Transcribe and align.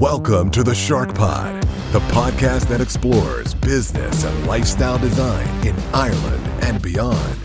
Welcome 0.00 0.50
to 0.52 0.62
the 0.62 0.74
Shark 0.74 1.14
Pod, 1.14 1.62
the 1.92 2.00
podcast 2.08 2.68
that 2.68 2.80
explores 2.80 3.52
business 3.52 4.24
and 4.24 4.46
lifestyle 4.46 4.96
design 4.98 5.46
in 5.66 5.76
Ireland 5.92 6.42
and 6.64 6.80
beyond. 6.80 7.36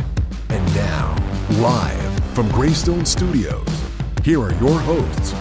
And 0.47 0.65
now, 0.73 1.17
live 1.59 2.33
from 2.33 2.47
Greystone 2.51 3.05
Studios, 3.05 3.67
here 4.23 4.41
are 4.41 4.53
your 4.53 4.79
hosts, 4.79 5.33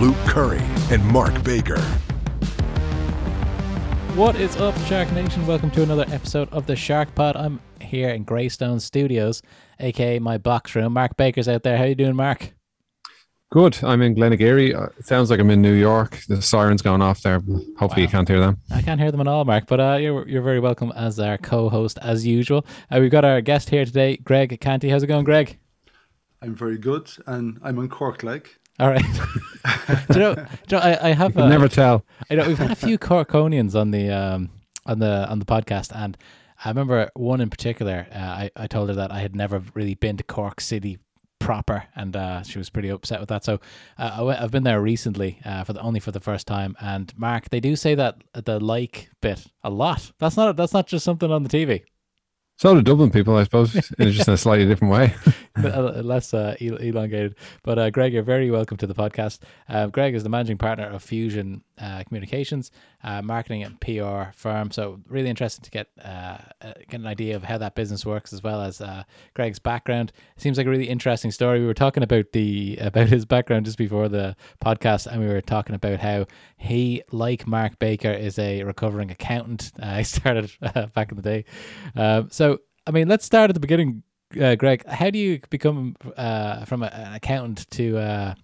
Luke 0.00 0.16
Curry 0.26 0.62
and 0.90 1.04
Mark 1.04 1.44
Baker. 1.44 1.82
What 4.14 4.36
is 4.36 4.56
up, 4.56 4.74
Shark 4.86 5.12
Nation? 5.12 5.46
Welcome 5.46 5.70
to 5.72 5.82
another 5.82 6.06
episode 6.08 6.48
of 6.48 6.66
the 6.66 6.76
Shark 6.76 7.14
Pod. 7.14 7.36
I'm 7.36 7.60
here 7.82 8.08
in 8.08 8.24
Greystone 8.24 8.80
Studios, 8.80 9.42
aka 9.80 10.18
my 10.18 10.38
box 10.38 10.74
room. 10.74 10.94
Mark 10.94 11.18
Baker's 11.18 11.46
out 11.46 11.62
there. 11.62 11.76
How 11.76 11.84
you 11.84 11.94
doing, 11.94 12.16
Mark? 12.16 12.54
Good. 13.50 13.78
I'm 13.84 14.02
in 14.02 14.16
Glenageary. 14.16 14.74
Uh, 14.74 14.88
it 14.98 15.06
sounds 15.06 15.30
like 15.30 15.38
I'm 15.38 15.50
in 15.50 15.62
New 15.62 15.74
York. 15.74 16.18
The 16.28 16.42
sirens 16.42 16.82
going 16.82 17.00
off 17.00 17.22
there. 17.22 17.38
Hopefully 17.78 17.88
wow. 17.88 17.96
you 17.98 18.08
can't 18.08 18.28
hear 18.28 18.40
them. 18.40 18.58
I 18.70 18.82
can't 18.82 19.00
hear 19.00 19.12
them 19.12 19.20
at 19.20 19.28
all, 19.28 19.44
Mark. 19.44 19.66
But 19.68 19.80
uh, 19.80 19.98
you're 20.00 20.26
you're 20.26 20.42
very 20.42 20.58
welcome 20.58 20.92
as 20.96 21.20
our 21.20 21.38
co-host 21.38 21.98
as 22.02 22.26
usual. 22.26 22.66
Uh, 22.90 22.98
we've 23.00 23.12
got 23.12 23.24
our 23.24 23.40
guest 23.40 23.70
here 23.70 23.84
today, 23.84 24.16
Greg 24.16 24.58
Canty. 24.60 24.88
How's 24.88 25.04
it 25.04 25.06
going, 25.06 25.24
Greg? 25.24 25.58
I'm 26.42 26.54
very 26.54 26.78
good, 26.78 27.10
and 27.26 27.60
I'm 27.62 27.78
on 27.78 27.88
Cork 27.88 28.22
like. 28.22 28.58
All 28.80 28.88
right. 28.88 29.04
do 30.10 30.14
you 30.14 30.20
know? 30.20 30.34
Do 30.34 30.42
you 30.42 30.46
know 30.72 30.78
I, 30.78 31.10
I 31.10 31.12
have 31.12 31.36
uh, 31.36 31.48
never 31.48 31.68
tell. 31.68 32.04
I 32.28 32.34
know 32.34 32.48
we've 32.48 32.58
had 32.58 32.72
a 32.72 32.76
few 32.76 32.98
Corkonians 32.98 33.80
on 33.80 33.92
the 33.92 34.10
um 34.10 34.50
on 34.84 34.98
the 34.98 35.28
on 35.28 35.38
the 35.38 35.46
podcast, 35.46 35.94
and 35.94 36.18
I 36.64 36.70
remember 36.70 37.08
one 37.14 37.40
in 37.40 37.50
particular. 37.50 38.08
Uh, 38.12 38.18
I 38.18 38.50
I 38.56 38.66
told 38.66 38.88
her 38.88 38.94
that 38.96 39.12
I 39.12 39.20
had 39.20 39.36
never 39.36 39.62
really 39.74 39.94
been 39.94 40.16
to 40.16 40.24
Cork 40.24 40.60
City 40.60 40.98
proper, 41.44 41.84
and 41.94 42.16
uh, 42.16 42.42
she 42.42 42.58
was 42.58 42.70
pretty 42.70 42.88
upset 42.88 43.20
with 43.20 43.28
that. 43.28 43.44
So 43.44 43.60
uh, 43.98 44.16
I 44.16 44.22
went, 44.22 44.40
I've 44.40 44.50
been 44.50 44.64
there 44.64 44.80
recently 44.80 45.40
uh, 45.44 45.62
for 45.64 45.74
the 45.74 45.80
only 45.80 46.00
for 46.00 46.10
the 46.10 46.20
first 46.20 46.46
time. 46.46 46.74
And 46.80 47.12
Mark, 47.18 47.50
they 47.50 47.60
do 47.60 47.76
say 47.76 47.94
that 47.94 48.24
the 48.32 48.58
like 48.58 49.10
bit 49.20 49.46
a 49.62 49.70
lot. 49.70 50.12
That's 50.18 50.36
not 50.36 50.56
that's 50.56 50.72
not 50.72 50.86
just 50.86 51.04
something 51.04 51.30
on 51.30 51.42
the 51.42 51.50
TV. 51.50 51.82
So 52.56 52.72
do 52.74 52.82
Dublin 52.82 53.10
people, 53.10 53.36
I 53.36 53.42
suppose, 53.42 53.74
in 53.98 54.12
just 54.12 54.28
in 54.28 54.34
a 54.34 54.38
slightly 54.38 54.64
different 54.64 54.92
way. 54.92 55.14
Less 56.02 56.32
uh, 56.32 56.54
elongated. 56.60 57.34
But 57.64 57.78
uh, 57.78 57.90
Greg, 57.90 58.12
you're 58.12 58.22
very 58.22 58.50
welcome 58.50 58.76
to 58.76 58.86
the 58.86 58.94
podcast. 58.94 59.40
Uh, 59.68 59.88
Greg 59.88 60.14
is 60.14 60.22
the 60.22 60.28
managing 60.28 60.58
partner 60.58 60.86
of 60.86 61.02
Fusion 61.02 61.64
uh, 61.78 62.04
Communications, 62.04 62.70
uh, 63.02 63.22
marketing 63.22 63.62
and 63.62 63.80
PR 63.80 64.32
firm. 64.34 64.70
So 64.70 65.00
really 65.08 65.28
interesting 65.28 65.64
to 65.64 65.70
get 65.70 65.88
uh, 66.02 66.38
get 66.88 67.00
an 67.00 67.06
idea 67.06 67.36
of 67.36 67.44
how 67.44 67.58
that 67.58 67.74
business 67.74 68.06
works, 68.06 68.32
as 68.32 68.42
well 68.42 68.60
as 68.60 68.80
Greg's 69.34 69.58
background. 69.58 70.12
It 70.36 70.42
seems 70.42 70.58
like 70.58 70.66
a 70.66 70.70
really 70.70 70.88
interesting 70.88 71.30
story. 71.30 71.60
We 71.60 71.66
were 71.66 71.74
talking 71.74 72.02
about 72.02 72.32
the 72.32 72.76
about 72.80 73.08
his 73.08 73.24
background 73.24 73.66
just 73.66 73.78
before 73.78 74.08
the 74.08 74.36
podcast, 74.64 75.06
and 75.06 75.20
we 75.20 75.28
were 75.28 75.40
talking 75.40 75.74
about 75.74 76.00
how 76.00 76.26
he, 76.56 77.02
like 77.10 77.46
Mark 77.46 77.78
Baker, 77.78 78.12
is 78.12 78.38
a 78.38 78.62
recovering 78.62 79.10
accountant. 79.10 79.72
he 79.96 80.04
started 80.04 80.50
back 80.94 81.10
in 81.10 81.16
the 81.16 81.22
day. 81.22 81.44
Um, 81.96 82.28
so 82.30 82.60
I 82.86 82.90
mean, 82.90 83.08
let's 83.08 83.24
start 83.24 83.50
at 83.50 83.54
the 83.54 83.60
beginning, 83.60 84.02
uh, 84.40 84.54
Greg. 84.56 84.86
How 84.86 85.10
do 85.10 85.18
you 85.18 85.40
become 85.50 85.96
uh, 86.16 86.64
from 86.64 86.82
a, 86.82 86.86
an 86.86 87.14
accountant 87.14 87.70
to 87.72 87.98
uh, 87.98 88.34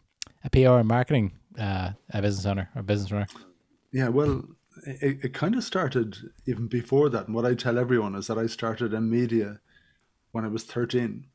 a 0.44 0.50
PR 0.50 0.78
and 0.78 0.88
marketing 0.88 1.32
uh, 1.60 1.92
a 2.12 2.22
business 2.22 2.46
owner 2.46 2.70
or 2.74 2.82
business 2.82 3.12
owner? 3.12 3.26
Yeah, 3.92 4.08
well, 4.08 4.44
it, 4.86 5.24
it 5.24 5.34
kind 5.34 5.54
of 5.54 5.64
started 5.64 6.16
even 6.46 6.66
before 6.66 7.08
that. 7.10 7.26
And 7.26 7.34
what 7.34 7.46
I 7.46 7.54
tell 7.54 7.78
everyone 7.78 8.14
is 8.14 8.26
that 8.28 8.38
I 8.38 8.46
started 8.46 8.92
in 8.92 9.10
media 9.10 9.60
when 10.32 10.44
I 10.44 10.48
was 10.48 10.64
13. 10.64 11.26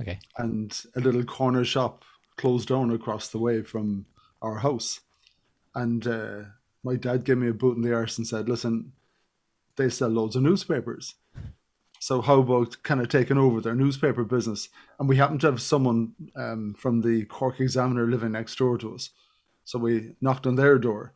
Okay. 0.00 0.18
And 0.36 0.78
a 0.96 1.00
little 1.00 1.24
corner 1.24 1.64
shop 1.64 2.04
closed 2.36 2.68
down 2.68 2.90
across 2.90 3.28
the 3.28 3.38
way 3.38 3.62
from 3.62 4.06
our 4.40 4.58
house. 4.58 5.00
And 5.74 6.06
uh, 6.06 6.40
my 6.82 6.96
dad 6.96 7.24
gave 7.24 7.38
me 7.38 7.48
a 7.48 7.54
boot 7.54 7.76
in 7.76 7.82
the 7.82 7.94
arse 7.94 8.18
and 8.18 8.26
said, 8.26 8.48
listen, 8.48 8.92
they 9.76 9.88
sell 9.88 10.08
loads 10.08 10.36
of 10.36 10.42
newspapers. 10.42 11.14
So 12.00 12.20
how 12.20 12.40
about 12.40 12.82
kind 12.82 13.00
of 13.00 13.08
taking 13.08 13.38
over 13.38 13.60
their 13.60 13.76
newspaper 13.76 14.24
business? 14.24 14.68
And 14.98 15.08
we 15.08 15.16
happened 15.16 15.40
to 15.42 15.46
have 15.46 15.62
someone 15.62 16.14
um, 16.34 16.74
from 16.76 17.02
the 17.02 17.24
Cork 17.26 17.60
Examiner 17.60 18.08
living 18.08 18.32
next 18.32 18.56
door 18.58 18.76
to 18.78 18.96
us. 18.96 19.10
So 19.64 19.78
we 19.78 20.14
knocked 20.20 20.46
on 20.46 20.56
their 20.56 20.78
door. 20.78 21.12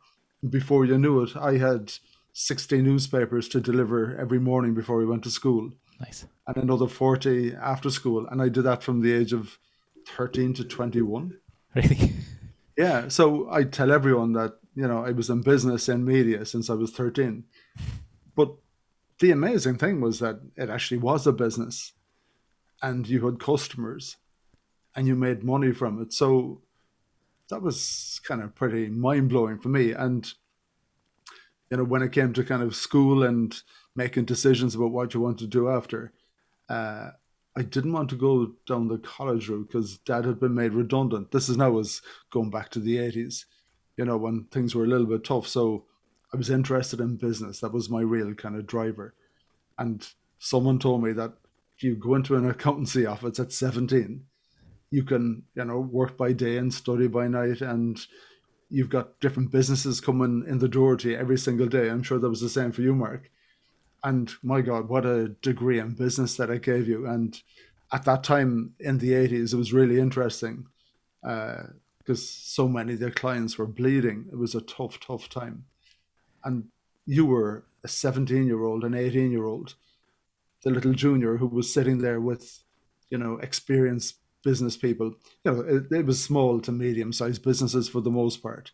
Before 0.47 0.85
you 0.85 0.97
knew 0.97 1.21
it, 1.23 1.35
I 1.35 1.57
had 1.57 1.93
60 2.33 2.81
newspapers 2.81 3.47
to 3.49 3.59
deliver 3.59 4.15
every 4.17 4.39
morning 4.39 4.73
before 4.73 4.97
we 4.97 5.05
went 5.05 5.23
to 5.23 5.31
school. 5.31 5.71
Nice. 5.99 6.25
And 6.45 6.57
another 6.57 6.87
40 6.87 7.55
after 7.55 7.89
school. 7.89 8.27
And 8.27 8.41
I 8.41 8.49
did 8.49 8.63
that 8.63 8.83
from 8.83 9.01
the 9.01 9.13
age 9.13 9.33
of 9.33 9.57
13 10.15 10.53
to 10.55 10.63
21. 10.63 11.37
Really? 11.75 12.13
Yeah. 12.77 13.07
So 13.07 13.49
I 13.51 13.63
tell 13.63 13.91
everyone 13.91 14.33
that, 14.33 14.59
you 14.75 14.87
know, 14.87 15.03
I 15.03 15.09
was 15.09 15.31
in 15.31 15.41
business 15.41 15.89
and 15.89 16.05
media 16.05 16.45
since 16.45 16.69
I 16.69 16.75
was 16.75 16.91
13. 16.91 17.43
But 18.35 18.51
the 19.19 19.31
amazing 19.31 19.79
thing 19.79 19.99
was 19.99 20.19
that 20.19 20.39
it 20.55 20.69
actually 20.69 20.99
was 20.99 21.25
a 21.25 21.31
business 21.31 21.93
and 22.83 23.07
you 23.07 23.25
had 23.25 23.39
customers 23.39 24.17
and 24.95 25.07
you 25.07 25.15
made 25.15 25.43
money 25.43 25.71
from 25.71 25.99
it. 26.01 26.13
So 26.13 26.61
that 27.49 27.61
was 27.61 28.19
kind 28.23 28.41
of 28.41 28.55
pretty 28.55 28.89
mind 28.89 29.29
blowing 29.29 29.59
for 29.59 29.69
me. 29.69 29.91
And, 29.91 30.31
you 31.69 31.77
know, 31.77 31.83
when 31.83 32.01
it 32.01 32.11
came 32.11 32.33
to 32.33 32.43
kind 32.43 32.61
of 32.61 32.75
school 32.75 33.23
and 33.23 33.55
making 33.95 34.25
decisions 34.25 34.75
about 34.75 34.91
what 34.91 35.13
you 35.13 35.21
want 35.21 35.39
to 35.39 35.47
do 35.47 35.69
after, 35.69 36.11
uh, 36.69 37.11
I 37.57 37.63
didn't 37.63 37.93
want 37.93 38.09
to 38.11 38.15
go 38.15 38.51
down 38.67 38.87
the 38.87 38.99
college 38.99 39.49
route 39.49 39.67
because 39.67 39.97
dad 39.97 40.25
had 40.25 40.39
been 40.39 40.53
made 40.53 40.73
redundant. 40.73 41.31
This 41.31 41.49
is 41.49 41.57
now 41.57 41.71
was 41.71 42.03
going 42.29 42.51
back 42.51 42.69
to 42.69 42.79
the 42.79 42.97
80s, 42.97 43.45
you 43.97 44.05
know, 44.05 44.15
when 44.15 44.43
things 44.51 44.75
were 44.75 44.83
a 44.83 44.87
little 44.87 45.07
bit 45.07 45.23
tough. 45.23 45.47
So 45.47 45.85
I 46.31 46.37
was 46.37 46.51
interested 46.51 46.99
in 46.99 47.15
business. 47.15 47.59
That 47.61 47.73
was 47.73 47.89
my 47.89 48.01
real 48.01 48.35
kind 48.35 48.55
of 48.55 48.67
driver. 48.67 49.15
And 49.79 50.07
someone 50.37 50.77
told 50.77 51.03
me 51.03 51.13
that 51.13 51.33
if 51.75 51.83
you 51.83 51.95
go 51.95 52.13
into 52.13 52.35
an 52.35 52.47
accountancy 52.47 53.07
office 53.07 53.39
at 53.39 53.51
17, 53.51 54.25
you 54.89 55.03
can, 55.03 55.43
you 55.55 55.65
know, 55.65 55.79
work 55.79 56.17
by 56.17 56.33
day 56.33 56.57
and 56.57 56.73
study 56.73 57.07
by 57.07 57.27
night. 57.27 57.61
And 57.61 57.99
you've 58.69 58.89
got 58.89 59.19
different 59.19 59.51
businesses 59.51 60.01
coming 60.01 60.45
in 60.47 60.59
the 60.59 60.67
door 60.67 60.95
to 60.97 61.09
you 61.09 61.17
every 61.17 61.37
single 61.37 61.67
day. 61.67 61.89
I'm 61.89 62.03
sure 62.03 62.19
that 62.19 62.29
was 62.29 62.41
the 62.41 62.49
same 62.49 62.71
for 62.71 62.81
you, 62.81 62.95
Mark. 62.95 63.29
And 64.03 64.31
my 64.43 64.61
God, 64.61 64.89
what 64.89 65.05
a 65.05 65.29
degree 65.29 65.79
in 65.79 65.91
business 65.91 66.37
that 66.37 66.49
it 66.49 66.63
gave 66.63 66.87
you. 66.87 67.05
And 67.05 67.39
at 67.91 68.05
that 68.05 68.23
time 68.23 68.73
in 68.79 68.99
the 68.99 69.11
80s, 69.11 69.53
it 69.53 69.57
was 69.57 69.73
really 69.73 69.99
interesting 69.99 70.67
because 71.21 71.69
uh, 72.09 72.15
so 72.15 72.67
many 72.67 72.93
of 72.93 72.99
their 72.99 73.11
clients 73.11 73.57
were 73.57 73.65
bleeding. 73.65 74.27
It 74.31 74.37
was 74.37 74.55
a 74.55 74.61
tough, 74.61 74.99
tough 74.99 75.29
time 75.29 75.65
and 76.47 76.69
you 77.05 77.25
were 77.25 77.65
a 77.83 77.87
17 77.87 78.45
year 78.47 78.63
old, 78.63 78.83
an 78.83 78.93
18 78.93 79.31
year 79.31 79.45
old, 79.45 79.75
the 80.63 80.71
little 80.71 80.93
junior 80.93 81.37
who 81.37 81.47
was 81.47 81.71
sitting 81.71 81.99
there 81.99 82.21
with, 82.21 82.63
you 83.09 83.17
know, 83.17 83.37
experienced 83.37 84.15
business 84.47 84.77
people. 84.77 85.07
You 85.43 85.51
know, 85.51 85.59
it, 85.59 85.91
it 85.91 86.05
was 86.05 86.23
small 86.23 86.61
to 86.61 86.71
medium 86.71 87.11
sized 87.11 87.43
businesses 87.43 87.89
for 87.89 87.99
the 87.99 88.17
most 88.21 88.41
part. 88.41 88.71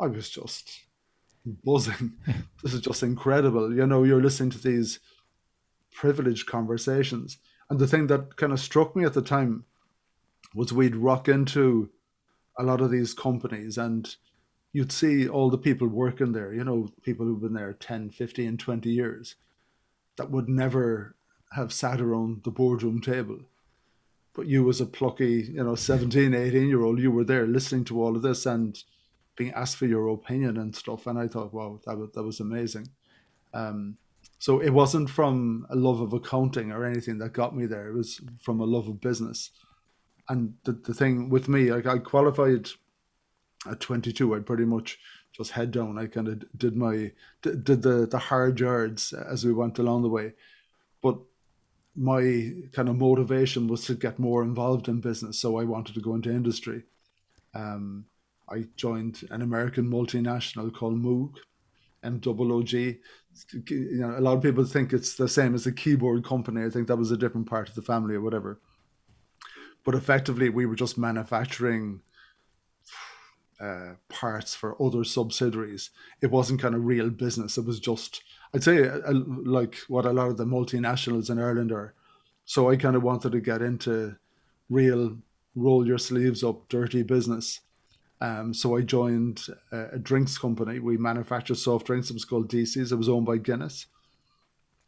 I 0.00 0.06
was 0.06 0.30
just 0.30 0.80
buzzing. 1.44 2.14
this 2.62 2.72
is 2.72 2.80
just 2.80 3.02
incredible. 3.02 3.74
You 3.74 3.86
know, 3.86 4.04
you're 4.04 4.22
listening 4.22 4.48
to 4.52 4.62
these 4.62 5.00
privileged 5.92 6.46
conversations. 6.46 7.36
And 7.68 7.78
the 7.78 7.86
thing 7.86 8.06
that 8.06 8.36
kind 8.36 8.54
of 8.54 8.60
struck 8.60 8.96
me 8.96 9.04
at 9.04 9.12
the 9.12 9.20
time 9.20 9.66
was 10.54 10.72
we'd 10.72 10.96
rock 10.96 11.28
into 11.28 11.90
a 12.58 12.62
lot 12.62 12.80
of 12.80 12.90
these 12.90 13.12
companies 13.12 13.76
and 13.76 14.16
you'd 14.72 14.92
see 14.92 15.28
all 15.28 15.50
the 15.50 15.58
people 15.58 15.86
working 15.86 16.32
there, 16.32 16.54
you 16.54 16.64
know, 16.64 16.88
people 17.02 17.26
who've 17.26 17.42
been 17.42 17.52
there 17.52 17.74
10, 17.74 18.08
15, 18.08 18.56
20 18.56 18.88
years 18.88 19.36
that 20.16 20.30
would 20.30 20.48
never 20.48 21.14
have 21.52 21.74
sat 21.74 22.00
around 22.00 22.42
the 22.44 22.50
boardroom 22.50 23.02
table. 23.02 23.40
But 24.34 24.46
you, 24.46 24.68
as 24.68 24.80
a 24.80 24.86
plucky, 24.86 25.48
you 25.52 25.62
know, 25.62 25.74
17, 25.74 26.34
18 26.34 26.68
year 26.68 26.82
old, 26.82 26.98
you 26.98 27.10
were 27.10 27.24
there 27.24 27.46
listening 27.46 27.84
to 27.84 28.02
all 28.02 28.16
of 28.16 28.22
this 28.22 28.46
and 28.46 28.76
being 29.36 29.52
asked 29.52 29.76
for 29.76 29.86
your 29.86 30.08
opinion 30.08 30.56
and 30.56 30.74
stuff. 30.74 31.06
And 31.06 31.18
I 31.18 31.28
thought, 31.28 31.54
wow, 31.54 31.80
that 31.86 31.96
was, 31.96 32.10
that 32.14 32.22
was 32.22 32.40
amazing. 32.40 32.88
Um, 33.52 33.96
so 34.38 34.60
it 34.60 34.70
wasn't 34.70 35.08
from 35.08 35.66
a 35.70 35.76
love 35.76 36.00
of 36.00 36.12
accounting 36.12 36.72
or 36.72 36.84
anything 36.84 37.18
that 37.18 37.32
got 37.32 37.56
me 37.56 37.66
there. 37.66 37.88
It 37.88 37.94
was 37.94 38.20
from 38.40 38.60
a 38.60 38.64
love 38.64 38.88
of 38.88 39.00
business. 39.00 39.50
And 40.28 40.54
the, 40.64 40.72
the 40.72 40.94
thing 40.94 41.28
with 41.28 41.48
me, 41.48 41.72
like 41.72 41.86
I 41.86 41.98
qualified 41.98 42.68
at 43.70 43.80
22, 43.80 44.34
I'd 44.34 44.46
pretty 44.46 44.64
much 44.64 44.98
just 45.32 45.52
head 45.52 45.70
down. 45.70 45.98
I 45.98 46.06
kind 46.06 46.28
of 46.28 46.44
did 46.56 46.76
my 46.76 47.12
did 47.42 47.82
the 47.82 48.06
the 48.06 48.18
hard 48.18 48.60
yards 48.60 49.12
as 49.12 49.44
we 49.44 49.52
went 49.52 49.78
along 49.78 50.02
the 50.02 50.08
way, 50.08 50.32
but 51.02 51.18
my 51.96 52.52
kind 52.72 52.88
of 52.88 52.96
motivation 52.96 53.68
was 53.68 53.84
to 53.84 53.94
get 53.94 54.18
more 54.18 54.42
involved 54.42 54.88
in 54.88 55.00
business. 55.00 55.38
So 55.38 55.58
I 55.58 55.64
wanted 55.64 55.94
to 55.94 56.00
go 56.00 56.14
into 56.14 56.30
industry. 56.30 56.82
Um, 57.54 58.06
I 58.48 58.64
joined 58.76 59.20
an 59.30 59.42
American 59.42 59.88
multinational 59.88 60.74
called 60.74 61.00
Moog, 61.00 61.34
M-O-O-G. 62.02 62.98
You 63.68 63.98
know, 63.98 64.18
a 64.18 64.20
lot 64.20 64.36
of 64.36 64.42
people 64.42 64.64
think 64.64 64.92
it's 64.92 65.14
the 65.14 65.28
same 65.28 65.54
as 65.54 65.66
a 65.66 65.72
keyboard 65.72 66.24
company. 66.24 66.64
I 66.64 66.70
think 66.70 66.88
that 66.88 66.96
was 66.96 67.10
a 67.10 67.16
different 67.16 67.48
part 67.48 67.68
of 67.68 67.74
the 67.74 67.82
family 67.82 68.14
or 68.14 68.20
whatever. 68.20 68.60
But 69.84 69.94
effectively, 69.94 70.48
we 70.48 70.66
were 70.66 70.74
just 70.74 70.98
manufacturing 70.98 72.00
uh, 73.64 73.94
parts 74.08 74.54
for 74.54 74.80
other 74.82 75.04
subsidiaries. 75.04 75.90
It 76.20 76.30
wasn't 76.30 76.60
kind 76.60 76.74
of 76.74 76.84
real 76.84 77.08
business. 77.08 77.56
It 77.56 77.64
was 77.64 77.80
just, 77.80 78.22
I'd 78.52 78.62
say, 78.62 78.90
like 79.10 79.76
what 79.88 80.04
a 80.04 80.12
lot 80.12 80.28
of 80.28 80.36
the 80.36 80.44
multinationals 80.44 81.30
in 81.30 81.38
Ireland 81.38 81.72
are. 81.72 81.94
So 82.44 82.68
I 82.68 82.76
kind 82.76 82.94
of 82.94 83.02
wanted 83.02 83.32
to 83.32 83.40
get 83.40 83.62
into 83.62 84.16
real 84.68 85.16
roll 85.54 85.86
your 85.86 85.98
sleeves 85.98 86.44
up 86.44 86.68
dirty 86.68 87.02
business. 87.02 87.60
Um, 88.20 88.52
so 88.52 88.76
I 88.76 88.82
joined 88.82 89.46
a, 89.72 89.94
a, 89.94 89.98
drinks 89.98 90.36
company. 90.36 90.78
We 90.78 90.96
manufactured 90.96 91.56
soft 91.56 91.86
drinks. 91.86 92.10
It 92.10 92.14
was 92.14 92.24
called 92.24 92.50
DC's. 92.50 92.92
It 92.92 92.96
was 92.96 93.08
owned 93.08 93.26
by 93.26 93.38
Guinness. 93.38 93.86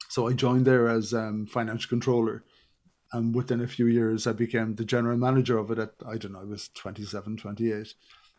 So 0.09 0.29
I 0.29 0.33
joined 0.33 0.67
there 0.67 0.89
as 0.89 1.15
um, 1.15 1.47
financial 1.47 1.89
controller. 1.89 2.45
And 3.13 3.35
within 3.35 3.61
a 3.61 3.69
few 3.69 3.87
years, 3.87 4.27
I 4.27 4.33
became 4.33 4.75
the 4.75 4.85
general 4.85 5.17
manager 5.17 5.59
of 5.59 5.71
it 5.71 5.79
at, 5.79 5.93
I 6.07 6.17
don't 6.17 6.33
know, 6.33 6.41
I 6.41 6.45
was 6.45 6.69
27, 6.75 7.37
28, 7.37 7.95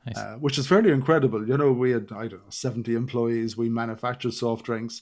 nice. 0.08 0.18
uh, 0.18 0.36
which 0.36 0.58
is 0.58 0.68
fairly 0.68 0.92
incredible. 0.92 1.48
You 1.48 1.58
know, 1.58 1.72
we 1.72 1.92
had, 1.92 2.12
I 2.12 2.28
don't 2.28 2.44
know, 2.44 2.50
70 2.50 2.96
employees. 2.96 3.58
We 3.58 3.70
manufactured 3.70 4.34
soft 4.34 4.66
drinks, 4.66 5.02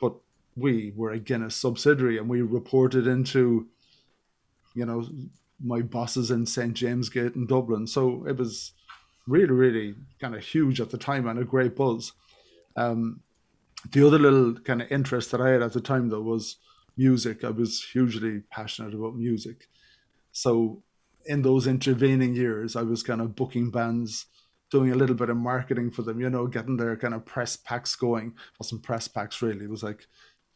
but 0.00 0.14
we 0.56 0.92
were 0.96 1.10
a 1.10 1.18
Guinness 1.18 1.56
subsidiary 1.56 2.18
and 2.18 2.28
we 2.28 2.42
reported 2.42 3.06
into, 3.06 3.68
you 4.74 4.86
know, 4.86 5.06
my 5.62 5.80
bosses 5.80 6.30
in 6.30 6.46
St. 6.46 6.74
James 6.74 7.08
Gate 7.08 7.34
in 7.34 7.46
Dublin. 7.46 7.86
So 7.86 8.26
it 8.26 8.36
was 8.36 8.72
really, 9.26 9.52
really 9.52 9.94
kind 10.20 10.34
of 10.34 10.42
huge 10.42 10.80
at 10.80 10.90
the 10.90 10.98
time 10.98 11.26
and 11.28 11.38
a 11.38 11.44
great 11.44 11.76
buzz. 11.76 12.12
Um, 12.76 13.20
the 13.90 14.06
other 14.06 14.18
little 14.18 14.54
kind 14.54 14.82
of 14.82 14.90
interest 14.90 15.30
that 15.30 15.40
I 15.40 15.50
had 15.50 15.62
at 15.62 15.72
the 15.72 15.80
time, 15.80 16.08
though, 16.08 16.22
was 16.22 16.56
music. 16.96 17.44
I 17.44 17.50
was 17.50 17.82
hugely 17.82 18.42
passionate 18.50 18.94
about 18.94 19.16
music. 19.16 19.68
So 20.32 20.82
in 21.26 21.42
those 21.42 21.66
intervening 21.66 22.34
years, 22.34 22.76
I 22.76 22.82
was 22.82 23.02
kind 23.02 23.20
of 23.20 23.36
booking 23.36 23.70
bands, 23.70 24.26
doing 24.70 24.90
a 24.90 24.96
little 24.96 25.16
bit 25.16 25.30
of 25.30 25.36
marketing 25.36 25.90
for 25.90 26.02
them, 26.02 26.20
you 26.20 26.30
know, 26.30 26.46
getting 26.46 26.76
their 26.76 26.96
kind 26.96 27.14
of 27.14 27.24
press 27.24 27.56
packs 27.56 27.94
going. 27.96 28.34
Wasn't 28.58 28.82
press 28.82 29.08
packs 29.08 29.42
really, 29.42 29.64
it 29.64 29.70
was 29.70 29.82
like 29.82 30.06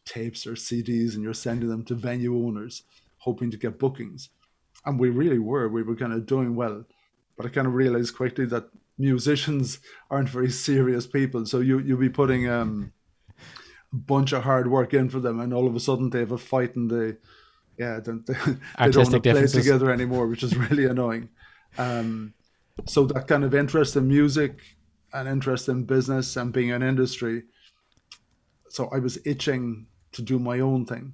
tapes 0.05 0.47
or 0.47 0.53
CDs, 0.53 1.13
and 1.13 1.23
you're 1.23 1.33
sending 1.33 1.69
them 1.69 1.83
to 1.85 1.95
venue 1.95 2.35
owners, 2.35 2.83
hoping 3.19 3.51
to 3.51 3.57
get 3.57 3.79
bookings 3.79 4.29
and 4.87 4.99
we 4.99 5.09
really 5.09 5.37
were. 5.37 5.67
We 5.67 5.83
were 5.83 5.95
kind 5.95 6.13
of 6.13 6.25
doing 6.25 6.55
well, 6.55 6.85
but 7.35 7.45
I 7.45 7.49
kind 7.49 7.67
of 7.67 7.73
realized 7.73 8.15
quickly 8.15 8.45
that 8.45 8.69
musicians 8.97 9.79
aren't 10.09 10.29
very 10.29 10.49
serious 10.49 11.05
people. 11.05 11.45
So 11.45 11.59
you 11.59 11.79
you'll 11.79 11.99
be 11.99 12.09
putting 12.09 12.49
um, 12.49 12.93
a 13.91 13.95
bunch 13.95 14.31
of 14.31 14.43
hard 14.43 14.71
work 14.71 14.93
in 14.93 15.09
for 15.09 15.19
them, 15.19 15.39
and 15.39 15.53
all 15.53 15.67
of 15.67 15.75
a 15.75 15.79
sudden 15.79 16.09
they 16.09 16.19
have 16.19 16.31
a 16.31 16.37
fight 16.37 16.75
and 16.75 16.89
they 16.89 17.17
yeah 17.77 17.99
they, 17.99 18.11
they, 18.25 18.33
they 18.33 18.89
don't 18.89 19.11
want 19.11 19.23
to 19.23 19.31
play 19.31 19.47
together 19.47 19.91
anymore, 19.91 20.27
which 20.27 20.43
is 20.43 20.55
really 20.69 20.85
annoying. 20.85 21.29
Um, 21.77 22.33
so 22.85 23.05
that 23.05 23.27
kind 23.27 23.43
of 23.43 23.53
interest 23.55 23.95
in 23.95 24.07
music 24.07 24.61
and 25.13 25.27
interest 25.27 25.69
in 25.69 25.83
business 25.83 26.35
and 26.35 26.51
being 26.51 26.71
an 26.71 26.83
industry. 26.83 27.43
So 28.69 28.89
I 28.93 28.99
was 28.99 29.17
itching 29.25 29.87
to 30.11 30.21
do 30.21 30.39
my 30.39 30.59
own 30.59 30.85
thing. 30.85 31.13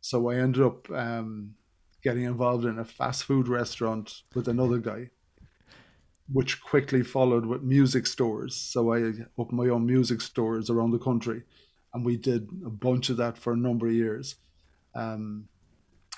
So 0.00 0.30
I 0.30 0.36
ended 0.36 0.62
up 0.62 0.90
um, 0.90 1.54
getting 2.02 2.24
involved 2.24 2.64
in 2.64 2.78
a 2.78 2.84
fast 2.84 3.24
food 3.24 3.48
restaurant 3.48 4.22
with 4.34 4.48
another 4.48 4.78
guy, 4.78 5.10
which 6.30 6.62
quickly 6.62 7.02
followed 7.02 7.46
with 7.46 7.62
music 7.62 8.06
stores. 8.06 8.54
So 8.56 8.92
I 8.92 9.12
opened 9.38 9.58
my 9.58 9.68
own 9.68 9.86
music 9.86 10.20
stores 10.20 10.70
around 10.70 10.90
the 10.90 10.98
country, 10.98 11.42
and 11.92 12.04
we 12.04 12.16
did 12.16 12.48
a 12.66 12.70
bunch 12.70 13.08
of 13.08 13.16
that 13.18 13.38
for 13.38 13.52
a 13.52 13.56
number 13.56 13.86
of 13.86 13.94
years. 13.94 14.36
Um, 14.94 15.48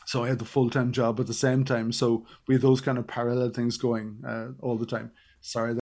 so 0.07 0.23
I 0.23 0.29
had 0.29 0.39
the 0.39 0.45
full 0.45 0.71
time 0.71 0.93
job 0.93 1.21
at 1.21 1.27
the 1.27 1.35
same 1.35 1.65
time. 1.65 1.93
So 1.93 2.25
we 2.47 2.55
had 2.55 2.63
those 2.63 2.81
kind 2.81 2.97
of 2.97 3.07
parallel 3.07 3.51
things 3.51 3.77
going 3.77 4.23
uh, 4.27 4.49
all 4.63 4.79
the 4.79 4.87
time. 4.87 5.11
Sorry. 5.41 5.77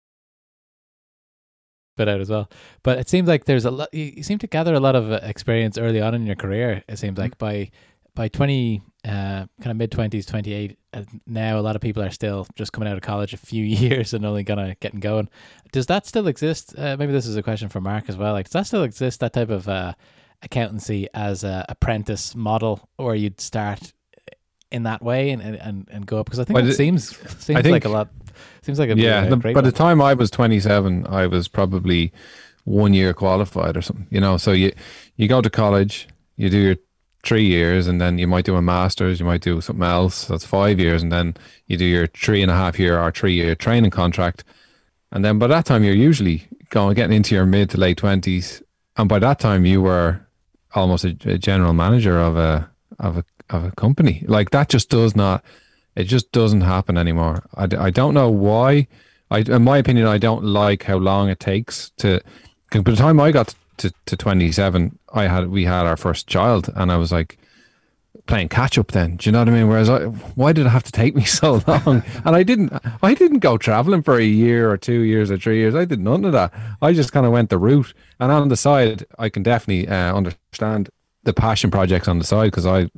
Bit 1.96 2.08
out 2.08 2.20
as 2.20 2.30
well, 2.30 2.48
but 2.82 2.98
it 2.98 3.08
seems 3.08 3.28
like 3.28 3.44
there's 3.44 3.66
a 3.66 3.70
lot. 3.70 3.92
You 3.92 4.22
seem 4.22 4.38
to 4.38 4.46
gather 4.46 4.72
a 4.72 4.80
lot 4.80 4.96
of 4.96 5.12
uh, 5.12 5.20
experience 5.22 5.76
early 5.76 6.00
on 6.00 6.14
in 6.14 6.24
your 6.24 6.36
career. 6.36 6.82
It 6.88 6.98
seems 6.98 7.18
like 7.18 7.36
mm-hmm. 7.36 7.66
by 7.66 7.70
by 8.14 8.28
20 8.28 8.82
uh, 9.04 9.10
kind 9.10 9.48
of 9.66 9.76
mid 9.76 9.90
20s 9.90 10.26
28 10.26 10.78
uh, 10.92 11.02
now 11.26 11.58
a 11.58 11.62
lot 11.62 11.74
of 11.74 11.80
people 11.80 12.02
are 12.02 12.10
still 12.10 12.46
just 12.54 12.72
coming 12.72 12.88
out 12.88 12.96
of 12.96 13.02
college 13.02 13.32
a 13.32 13.38
few 13.38 13.64
years 13.84 14.12
and 14.12 14.26
only 14.26 14.42
gonna 14.44 14.76
getting 14.80 15.00
going 15.00 15.28
does 15.72 15.86
that 15.86 16.06
still 16.06 16.28
exist 16.28 16.74
uh, 16.76 16.94
maybe 16.98 17.10
this 17.10 17.26
is 17.26 17.36
a 17.36 17.42
question 17.42 17.70
for 17.70 17.80
mark 17.80 18.04
as 18.08 18.16
well 18.18 18.34
like 18.34 18.44
does 18.44 18.52
that 18.52 18.66
still 18.66 18.82
exist 18.82 19.20
that 19.20 19.32
type 19.32 19.48
of 19.48 19.66
uh, 19.66 19.94
accountancy 20.42 21.08
as 21.14 21.42
a 21.42 21.64
apprentice 21.70 22.34
model 22.34 22.86
or 22.98 23.16
you'd 23.16 23.40
start 23.40 23.94
in 24.72 24.84
that 24.84 25.02
way 25.02 25.30
and 25.30 25.42
and, 25.42 25.88
and 25.90 26.06
go 26.06 26.18
up 26.18 26.26
because 26.26 26.40
i 26.40 26.44
think 26.44 26.54
well, 26.56 26.68
it 26.68 26.74
seems 26.74 27.16
seems 27.42 27.62
think, 27.62 27.72
like 27.72 27.84
a 27.84 27.88
lot 27.88 28.08
seems 28.62 28.78
like 28.78 28.90
a 28.90 28.96
yeah 28.96 29.26
the, 29.26 29.36
by 29.36 29.52
one. 29.52 29.64
the 29.64 29.72
time 29.72 30.00
i 30.00 30.14
was 30.14 30.30
27 30.30 31.06
i 31.06 31.26
was 31.26 31.48
probably 31.48 32.12
one 32.64 32.94
year 32.94 33.12
qualified 33.12 33.76
or 33.76 33.82
something 33.82 34.06
you 34.10 34.20
know 34.20 34.36
so 34.36 34.52
you 34.52 34.72
you 35.16 35.28
go 35.28 35.40
to 35.40 35.50
college 35.50 36.08
you 36.36 36.48
do 36.48 36.58
your 36.58 36.76
three 37.22 37.44
years 37.44 37.86
and 37.86 38.00
then 38.00 38.18
you 38.18 38.26
might 38.26 38.44
do 38.44 38.56
a 38.56 38.62
master's, 38.62 39.20
you 39.20 39.26
might 39.26 39.42
do 39.42 39.60
something 39.60 39.84
else. 39.84 40.26
That's 40.26 40.44
five 40.44 40.80
years. 40.80 41.02
And 41.02 41.12
then 41.12 41.36
you 41.66 41.76
do 41.76 41.84
your 41.84 42.06
three 42.08 42.42
and 42.42 42.50
a 42.50 42.54
half 42.54 42.78
year 42.78 42.98
or 42.98 43.10
three 43.10 43.34
year 43.34 43.54
training 43.54 43.90
contract. 43.90 44.44
And 45.12 45.24
then 45.24 45.38
by 45.38 45.46
that 45.48 45.66
time, 45.66 45.84
you're 45.84 45.94
usually 45.94 46.46
going, 46.70 46.94
getting 46.94 47.16
into 47.16 47.34
your 47.34 47.46
mid 47.46 47.70
to 47.70 47.78
late 47.78 47.98
20s. 47.98 48.62
And 48.96 49.08
by 49.08 49.18
that 49.20 49.38
time, 49.38 49.64
you 49.64 49.82
were 49.82 50.26
almost 50.74 51.04
a, 51.04 51.16
a 51.26 51.38
general 51.38 51.72
manager 51.72 52.18
of 52.18 52.36
a, 52.36 52.68
of 52.98 53.18
a, 53.18 53.24
of 53.52 53.64
a 53.64 53.70
company. 53.72 54.24
Like 54.26 54.50
that 54.50 54.68
just 54.68 54.90
does 54.90 55.14
not, 55.14 55.44
it 55.94 56.04
just 56.04 56.32
doesn't 56.32 56.62
happen 56.62 56.96
anymore. 56.96 57.44
I, 57.54 57.68
I 57.78 57.90
don't 57.90 58.14
know 58.14 58.30
why. 58.30 58.88
I, 59.30 59.38
in 59.40 59.64
my 59.64 59.78
opinion, 59.78 60.06
I 60.06 60.18
don't 60.18 60.44
like 60.44 60.84
how 60.84 60.96
long 60.96 61.28
it 61.28 61.40
takes 61.40 61.90
to, 61.98 62.20
Cause 62.72 62.82
by 62.82 62.90
the 62.92 62.96
time 62.96 63.20
I 63.20 63.32
got 63.32 63.54
to, 63.78 63.92
to 64.06 64.16
27, 64.16 64.98
I 65.12 65.26
had 65.26 65.50
we 65.50 65.64
had 65.64 65.84
our 65.84 65.96
first 65.98 66.26
child, 66.26 66.70
and 66.74 66.90
I 66.90 66.96
was 66.96 67.12
like 67.12 67.38
playing 68.26 68.48
catch 68.48 68.78
up. 68.78 68.92
Then, 68.92 69.16
do 69.16 69.28
you 69.28 69.32
know 69.32 69.40
what 69.40 69.48
I 69.48 69.50
mean? 69.50 69.68
Whereas, 69.68 69.90
I, 69.90 70.04
why 70.04 70.54
did 70.54 70.64
it 70.64 70.70
have 70.70 70.84
to 70.84 70.92
take 70.92 71.14
me 71.14 71.24
so 71.40 71.62
long? 71.66 72.02
and 72.24 72.34
I 72.34 72.42
didn't, 72.42 72.72
I 73.02 73.12
didn't 73.12 73.40
go 73.40 73.58
traveling 73.58 74.02
for 74.02 74.16
a 74.16 74.24
year 74.24 74.70
or 74.70 74.78
two 74.78 75.00
years 75.00 75.30
or 75.30 75.36
three 75.36 75.58
years. 75.58 75.74
I 75.74 75.84
did 75.84 76.00
none 76.00 76.24
of 76.24 76.32
that. 76.32 76.50
I 76.80 76.94
just 76.94 77.12
kind 77.12 77.26
of 77.26 77.32
went 77.32 77.50
the 77.50 77.58
route, 77.58 77.92
and 78.18 78.32
on 78.32 78.48
the 78.48 78.56
side, 78.56 79.04
I 79.18 79.28
can 79.28 79.42
definitely 79.42 79.86
uh, 79.86 80.16
understand 80.16 80.88
the 81.24 81.34
passion 81.34 81.70
projects 81.70 82.08
on 82.08 82.18
the 82.18 82.24
side 82.24 82.52
because 82.52 82.66
I 82.66 82.88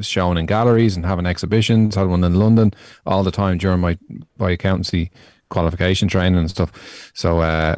shown 0.00 0.36
in 0.36 0.46
galleries 0.46 0.96
and 0.96 1.04
having 1.04 1.26
exhibitions. 1.26 1.94
Had 1.94 2.08
one 2.08 2.24
in 2.24 2.34
London 2.34 2.72
all 3.06 3.22
the 3.22 3.30
time 3.30 3.58
during 3.58 3.80
my 3.80 3.98
my 4.38 4.50
accountancy 4.50 5.10
qualification 5.50 6.08
training 6.08 6.38
and 6.38 6.50
stuff. 6.50 7.10
So 7.14 7.40
uh, 7.40 7.76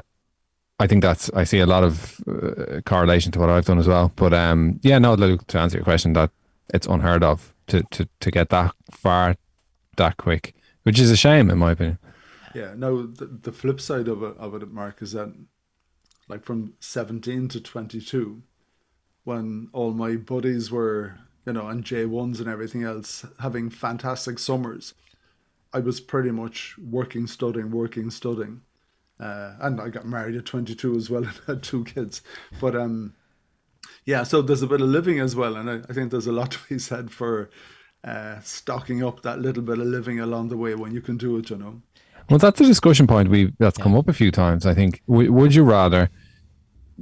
I 0.78 0.87
think 0.87 1.02
that's 1.02 1.30
I 1.35 1.44
see 1.44 1.61
a 1.61 1.66
lot 1.66 1.85
of 1.85 2.20
uh, 2.26 2.80
correlation 2.87 3.32
to 3.32 3.38
what 3.38 3.50
I've 3.50 3.66
done 3.66 3.78
as 3.78 3.87
well. 3.87 4.12
But 4.16 4.32
um, 4.32 4.80
yeah, 4.82 4.99
no, 4.99 5.16
to 5.16 5.58
answer 5.58 5.76
your 5.76 5.85
question, 5.85 6.14
that 6.14 6.30
it's 6.73 6.87
unheard 6.87 7.23
of 7.23 7.54
to, 7.68 7.82
to, 7.90 8.08
to 8.20 8.30
get 8.30 8.49
that 8.50 8.75
far 8.90 9.37
that 9.96 10.16
quick, 10.16 10.54
which 10.82 10.99
is 10.99 11.11
a 11.11 11.16
shame 11.16 11.50
in 11.50 11.58
my 11.58 11.73
opinion. 11.73 11.99
Yeah, 12.54 12.75
no, 12.76 13.06
the, 13.06 13.26
the 13.26 13.52
flip 13.52 13.80
side 13.80 14.08
of 14.08 14.23
it, 14.23 14.37
of 14.37 14.54
it, 14.54 14.70
Mark, 14.70 15.02
is 15.02 15.12
that 15.12 15.32
like 16.28 16.44
from 16.44 16.75
17 16.80 17.49
to 17.49 17.61
22, 17.61 18.42
when 19.25 19.68
all 19.73 19.92
my 19.92 20.16
buddies 20.16 20.70
were, 20.70 21.18
you 21.50 21.61
know, 21.61 21.66
on 21.66 21.83
J1s 21.83 22.38
and 22.38 22.49
everything 22.49 22.85
else, 22.85 23.26
having 23.40 23.71
fantastic 23.71 24.38
summers, 24.38 24.95
I 25.73 25.80
was 25.80 26.00
pretty 26.00 26.30
much 26.30 26.76
working, 26.78 27.26
studying, 27.26 27.71
working, 27.71 28.11
studying 28.11 28.62
uh, 29.21 29.52
and 29.61 29.80
I 29.80 29.88
got 29.88 30.07
married 30.07 30.37
at 30.37 30.47
22 30.47 30.97
as 30.97 31.11
well 31.11 31.25
and 31.25 31.40
had 31.47 31.62
two 31.62 31.85
kids. 31.85 32.23
But 32.61 32.75
um, 32.75 33.14
yeah, 34.04 34.23
so 34.23 34.42
there's 34.42 34.62
a 34.62 34.66
bit 34.66 34.80
of 34.80 34.88
living 34.88 35.21
as 35.21 35.37
well, 35.37 35.57
and 35.57 35.71
I, 35.71 35.75
I 35.88 35.92
think 35.92 36.11
there's 36.11 36.26
a 36.26 36.33
lot 36.33 36.50
to 36.52 36.59
be 36.69 36.78
said 36.78 37.11
for 37.11 37.50
uh, 38.02 38.40
stocking 38.40 39.04
up 39.04 39.23
that 39.23 39.40
little 39.40 39.62
bit 39.62 39.78
of 39.78 39.87
living 39.87 40.19
along 40.19 40.49
the 40.49 40.57
way 40.57 40.75
when 40.75 40.92
you 40.92 41.02
can 41.02 41.16
do 41.16 41.37
it. 41.37 41.50
You 41.50 41.59
know. 41.59 41.83
Well, 42.28 42.38
that's 42.38 42.61
a 42.61 42.64
discussion 42.64 43.07
point 43.07 43.28
we 43.28 43.52
that's 43.59 43.78
yeah. 43.78 43.83
come 43.83 43.97
up 43.97 44.09
a 44.09 44.12
few 44.12 44.30
times. 44.30 44.64
I 44.64 44.75
think. 44.75 45.02
W- 45.07 45.33
would 45.33 45.54
you 45.54 45.64
rather 45.64 46.11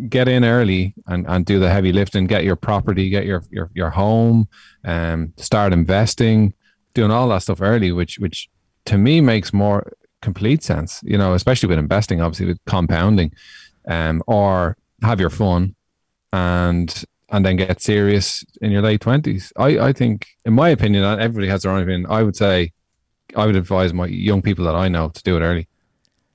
get 0.09 0.28
in 0.28 0.45
early 0.45 0.95
and, 1.07 1.26
and 1.28 1.45
do 1.45 1.59
the 1.59 1.71
heavy 1.71 1.93
lifting, 1.93 2.26
get 2.26 2.45
your 2.45 2.57
property, 2.57 3.09
get 3.09 3.26
your 3.26 3.43
your 3.50 3.71
your 3.75 3.90
home, 3.90 4.49
um, 4.85 5.33
start 5.37 5.73
investing, 5.73 6.55
doing 6.95 7.11
all 7.11 7.28
that 7.28 7.43
stuff 7.43 7.61
early, 7.61 7.93
which 7.93 8.19
which 8.19 8.49
to 8.85 8.99
me 8.99 9.21
makes 9.21 9.52
more 9.52 9.93
complete 10.23 10.62
sense, 10.62 11.00
you 11.05 11.19
know, 11.19 11.35
especially 11.35 11.69
with 11.69 11.78
investing, 11.78 12.21
obviously 12.21 12.47
with 12.47 12.59
compounding, 12.67 13.33
um, 13.87 14.23
or 14.26 14.76
have 15.02 15.21
your 15.21 15.31
fun 15.31 15.75
and 16.33 17.05
and 17.31 17.45
then 17.45 17.57
get 17.57 17.81
serious 17.81 18.45
in 18.62 18.71
your 18.71 18.83
late 18.83 19.00
twenties. 19.00 19.52
I, 19.57 19.78
I 19.78 19.93
think, 19.93 20.26
in 20.45 20.55
my 20.55 20.71
opinion, 20.71 21.05
everybody 21.05 21.49
has 21.49 21.62
their 21.62 21.73
own 21.73 21.83
opinion. 21.83 22.07
I 22.09 22.23
would 22.23 22.37
say, 22.37 22.73
I 23.37 23.47
would 23.47 23.57
advise 23.57 23.93
my 23.93 24.07
young 24.07 24.43
people 24.43 24.64
that 24.64 24.75
I 24.75 24.88
know 24.88 25.11
to 25.11 25.23
do 25.23 25.37
it 25.37 25.40
early. 25.40 25.69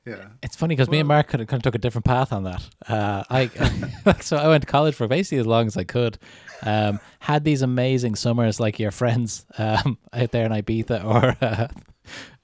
Yeah, 0.05 0.27
it's 0.41 0.57
funny 0.57 0.75
because 0.75 0.89
well, 0.89 0.93
me 0.93 0.99
and 0.99 1.07
Mark 1.07 1.29
kind 1.29 1.41
of, 1.41 1.47
kind 1.47 1.59
of 1.59 1.63
took 1.63 1.75
a 1.75 1.77
different 1.77 2.03
path 2.03 2.33
on 2.33 2.43
that. 2.43 2.67
Uh, 2.87 3.23
I 3.29 3.47
so 4.21 4.35
I 4.35 4.47
went 4.49 4.63
to 4.63 4.67
college 4.67 4.95
for 4.95 5.07
basically 5.07 5.37
as 5.37 5.47
long 5.47 5.67
as 5.67 5.77
I 5.77 5.85
could. 5.85 6.17
Um, 6.61 6.99
had 7.19 7.43
these 7.43 7.61
amazing 7.61 8.15
summers 8.15 8.59
like 8.59 8.79
your 8.79 8.91
friends 8.91 9.45
um, 9.57 9.97
out 10.13 10.31
there 10.31 10.45
in 10.45 10.51
Ibiza 10.51 11.05
or 11.05 11.37
uh, 11.41 11.67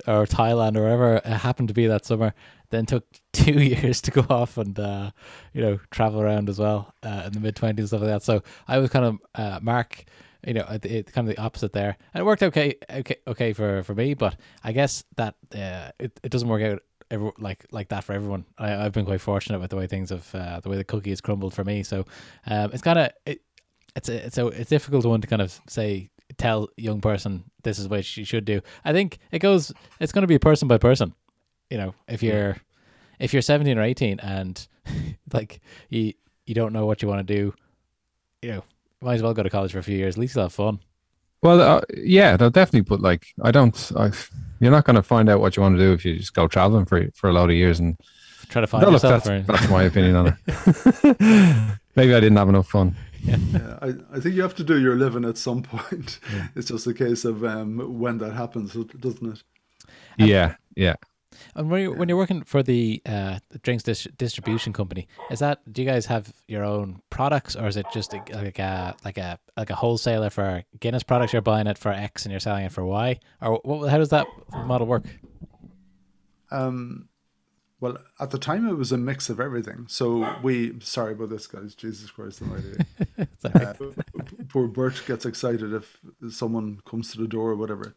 or 0.08 0.26
Thailand 0.26 0.78
or 0.78 0.82
wherever 0.82 1.16
it 1.16 1.26
happened 1.26 1.68
to 1.68 1.74
be 1.74 1.88
that 1.88 2.06
summer. 2.06 2.34
Then 2.70 2.86
took 2.86 3.06
two 3.34 3.52
years 3.60 4.00
to 4.02 4.12
go 4.12 4.26
off 4.30 4.58
and 4.58 4.80
uh, 4.80 5.12
you 5.54 5.62
know 5.62 5.80
travel 5.92 6.22
around 6.22 6.48
as 6.50 6.60
well 6.60 6.94
uh, 7.04 7.24
in 7.26 7.34
the 7.34 7.42
mid 7.42 7.58
twenties 7.58 7.88
stuff 7.88 8.02
like 8.02 8.10
that. 8.10 8.24
So 8.24 8.42
I 8.70 8.78
was 8.78 8.90
kind 8.90 9.06
of 9.06 9.18
uh, 9.36 9.60
Mark, 9.62 10.06
you 10.48 10.54
know, 10.54 10.66
it, 10.70 10.86
it, 10.86 11.12
kind 11.12 11.28
of 11.28 11.36
the 11.36 11.42
opposite 11.42 11.74
there, 11.74 11.98
and 12.14 12.22
it 12.22 12.26
worked 12.26 12.44
okay, 12.44 12.76
okay, 12.90 13.18
okay 13.28 13.52
for 13.52 13.84
for 13.84 13.96
me. 13.96 14.14
But 14.14 14.38
I 14.64 14.72
guess 14.72 15.04
that 15.18 15.36
uh, 15.54 15.92
it 16.00 16.18
it 16.24 16.32
doesn't 16.32 16.48
work 16.48 16.62
out 16.62 16.84
every, 17.12 17.32
like 17.40 17.66
like 17.72 17.90
that 17.90 18.04
for 18.04 18.14
everyone. 18.14 18.46
I, 18.58 18.86
I've 18.86 18.94
been 18.94 19.06
quite 19.06 19.22
fortunate 19.22 19.60
with 19.60 19.70
the 19.70 19.76
way 19.76 19.88
things 19.88 20.10
have 20.10 20.34
uh, 20.34 20.60
the 20.60 20.70
way 20.70 20.78
the 20.78 20.84
cookie 20.84 21.10
has 21.10 21.22
crumbled 21.22 21.54
for 21.54 21.64
me. 21.64 21.84
So 21.84 22.06
um, 22.46 22.72
it's 22.74 22.82
kind 22.82 23.00
of 23.00 23.12
it, 23.26 23.42
it's 23.96 24.10
a, 24.10 24.26
it's 24.26 24.38
a 24.38 24.48
it's 24.48 24.70
difficult 24.70 25.06
one 25.06 25.22
to 25.22 25.28
kind 25.28 25.42
of 25.42 25.60
say 25.68 26.10
tell 26.38 26.70
young 26.78 27.02
person 27.02 27.44
this 27.64 27.80
is 27.80 27.88
what 27.88 28.18
you 28.18 28.26
should 28.26 28.46
do. 28.46 28.62
I 28.86 28.94
think 28.94 29.20
it 29.32 29.40
goes 29.40 29.72
it's 30.00 30.12
going 30.12 30.24
to 30.24 30.28
be 30.28 30.40
person 30.40 30.68
by 30.68 30.78
person. 30.78 31.14
You 31.70 31.78
know, 31.78 31.96
if 32.08 32.24
you're 32.24 32.58
if 33.20 33.34
you're 33.34 33.42
17 33.42 33.78
or 33.78 33.84
18 33.84 34.20
and 34.20 34.68
like 35.34 35.62
you 35.90 36.14
you 36.46 36.56
don't 36.56 36.74
know 36.74 36.86
what 36.86 37.02
you 37.02 37.08
want 37.08 37.26
to 37.26 37.34
do, 37.34 37.54
you 38.42 38.52
know, 38.52 38.64
might 39.02 39.16
as 39.16 39.24
well 39.24 39.34
go 39.34 39.44
to 39.44 39.50
college 39.50 39.72
for 39.72 39.80
a 39.80 39.84
few 39.84 39.98
years. 39.98 40.16
At 40.16 40.20
least 40.20 40.36
you'll 40.36 40.46
have 40.46 40.54
fun. 40.54 40.80
Well, 41.42 41.62
uh, 41.62 41.82
yeah, 41.96 42.36
they'll 42.38 42.50
definitely. 42.50 42.82
But 42.82 43.02
like, 43.02 43.28
I 43.44 43.52
don't. 43.52 43.92
I, 43.96 44.12
you're 44.60 44.72
not 44.72 44.86
going 44.86 44.96
to 44.96 45.04
find 45.04 45.30
out 45.30 45.40
what 45.40 45.56
you 45.56 45.64
want 45.64 45.78
to 45.78 45.84
do 45.84 45.94
if 45.94 46.06
you 46.06 46.18
just 46.18 46.34
go 46.34 46.48
traveling 46.48 46.86
for 46.86 47.08
for 47.14 47.30
a 47.30 47.34
lot 47.34 47.50
of 47.50 47.56
years 47.56 47.80
and 47.80 47.98
try 48.50 48.62
to 48.62 48.68
find 48.68 48.84
no, 48.84 48.92
yourself. 48.92 49.24
That's, 49.24 49.48
that's 49.48 49.70
my 49.70 49.84
opinion 49.84 50.16
on 50.16 50.28
it. 50.28 51.78
Maybe 51.96 52.14
I 52.14 52.20
didn't 52.20 52.38
have 52.38 52.50
enough 52.50 52.68
fun. 52.68 52.96
Yeah. 53.22 53.38
yeah, 53.52 53.80
I, 53.82 53.94
I 54.14 54.20
think 54.20 54.36
you 54.36 54.42
have 54.42 54.56
to 54.56 54.64
do 54.64 54.80
your 54.80 54.96
living 54.96 55.26
at 55.26 55.38
some 55.38 55.64
point. 55.64 56.20
Yeah. 56.34 56.48
It's 56.56 56.68
just 56.68 56.88
a 56.88 56.94
case 56.94 57.26
of 57.26 57.44
um, 57.44 58.00
when 58.00 58.18
that 58.20 58.34
happens, 58.34 58.74
doesn't 58.74 59.34
it? 59.34 59.44
Yeah, 60.18 60.56
yeah. 60.76 60.96
And 61.56 61.70
when 61.70 61.82
you're, 61.82 61.94
when 61.96 62.10
you're 62.10 62.18
working 62.18 62.44
for 62.44 62.64
the, 62.64 63.02
uh, 63.06 63.40
drinks 63.64 63.84
dis- 63.84 64.08
distribution 64.18 64.74
company, 64.74 65.08
is 65.32 65.40
that 65.40 65.60
do 65.72 65.82
you 65.82 65.88
guys 65.88 66.06
have 66.08 66.34
your 66.48 66.64
own 66.64 67.02
products, 67.10 67.56
or 67.56 67.68
is 67.68 67.78
it 67.78 67.86
just 67.94 68.14
a, 68.14 68.22
like 68.34 68.60
a 68.60 68.96
like 69.04 69.18
a 69.18 69.40
like 69.58 69.70
a 69.70 69.76
wholesaler 69.76 70.30
for 70.30 70.64
Guinness 70.80 71.04
products? 71.04 71.34
You're 71.34 71.42
buying 71.42 71.68
it 71.68 71.78
for 71.78 71.90
X 71.92 72.26
and 72.26 72.32
you're 72.32 72.40
selling 72.40 72.66
it 72.66 72.72
for 72.72 72.86
Y, 72.86 73.20
or 73.42 73.60
what, 73.64 73.90
how 73.90 73.98
does 73.98 74.10
that 74.10 74.28
model 74.52 74.88
work? 74.88 75.04
Um, 76.52 77.10
well, 77.80 77.98
at 78.20 78.32
the 78.32 78.38
time 78.38 78.68
it 78.68 78.74
was 78.74 78.92
a 78.92 78.98
mix 78.98 79.30
of 79.30 79.40
everything. 79.40 79.86
So 79.88 80.36
we, 80.44 80.80
sorry 80.82 81.14
about 81.14 81.30
this, 81.30 81.48
guys. 81.48 81.76
Jesus 81.76 82.12
Christ 82.12 82.42
Almighty. 82.42 82.78
uh, 83.46 83.74
poor 84.50 84.68
Bert 84.68 85.02
gets 85.08 85.26
excited 85.26 85.74
if 85.74 85.98
someone 86.30 86.82
comes 86.86 87.12
to 87.12 87.20
the 87.20 87.28
door 87.28 87.52
or 87.52 87.56
whatever. 87.56 87.96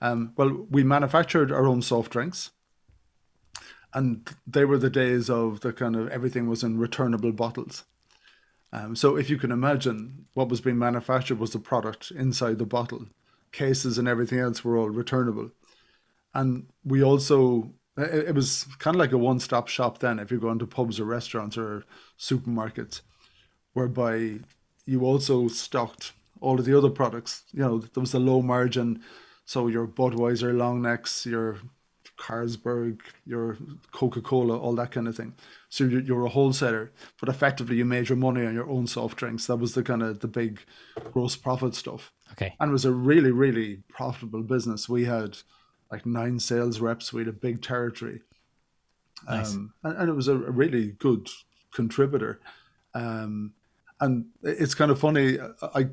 Um, 0.00 0.32
well, 0.36 0.66
we 0.70 0.82
manufactured 0.82 1.52
our 1.52 1.66
own 1.66 1.82
soft 1.82 2.10
drinks 2.10 2.50
and 3.92 4.28
they 4.46 4.64
were 4.64 4.78
the 4.78 4.90
days 4.90 5.28
of 5.28 5.60
the 5.60 5.72
kind 5.72 5.96
of 5.96 6.08
everything 6.08 6.48
was 6.48 6.62
in 6.62 6.78
returnable 6.78 7.32
bottles. 7.32 7.84
Um, 8.72 8.94
so 8.94 9.16
if 9.16 9.28
you 9.28 9.36
can 9.36 9.50
imagine 9.50 10.26
what 10.34 10.48
was 10.48 10.60
being 10.60 10.78
manufactured 10.78 11.38
was 11.38 11.52
the 11.52 11.58
product 11.58 12.12
inside 12.12 12.58
the 12.58 12.66
bottle, 12.66 13.06
cases 13.52 13.98
and 13.98 14.06
everything 14.06 14.38
else 14.38 14.64
were 14.64 14.76
all 14.76 14.90
returnable, 14.90 15.50
and 16.34 16.66
we 16.84 17.02
also 17.02 17.72
it, 17.96 18.28
it 18.28 18.34
was 18.34 18.66
kind 18.78 18.94
of 18.94 19.00
like 19.00 19.12
a 19.12 19.18
one-stop 19.18 19.66
shop 19.66 19.98
then 19.98 20.18
if 20.18 20.30
you're 20.30 20.38
going 20.40 20.60
to 20.60 20.66
pubs 20.66 21.00
or 21.00 21.04
restaurants 21.04 21.58
or 21.58 21.84
supermarkets, 22.18 23.00
whereby 23.72 24.38
you 24.86 25.04
also 25.04 25.48
stocked 25.48 26.12
all 26.40 26.58
of 26.58 26.64
the 26.64 26.76
other 26.76 26.90
products. 26.90 27.42
You 27.52 27.60
know 27.60 27.78
there 27.78 28.00
was 28.00 28.14
a 28.14 28.20
low 28.20 28.40
margin, 28.40 29.02
so 29.44 29.66
your 29.66 29.88
Budweiser 29.88 30.56
long 30.56 30.80
necks, 30.80 31.26
your 31.26 31.58
Carlsberg, 32.20 33.00
your 33.24 33.56
Coca 33.92 34.20
Cola, 34.20 34.56
all 34.56 34.74
that 34.74 34.92
kind 34.92 35.08
of 35.08 35.16
thing. 35.16 35.34
So 35.70 35.84
you're, 35.84 36.02
you're, 36.02 36.26
a 36.26 36.28
wholesaler, 36.28 36.92
but 37.18 37.28
effectively 37.28 37.76
you 37.76 37.84
made 37.84 38.08
your 38.10 38.18
money 38.18 38.44
on 38.44 38.54
your 38.54 38.68
own 38.68 38.86
soft 38.86 39.16
drinks. 39.16 39.46
That 39.46 39.56
was 39.56 39.74
the 39.74 39.82
kind 39.82 40.02
of 40.02 40.20
the 40.20 40.28
big 40.28 40.60
gross 41.12 41.34
profit 41.36 41.74
stuff. 41.74 42.12
Okay. 42.32 42.54
And 42.60 42.68
it 42.68 42.72
was 42.72 42.84
a 42.84 42.92
really, 42.92 43.30
really 43.30 43.82
profitable 43.88 44.42
business. 44.42 44.88
We 44.88 45.06
had 45.06 45.38
like 45.90 46.04
nine 46.04 46.38
sales 46.38 46.78
reps. 46.78 47.12
We 47.12 47.22
had 47.22 47.28
a 47.28 47.32
big 47.32 47.62
territory. 47.62 48.20
Nice. 49.28 49.54
Um, 49.54 49.72
and, 49.82 49.96
and, 49.96 50.08
it 50.10 50.14
was 50.14 50.28
a, 50.28 50.36
really 50.36 50.92
good 50.92 51.28
contributor. 51.72 52.40
Um, 52.94 53.54
and 53.98 54.26
it's 54.42 54.74
kind 54.74 54.90
of 54.90 55.00
funny. 55.00 55.38
I, 55.74 55.88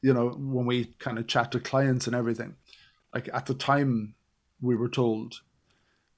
you 0.00 0.14
know, 0.14 0.30
when 0.30 0.66
we 0.66 0.86
kind 0.98 1.18
of 1.18 1.26
chat 1.26 1.52
to 1.52 1.60
clients 1.60 2.06
and 2.06 2.16
everything, 2.16 2.56
like 3.14 3.28
at 3.32 3.46
the 3.46 3.54
time 3.54 4.14
we 4.60 4.74
were 4.74 4.88
told 4.88 5.40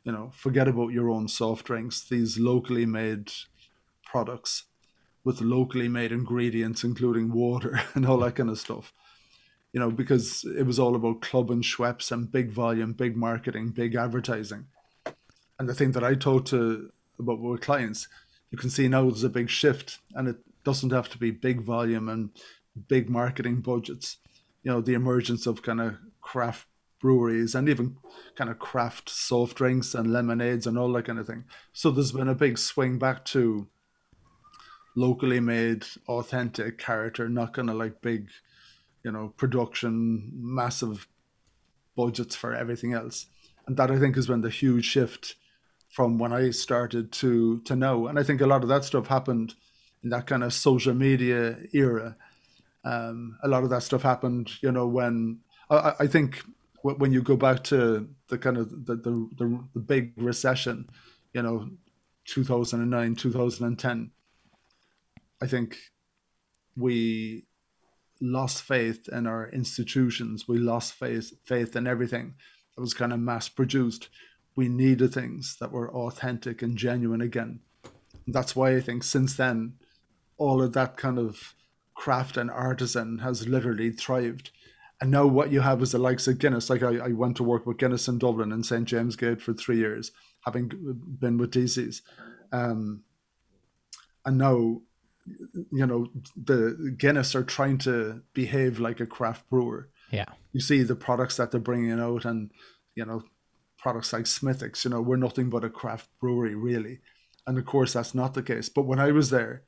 you 0.05 0.13
know, 0.13 0.31
forget 0.35 0.69
about 0.69 0.93
your 0.93 1.11
own 1.11 1.29
soft 1.29 1.67
drinks. 1.67 2.07
These 2.07 2.39
locally 2.39 2.87
made 2.87 3.31
products 4.05 4.65
with 5.25 5.41
locally 5.41 5.89
made 5.89 6.13
ingredients, 6.13 6.85
including 6.85 7.33
water 7.33 7.81
and 7.95 8.07
all 8.07 8.19
that 8.19 8.37
kind 8.37 8.51
of 8.51 8.59
stuff. 8.59 8.93
You 9.73 9.81
know, 9.81 9.91
because 9.91 10.45
it 10.57 10.63
was 10.63 10.79
all 10.79 10.97
about 10.97 11.21
club 11.21 11.51
and 11.51 11.63
Schweppes 11.63 12.11
and 12.11 12.33
big 12.33 12.51
volume, 12.51 12.95
big 12.95 13.17
marketing, 13.17 13.71
big 13.71 13.95
advertising. 13.95 14.67
And 15.59 15.69
the 15.69 15.75
thing 15.75 15.93
that 15.93 16.05
I 16.05 16.15
talk 16.15 16.47
to 16.47 16.91
about 17.19 17.41
with 17.41 17.61
clients, 17.61 18.09
you 18.51 18.57
can 18.57 18.71
see 18.71 18.89
now 18.89 19.03
there's 19.03 19.25
a 19.25 19.29
big 19.29 19.51
shift, 19.51 19.99
and 20.15 20.29
it 20.29 20.37
doesn't 20.65 20.93
have 20.93 21.11
to 21.11 21.19
be 21.19 21.31
big 21.31 21.61
volume 21.61 22.09
and 22.09 22.31
big 22.89 23.11
marketing 23.11 23.61
budgets. 23.61 24.17
You 24.63 24.73
know, 24.73 24.81
the 24.81 24.95
emergence 24.95 25.47
of 25.47 25.63
kind 25.63 25.81
of 25.81 25.97
craft 26.23 26.67
breweries 27.01 27.55
and 27.55 27.69
even 27.69 27.97
kind 28.35 28.51
of 28.51 28.59
craft 28.59 29.09
soft 29.09 29.57
drinks 29.57 29.95
and 29.95 30.13
lemonades 30.13 30.67
and 30.67 30.79
all 30.79 30.93
that 30.93 31.07
kind 31.07 31.19
of 31.19 31.27
thing. 31.27 31.45
So 31.73 31.91
there's 31.91 32.13
been 32.13 32.29
a 32.29 32.35
big 32.35 32.59
swing 32.59 32.99
back 32.99 33.25
to 33.27 33.69
locally 34.97 35.41
made, 35.41 35.87
authentic 36.09 36.79
character, 36.79 37.29
not 37.29 37.55
kind 37.55 37.71
of 37.71 37.77
like 37.77 38.01
big, 38.01 38.31
you 39.05 39.13
know, 39.13 39.33
production, 39.37 40.31
massive 40.35 41.07
budgets 41.97 42.35
for 42.35 42.55
everything 42.55 42.93
else. 42.93 43.27
And 43.67 43.77
that 43.77 43.91
I 43.91 43.99
think 43.99 44.17
has 44.17 44.27
been 44.27 44.41
the 44.41 44.51
huge 44.51 44.85
shift 44.85 45.37
from 45.89 46.19
when 46.19 46.33
I 46.33 46.51
started 46.51 47.13
to 47.13 47.61
to 47.61 47.77
now. 47.77 48.07
And 48.07 48.19
I 48.19 48.23
think 48.23 48.41
a 48.41 48.47
lot 48.47 48.63
of 48.63 48.69
that 48.69 48.85
stuff 48.85 49.07
happened 49.07 49.55
in 50.03 50.11
that 50.11 50.27
kind 50.27 50.43
of 50.45 50.53
social 50.53 50.95
media 50.95 51.59
era. 51.73 52.17
Um, 52.85 53.39
a 53.43 53.49
lot 53.49 53.65
of 53.65 53.71
that 53.71 53.83
stuff 53.83 54.03
happened, 54.03 54.51
you 54.63 54.73
know, 54.73 54.87
when 54.87 55.41
I, 55.71 55.95
I 56.01 56.07
think 56.07 56.45
when 56.83 57.13
you 57.13 57.23
go 57.23 57.37
back 57.37 57.65
to 57.65 58.09
the 58.29 58.39
kind 58.39 58.57
of 58.57 58.87
the, 58.87 58.97
the, 58.97 59.29
the, 59.37 59.65
the 59.75 59.81
big 59.81 60.13
recession, 60.17 60.89
you 61.33 61.43
know, 61.43 61.71
2009, 62.27 63.15
2010, 63.15 64.11
I 65.41 65.47
think 65.47 65.77
we 66.77 67.45
lost 68.21 68.63
faith 68.63 69.09
in 69.09 69.27
our 69.27 69.49
institutions. 69.49 70.47
We 70.49 70.59
lost 70.59 70.95
faith 70.95 71.33
faith 71.45 71.77
in 71.77 71.87
everything 71.87 72.35
that 72.75 72.81
was 72.81 72.95
kind 72.95 73.13
of 73.13 73.21
mass 73.21 73.49
produced. 73.49 74.09
We 74.57 74.69
needed 74.69 75.15
things 75.15 75.57
that 75.61 75.73
were 75.73 75.93
authentic 75.93 76.63
and 76.63 76.77
genuine 76.77 77.21
again. 77.21 77.61
And 78.27 78.35
that's 78.35 78.57
why 78.57 78.77
I 78.77 78.81
think 78.81 79.05
since 79.05 79.37
then, 79.37 79.75
all 80.37 80.63
of 80.63 80.73
that 80.73 80.97
kind 80.97 81.19
of 81.19 81.55
craft 81.95 82.37
and 82.37 82.51
artisan 82.51 83.19
has 83.19 83.49
literally 83.49 83.91
thrived. 83.91 84.51
And 85.01 85.11
now 85.11 85.27
what 85.27 85.53
you 85.53 85.61
have 85.61 85.81
is 85.83 85.93
the 85.93 85.99
likes 85.99 86.27
of 86.27 86.39
Guinness. 86.39 86.69
Like 86.69 86.83
I, 86.83 86.97
I 86.97 87.09
went 87.09 87.37
to 87.37 87.45
work 87.45 87.67
with 87.67 87.79
Guinness 87.79 88.09
in 88.09 88.19
Dublin 88.19 88.53
and 88.53 88.67
St 88.67 88.85
James 88.85 89.15
Gate 89.15 89.41
for 89.41 89.53
three 89.53 89.79
years, 89.79 90.11
having 90.45 90.71
been 91.21 91.39
with 91.39 91.53
DC's. 91.53 92.03
Um, 92.53 93.05
and 94.25 94.39
now, 94.39 94.81
you 95.27 95.87
know, 95.87 96.09
the 96.37 96.95
Guinness 96.99 97.37
are 97.37 97.45
trying 97.45 97.79
to 97.79 98.23
behave 98.35 98.81
like 98.81 98.99
a 98.99 99.07
craft 99.07 99.49
brewer. 99.49 99.89
Yeah. 100.11 100.27
You 100.53 100.61
see 100.61 100.83
the 100.83 100.97
products 100.97 101.37
that 101.37 101.53
they're 101.53 101.61
bringing 101.61 102.01
out 102.01 102.25
and, 102.25 102.51
you 102.97 103.05
know, 103.05 103.23
products 103.79 104.13
like 104.13 104.27
Smithwick's, 104.27 104.85
you 104.85 104.91
know, 104.91 105.01
we're 105.01 105.17
nothing 105.17 105.49
but 105.49 105.65
a 105.65 105.71
craft 105.71 106.09
brewery, 106.21 106.57
really. 106.57 106.99
And 107.47 107.57
of 107.57 107.65
course, 107.67 107.93
that's 107.93 108.15
not 108.15 108.35
the 108.35 108.43
case. 108.43 108.69
But 108.69 108.87
when 108.87 108.99
I 108.99 109.13
was 109.13 109.31
there, 109.31 109.63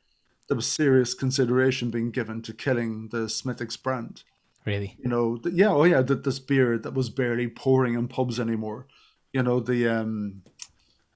there 0.49 0.56
was 0.56 0.66
serious 0.66 1.14
consideration 1.14 1.90
being 1.90 2.10
given 2.10 2.42
to 2.42 2.52
killing 2.52 3.10
the 3.12 3.28
Smithwick's 3.28 3.76
brand 3.76 4.25
really. 4.70 4.96
You 5.02 5.10
know, 5.10 5.38
yeah, 5.52 5.68
oh 5.70 5.84
yeah, 5.84 6.02
that 6.02 6.24
this 6.24 6.38
beer 6.38 6.78
that 6.78 6.94
was 6.94 7.10
barely 7.10 7.48
pouring 7.48 7.94
in 7.94 8.08
pubs 8.08 8.38
anymore. 8.38 8.86
You 9.32 9.42
know 9.42 9.60
the 9.60 9.88
um, 9.88 10.42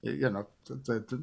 you 0.01 0.29
know 0.29 0.47
the 0.65 0.75
the, 0.75 0.99
the, 1.07 1.17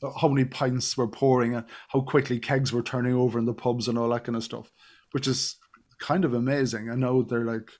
the 0.00 0.10
how 0.20 0.28
many 0.28 0.44
pints 0.44 0.96
were 0.96 1.08
pouring 1.08 1.54
and 1.54 1.66
how 1.88 2.00
quickly 2.00 2.38
kegs 2.38 2.72
were 2.72 2.82
turning 2.82 3.14
over 3.14 3.38
in 3.38 3.44
the 3.44 3.54
pubs 3.54 3.88
and 3.88 3.98
all 3.98 4.08
that 4.10 4.24
kind 4.24 4.36
of 4.36 4.44
stuff, 4.44 4.72
which 5.12 5.26
is 5.26 5.56
kind 5.98 6.24
of 6.24 6.34
amazing. 6.34 6.90
I 6.90 6.94
know 6.94 7.22
they're 7.22 7.44
like, 7.44 7.70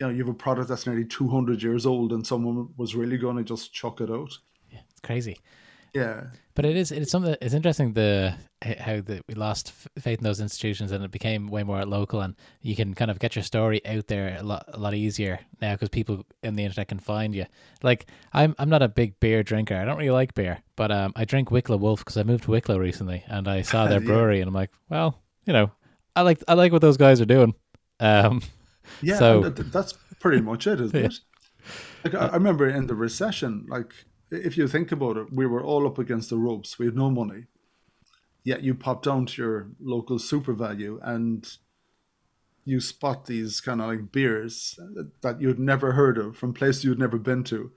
you 0.00 0.06
know, 0.06 0.12
you 0.12 0.18
have 0.24 0.34
a 0.34 0.34
product 0.34 0.68
that's 0.68 0.86
nearly 0.86 1.04
200 1.04 1.62
years 1.62 1.86
old 1.86 2.12
and 2.12 2.26
someone 2.26 2.68
was 2.76 2.96
really 2.96 3.16
going 3.16 3.36
to 3.36 3.44
just 3.44 3.72
chuck 3.72 4.00
it 4.00 4.10
out. 4.10 4.32
Yeah, 4.70 4.80
it's 4.90 5.00
crazy. 5.00 5.38
Yeah. 5.94 6.24
But 6.54 6.64
it 6.66 6.76
is 6.76 6.92
it's 6.92 7.10
something 7.10 7.34
it's 7.40 7.54
interesting 7.54 7.92
the 7.94 8.34
how 8.62 9.00
that 9.00 9.22
we 9.26 9.34
lost 9.34 9.72
faith 9.98 10.18
in 10.18 10.24
those 10.24 10.40
institutions 10.40 10.92
and 10.92 11.02
it 11.04 11.10
became 11.10 11.48
way 11.48 11.62
more 11.64 11.84
local 11.84 12.20
and 12.20 12.34
you 12.60 12.76
can 12.76 12.94
kind 12.94 13.10
of 13.10 13.18
get 13.18 13.34
your 13.34 13.42
story 13.42 13.84
out 13.86 14.06
there 14.06 14.36
a 14.38 14.42
lot 14.42 14.64
a 14.68 14.78
lot 14.78 14.94
easier 14.94 15.40
now 15.60 15.72
because 15.74 15.88
people 15.88 16.24
in 16.42 16.54
the 16.56 16.64
internet 16.64 16.88
can 16.88 16.98
find 16.98 17.34
you. 17.34 17.46
Like 17.82 18.06
I'm 18.32 18.54
I'm 18.58 18.68
not 18.68 18.82
a 18.82 18.88
big 18.88 19.18
beer 19.20 19.42
drinker. 19.42 19.74
I 19.76 19.84
don't 19.84 19.96
really 19.96 20.10
like 20.10 20.34
beer, 20.34 20.58
but 20.76 20.92
um 20.92 21.12
I 21.16 21.24
drink 21.24 21.50
Wicklow 21.50 21.78
Wolf 21.78 22.00
because 22.00 22.16
I 22.18 22.22
moved 22.22 22.44
to 22.44 22.50
Wicklow 22.50 22.78
recently 22.78 23.24
and 23.28 23.48
I 23.48 23.62
saw 23.62 23.86
their 23.86 24.00
Yeah. 24.02 24.06
brewery 24.06 24.40
and 24.40 24.48
I'm 24.48 24.54
like, 24.54 24.70
well, 24.90 25.18
you 25.46 25.52
know, 25.54 25.70
I 26.14 26.22
like 26.22 26.42
I 26.48 26.54
like 26.54 26.72
what 26.72 26.82
those 26.82 26.96
guys 26.98 27.20
are 27.20 27.26
doing. 27.26 27.54
Um 28.00 28.42
Yeah, 29.00 29.18
So- 29.18 29.48
that's 29.50 29.94
pretty 30.20 30.42
much 30.42 30.66
it, 30.66 30.80
isn't 30.80 30.98
Yeah. 31.00 31.06
it? 31.06 31.14
Like 32.04 32.14
I 32.14 32.26
I 32.28 32.34
remember 32.34 32.68
in 32.68 32.86
the 32.88 32.94
recession, 32.94 33.66
like 33.68 33.92
if 34.32 34.56
you 34.56 34.66
think 34.66 34.90
about 34.90 35.16
it, 35.16 35.32
we 35.32 35.46
were 35.46 35.62
all 35.62 35.86
up 35.86 35.98
against 35.98 36.30
the 36.30 36.38
ropes. 36.38 36.78
We 36.78 36.86
had 36.86 36.96
no 36.96 37.10
money. 37.10 37.44
Yet 38.44 38.62
you 38.62 38.74
pop 38.74 39.02
down 39.02 39.26
to 39.26 39.42
your 39.42 39.68
local 39.80 40.18
SuperValu 40.18 40.98
and 41.02 41.46
you 42.64 42.80
spot 42.80 43.26
these 43.26 43.60
kind 43.60 43.80
of 43.80 43.88
like 43.88 44.10
beers 44.10 44.78
that 45.20 45.40
you'd 45.40 45.58
never 45.58 45.92
heard 45.92 46.18
of 46.18 46.36
from 46.36 46.54
places 46.54 46.84
you'd 46.84 46.98
never 46.98 47.18
been 47.18 47.44
to. 47.44 47.72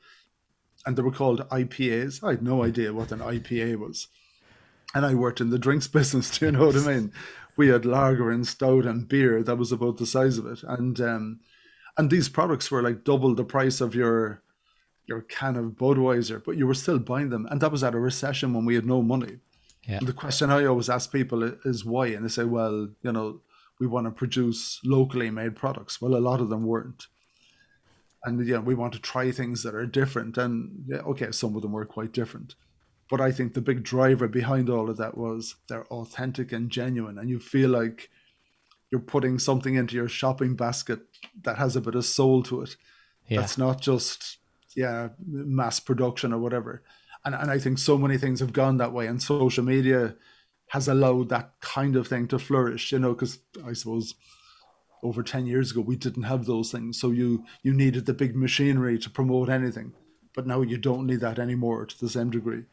And 0.85 0.95
they 0.95 1.01
were 1.01 1.11
called 1.11 1.47
IPAs. 1.49 2.23
I 2.23 2.31
had 2.31 2.43
no 2.43 2.63
idea 2.63 2.93
what 2.93 3.11
an 3.11 3.19
IPA 3.19 3.79
was. 3.79 4.07
And 4.93 5.05
I 5.05 5.13
worked 5.13 5.41
in 5.41 5.49
the 5.49 5.59
drinks 5.59 5.87
business. 5.99 6.37
Do 6.37 6.45
you 6.45 6.51
know 6.51 6.67
what 6.67 6.77
I 6.77 6.87
mean? 6.87 7.11
We 7.57 7.67
had 7.67 7.85
lager 7.85 8.31
and 8.31 8.47
stout 8.47 8.85
and 8.85 9.07
beer 9.07 9.43
that 9.43 9.57
was 9.57 9.71
about 9.71 9.97
the 9.97 10.05
size 10.05 10.37
of 10.37 10.45
it. 10.45 10.63
And 10.63 10.99
um, 11.01 11.39
and 11.97 12.09
these 12.09 12.27
products 12.27 12.69
were 12.69 12.81
like 12.81 13.03
double 13.03 13.33
the 13.33 13.45
price 13.45 13.81
of 13.81 13.95
your 13.95 14.41
your 15.07 15.21
can 15.21 15.55
of 15.55 15.71
Budweiser, 15.71 16.43
but 16.43 16.57
you 16.57 16.67
were 16.67 16.73
still 16.73 16.99
buying 16.99 17.29
them. 17.29 17.47
And 17.49 17.61
that 17.61 17.71
was 17.71 17.83
at 17.83 17.95
a 17.95 17.99
recession 17.99 18.53
when 18.53 18.65
we 18.65 18.75
had 18.75 18.85
no 18.85 19.01
money. 19.01 19.39
yeah. 19.87 19.99
The 20.01 20.13
question 20.13 20.49
I 20.49 20.65
always 20.65 20.89
ask 20.89 21.11
people 21.11 21.43
is 21.43 21.85
why, 21.85 22.07
and 22.07 22.25
they 22.25 22.29
say, 22.29 22.43
well, 22.43 22.89
you 23.01 23.11
know, 23.11 23.41
we 23.79 23.87
want 23.87 24.07
to 24.07 24.11
produce 24.11 24.79
locally 24.83 25.29
made 25.29 25.55
products. 25.55 26.01
Well, 26.01 26.15
a 26.15 26.17
lot 26.17 26.39
of 26.39 26.49
them 26.49 26.65
weren't, 26.65 27.07
and 28.23 28.45
yeah, 28.47 28.59
we 28.59 28.73
want 28.73 28.93
to 28.93 28.99
try 28.99 29.31
things 29.31 29.63
that 29.63 29.75
are 29.75 29.85
different. 29.85 30.37
And 30.37 30.85
yeah, 30.87 30.97
okay, 30.99 31.31
some 31.31 31.55
of 31.55 31.61
them 31.61 31.73
were 31.73 31.85
quite 31.85 32.11
different, 32.11 32.55
but 33.09 33.21
I 33.21 33.31
think 33.31 33.53
the 33.53 33.61
big 33.61 33.83
driver 33.83 34.27
behind 34.27 34.69
all 34.69 34.89
of 34.89 34.97
that 34.97 35.17
was 35.17 35.55
they're 35.67 35.85
authentic 35.87 36.51
and 36.51 36.69
genuine, 36.69 37.17
and 37.19 37.29
you 37.29 37.39
feel 37.39 37.69
like 37.69 38.09
you're 38.91 39.01
putting 39.01 39.39
something 39.39 39.75
into 39.75 39.95
your 39.95 40.07
shopping 40.07 40.55
basket 40.55 41.01
that 41.43 41.57
has 41.57 41.75
a 41.75 41.81
bit 41.81 41.95
of 41.95 42.05
soul 42.05 42.43
to 42.43 42.61
it. 42.61 42.75
Yeah. 43.27 43.41
That's 43.41 43.57
not 43.57 43.81
just 43.81 44.37
yeah 44.75 45.09
mass 45.27 45.79
production 45.79 46.33
or 46.33 46.39
whatever. 46.39 46.83
And 47.23 47.33
and 47.35 47.49
I 47.49 47.59
think 47.59 47.79
so 47.79 47.97
many 47.97 48.17
things 48.17 48.39
have 48.39 48.53
gone 48.53 48.77
that 48.77 48.93
way, 48.93 49.07
and 49.07 49.21
social 49.21 49.63
media 49.63 50.15
has 50.69 50.87
allowed 50.87 51.29
that 51.29 51.53
kind 51.61 51.95
of 51.95 52.07
thing 52.07 52.27
to 52.27 52.39
flourish. 52.39 52.91
You 52.91 52.99
know, 52.99 53.13
because 53.13 53.39
I 53.65 53.73
suppose 53.73 54.13
over 55.01 55.23
ten 55.23 55.45
years 55.47 55.71
ago 55.71 55.81
we 55.81 55.95
didn't 55.95 56.23
have 56.23 56.45
those 56.45 56.71
things, 56.71 56.99
so 56.99 57.11
you 57.11 57.45
you 57.63 57.73
needed 57.73 58.05
the 58.05 58.13
big 58.13 58.35
machinery 58.35 58.99
to 58.99 59.09
promote 59.09 59.49
anything. 59.49 59.93
But 60.33 60.45
now 60.47 60.61
you 60.61 60.77
don't 60.77 61.07
need 61.07 61.21
that 61.21 61.39
anymore 61.39 61.85
to 61.85 61.99
the 61.99 62.09
same 62.09 62.29
degree. 62.29 62.63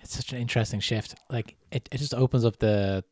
it's 0.00 0.16
such 0.16 0.32
an 0.32 0.38
interesting 0.40 0.80
shift. 0.80 1.14
Like 1.30 1.56
it, 1.70 1.88
it 1.92 1.98
just 1.98 2.14
opens 2.14 2.44
up 2.44 2.58
the 2.58 3.04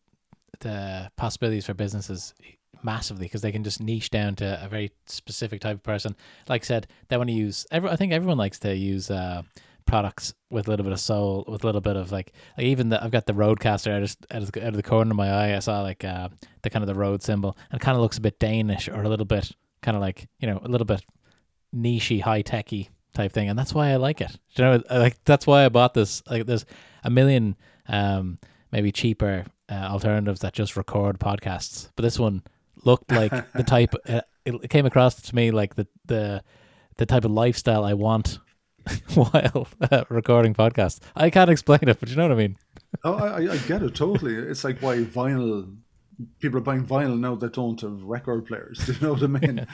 the 0.60 1.10
possibilities 1.16 1.66
for 1.66 1.74
businesses 1.74 2.34
massively 2.82 3.26
because 3.26 3.42
they 3.42 3.52
can 3.52 3.64
just 3.64 3.80
niche 3.80 4.10
down 4.10 4.34
to 4.36 4.64
a 4.64 4.68
very 4.68 4.92
specific 5.06 5.60
type 5.60 5.76
of 5.76 5.82
person. 5.82 6.16
Like 6.48 6.64
I 6.64 6.66
said, 6.66 6.86
they 7.08 7.16
want 7.16 7.28
to 7.28 7.34
use. 7.34 7.66
Every, 7.70 7.90
I 7.90 7.96
think 7.96 8.12
everyone 8.12 8.38
likes 8.38 8.58
to 8.60 8.74
use 8.74 9.10
uh, 9.10 9.42
products 9.86 10.34
with 10.50 10.68
a 10.68 10.70
little 10.70 10.84
bit 10.84 10.92
of 10.92 11.00
soul, 11.00 11.44
with 11.48 11.64
a 11.64 11.66
little 11.66 11.80
bit 11.80 11.96
of 11.96 12.12
like, 12.12 12.32
like 12.56 12.66
even 12.66 12.88
the 12.90 13.02
I've 13.02 13.10
got 13.10 13.26
the 13.26 13.32
RODECaster. 13.32 13.96
I 13.96 14.00
just 14.00 14.26
out 14.30 14.42
of, 14.42 14.76
the, 14.76 14.82
corner 14.82 15.10
of 15.10 15.16
my 15.16 15.30
eye, 15.30 15.56
I 15.56 15.58
saw 15.58 15.82
like 15.82 16.04
uh, 16.04 16.28
the 16.62 16.70
kind 16.70 16.82
of 16.82 16.86
the 16.86 16.94
road 16.94 17.22
symbol, 17.22 17.56
and 17.70 17.80
kind 17.80 17.96
of 17.96 18.02
looks 18.02 18.18
a 18.18 18.22
bit 18.22 18.38
Danish 18.38 18.88
or 18.88 19.02
a 19.02 19.08
little 19.08 19.26
bit 19.26 19.50
kind 19.82 19.96
of 19.96 20.00
like 20.00 20.28
you 20.38 20.46
know 20.46 20.60
a 20.64 20.68
little 20.68 20.84
bit 20.84 21.04
nichey, 21.74 22.20
high 22.20 22.42
techy 22.42 22.90
type 23.14 23.32
thing, 23.32 23.48
and 23.48 23.58
that's 23.58 23.74
why 23.74 23.90
I 23.90 23.96
like 23.96 24.20
it. 24.20 24.38
You 24.50 24.64
know, 24.64 24.82
like 24.90 25.22
that's 25.24 25.46
why 25.46 25.64
I 25.64 25.68
bought 25.68 25.94
this. 25.94 26.22
Like, 26.30 26.46
there's 26.46 26.64
a 27.04 27.10
million 27.10 27.56
um 27.88 28.38
maybe 28.70 28.92
cheaper 28.92 29.44
uh, 29.68 29.88
alternatives 29.90 30.40
that 30.40 30.52
just 30.52 30.76
record 30.76 31.18
podcasts, 31.18 31.90
but 31.96 32.02
this 32.02 32.18
one 32.18 32.42
looked 32.84 33.10
like 33.10 33.32
the 33.52 33.62
type. 33.62 33.94
Uh, 34.08 34.20
it 34.44 34.70
came 34.70 34.86
across 34.86 35.20
to 35.22 35.34
me 35.34 35.50
like 35.50 35.74
the 35.74 35.86
the 36.06 36.42
the 36.96 37.06
type 37.06 37.24
of 37.24 37.30
lifestyle 37.30 37.84
I 37.84 37.94
want 37.94 38.38
while 39.14 39.68
uh, 39.90 40.04
recording 40.08 40.54
podcasts. 40.54 41.00
I 41.16 41.30
can't 41.30 41.50
explain 41.50 41.80
it, 41.88 41.98
but 42.00 42.08
you 42.08 42.16
know 42.16 42.22
what 42.24 42.32
I 42.32 42.36
mean. 42.36 42.56
Oh, 43.04 43.14
I, 43.14 43.52
I- 43.52 43.56
get 43.58 43.82
it 43.82 43.94
totally. 43.94 44.34
It's 44.34 44.64
like 44.64 44.80
why 44.80 44.96
vinyl 44.98 45.76
people 46.38 46.58
are 46.58 46.62
buying 46.62 46.84
vinyl 46.84 47.18
now 47.18 47.34
that 47.34 47.54
don't 47.54 47.80
have 47.80 48.02
record 48.02 48.44
players. 48.46 48.78
Do 48.84 48.92
you 49.00 49.00
know 49.00 49.12
what 49.14 49.22
I 49.22 49.26
mean? 49.26 49.66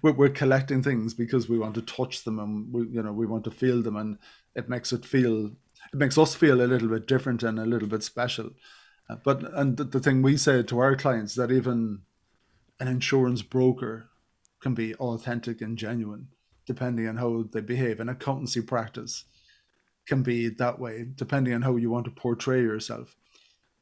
we're, 0.00 0.12
we're 0.12 0.28
collecting 0.30 0.82
things 0.82 1.14
because 1.14 1.48
we 1.48 1.58
want 1.58 1.74
to 1.74 1.82
touch 1.82 2.24
them 2.24 2.38
and 2.38 2.72
we, 2.72 2.88
you 2.88 3.02
know, 3.02 3.12
we 3.12 3.26
want 3.26 3.44
to 3.44 3.50
feel 3.50 3.82
them, 3.82 3.96
and 3.96 4.18
it 4.54 4.68
makes 4.68 4.92
it 4.92 5.04
feel, 5.04 5.46
it 5.92 5.98
makes 5.98 6.16
us 6.16 6.34
feel 6.34 6.62
a 6.62 6.64
little 6.64 6.88
bit 6.88 7.06
different 7.06 7.42
and 7.42 7.58
a 7.58 7.66
little 7.66 7.88
bit 7.88 8.02
special. 8.02 8.50
Uh, 9.08 9.16
But 9.22 9.42
and 9.54 9.76
the, 9.76 9.84
the 9.84 10.00
thing 10.00 10.22
we 10.22 10.36
say 10.36 10.62
to 10.62 10.78
our 10.78 10.96
clients 10.96 11.34
that 11.34 11.50
even 11.50 12.02
an 12.80 12.88
insurance 12.88 13.42
broker 13.42 14.08
can 14.60 14.74
be 14.74 14.94
authentic 14.94 15.60
and 15.60 15.76
genuine, 15.76 16.28
depending 16.66 17.06
on 17.08 17.16
how 17.16 17.44
they 17.52 17.60
behave. 17.60 18.00
An 18.00 18.08
accountancy 18.08 18.60
practice 18.60 19.24
can 20.06 20.22
be 20.22 20.48
that 20.48 20.78
way, 20.78 21.06
depending 21.14 21.54
on 21.54 21.62
how 21.62 21.76
you 21.76 21.90
want 21.90 22.04
to 22.06 22.10
portray 22.10 22.60
yourself. 22.60 23.16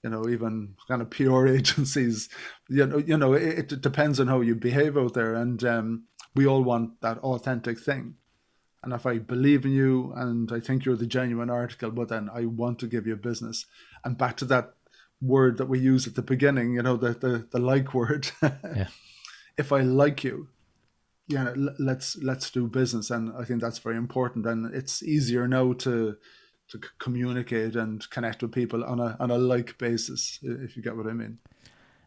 You 0.03 0.11
know, 0.11 0.29
even 0.29 0.77
kind 0.89 1.03
of 1.03 1.11
PR 1.11 1.47
agencies, 1.59 2.29
you 2.69 2.87
know, 2.87 2.99
you 2.99 3.17
know, 3.17 3.35
it, 3.35 3.73
it 3.73 3.81
depends 3.81 4.19
on 4.19 4.29
how 4.29 4.41
you 4.41 4.55
behave 4.55 4.97
out 4.97 5.15
there, 5.15 5.35
and 5.35 5.63
um, 5.65 6.05
we 6.35 6.47
all 6.47 6.63
want 6.63 7.01
that 7.03 7.19
authentic 7.19 7.79
thing. 7.79 8.15
And 8.83 8.95
if 8.95 9.05
I 9.05 9.19
believe 9.19 9.67
in 9.67 9.73
you 9.73 10.13
and 10.17 10.51
I 10.51 10.61
think 10.61 10.85
you're 10.85 10.97
the 10.97 11.07
genuine 11.07 11.51
article, 11.51 11.91
but 11.91 12.09
then 12.09 12.31
I 12.33 12.47
want 12.47 12.79
to 12.79 12.87
give 12.87 13.07
you 13.07 13.15
business. 13.17 13.67
And 14.05 14.17
back 14.17 14.39
to 14.39 14.47
that 14.47 14.73
word 15.21 15.59
that 15.59 15.69
we 15.69 15.79
use 15.79 16.07
at 16.07 16.15
the 16.15 16.23
beginning, 16.23 16.75
you 16.75 16.83
know, 16.83 16.97
the 16.97 17.13
the, 17.13 17.47
the 17.51 17.59
like 17.59 17.95
word. 17.95 18.31
Yeah. 18.43 18.89
If 19.59 19.73
I 19.73 19.81
like 19.81 20.25
you, 20.25 20.49
yeah, 21.29 21.53
let's 21.79 22.17
let's 22.17 22.51
do 22.51 22.67
business, 22.67 23.11
and 23.11 23.33
I 23.37 23.45
think 23.45 23.61
that's 23.61 23.79
very 23.79 23.97
important. 23.97 24.47
And 24.47 24.75
it's 24.75 25.03
easier 25.03 25.47
now 25.47 25.75
to 25.75 26.17
to 26.69 26.81
communicate 26.99 27.77
and 27.77 28.09
connect 28.11 28.43
with 28.43 28.53
people 28.53 28.83
on 28.85 29.01
a 29.01 29.17
on 29.21 29.31
a 29.31 29.39
like 29.39 29.77
basis, 29.77 30.39
if 30.43 30.77
you 30.77 30.83
get 30.83 30.97
what 30.97 31.07
I 31.07 31.13
mean. 31.13 31.39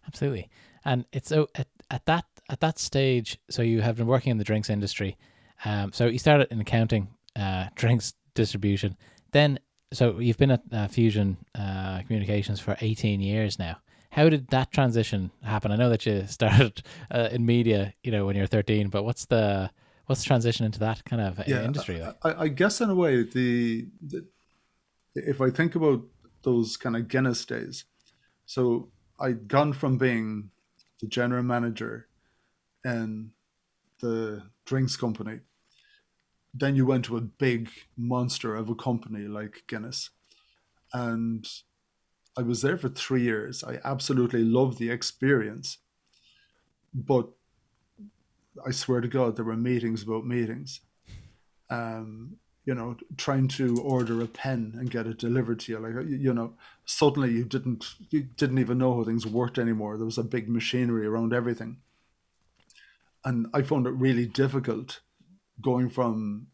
Absolutely. 0.08 0.50
And 0.84 1.06
it's 1.14 1.30
so 1.30 1.48
at, 1.56 1.68
at 1.92 2.06
that 2.06 2.26
at 2.50 2.60
that 2.62 2.80
stage, 2.80 3.38
so 3.50 3.62
you 3.62 3.82
have 3.82 3.98
been 3.98 4.08
working 4.08 4.32
in 4.32 4.38
the 4.38 4.44
drinks 4.44 4.70
industry. 4.70 5.18
Um, 5.66 5.94
so 5.94 6.08
you 6.08 6.20
started 6.20 6.48
in 6.52 6.60
accounting, 6.60 7.10
uh, 7.36 7.68
drinks 7.76 8.14
distribution. 8.34 8.98
Then, 9.32 9.60
so 9.94 10.20
you've 10.20 10.38
been 10.38 10.52
at 10.52 10.62
uh, 10.72 10.88
Fusion 10.88 11.38
uh, 11.56 12.02
Communications 12.02 12.60
for 12.60 12.78
eighteen 12.82 13.22
years 13.22 13.58
now. 13.58 13.78
How 14.12 14.30
did 14.30 14.50
that 14.50 14.72
transition 14.72 15.32
happen? 15.42 15.72
I 15.72 15.76
know 15.76 15.90
that 15.90 16.06
you 16.06 16.26
started 16.28 16.84
uh, 17.10 17.30
in 17.32 17.46
media, 17.46 17.94
you 18.04 18.12
know, 18.12 18.26
when 18.26 18.36
you 18.36 18.42
were 18.42 18.48
thirteen. 18.48 18.90
But 18.90 19.04
what's 19.04 19.26
the 19.26 19.72
what's 20.06 20.22
the 20.22 20.28
transition 20.28 20.66
into 20.66 20.80
that 20.80 21.06
kind 21.06 21.22
of 21.22 21.40
uh, 21.40 21.44
industry 21.48 22.00
like? 22.00 22.16
I, 22.24 22.44
I 22.44 22.48
guess 22.50 22.82
in 22.82 22.90
a 22.90 22.96
way, 22.96 23.24
the, 23.24 23.88
the 24.02 24.26
if 25.16 25.42
I 25.42 25.50
think 25.50 25.76
about 25.76 26.04
those 26.44 26.78
kind 26.78 26.96
of 26.96 27.08
Guinness 27.08 27.46
days, 27.46 27.86
so 28.46 28.90
I'd 29.20 29.48
gone 29.48 29.74
from 29.74 29.98
being 29.98 30.50
the 31.00 31.08
general 31.08 31.44
manager 31.44 32.08
in 32.84 33.32
the 34.00 34.44
drinks 34.66 34.96
company, 34.96 35.40
then 36.54 36.76
you 36.76 36.86
went 36.86 37.06
to 37.06 37.18
a 37.18 37.22
big 37.22 37.70
monster 37.98 38.56
of 38.56 38.70
a 38.70 38.76
company 38.76 39.28
like 39.28 39.64
Guinness, 39.68 40.12
and 40.94 41.48
I 42.38 42.42
was 42.42 42.62
there 42.62 42.78
for 42.78 42.90
three 42.90 43.24
years. 43.24 43.64
I 43.64 43.80
absolutely 43.84 44.44
loved 44.44 44.78
the 44.78 44.90
experience, 44.90 45.78
but 46.94 47.30
I 48.66 48.72
swear 48.72 49.02
to 49.02 49.08
God, 49.08 49.36
there 49.36 49.46
were 49.46 49.58
meetings 49.58 50.04
about 50.04 50.26
meetings. 50.26 50.82
Um, 51.70 52.38
you 52.66 52.74
know, 52.74 52.96
trying 53.18 53.50
to 53.50 53.78
order 53.82 54.22
a 54.22 54.28
pen 54.28 54.76
and 54.78 54.90
get 54.90 55.06
it 55.06 55.18
delivered 55.18 55.60
to 55.62 55.72
you, 55.74 55.80
like 55.80 56.08
you 56.08 56.34
know, 56.34 56.54
suddenly 56.86 57.32
you 57.32 57.44
didn't 57.44 57.86
you 58.10 58.22
didn't 58.22 58.60
even 58.60 58.78
know 58.78 58.96
how 58.96 59.04
things 59.04 59.28
worked 59.28 59.60
anymore. 59.60 59.98
There 59.98 60.06
was 60.06 60.18
a 60.18 60.24
big 60.24 60.48
machinery 60.48 61.06
around 61.06 61.34
everything, 61.34 61.78
and 63.26 63.48
I 63.54 63.64
found 63.64 63.86
it 63.86 63.92
really 63.92 64.26
difficult 64.26 65.02
going 65.62 65.90
from 65.90 66.48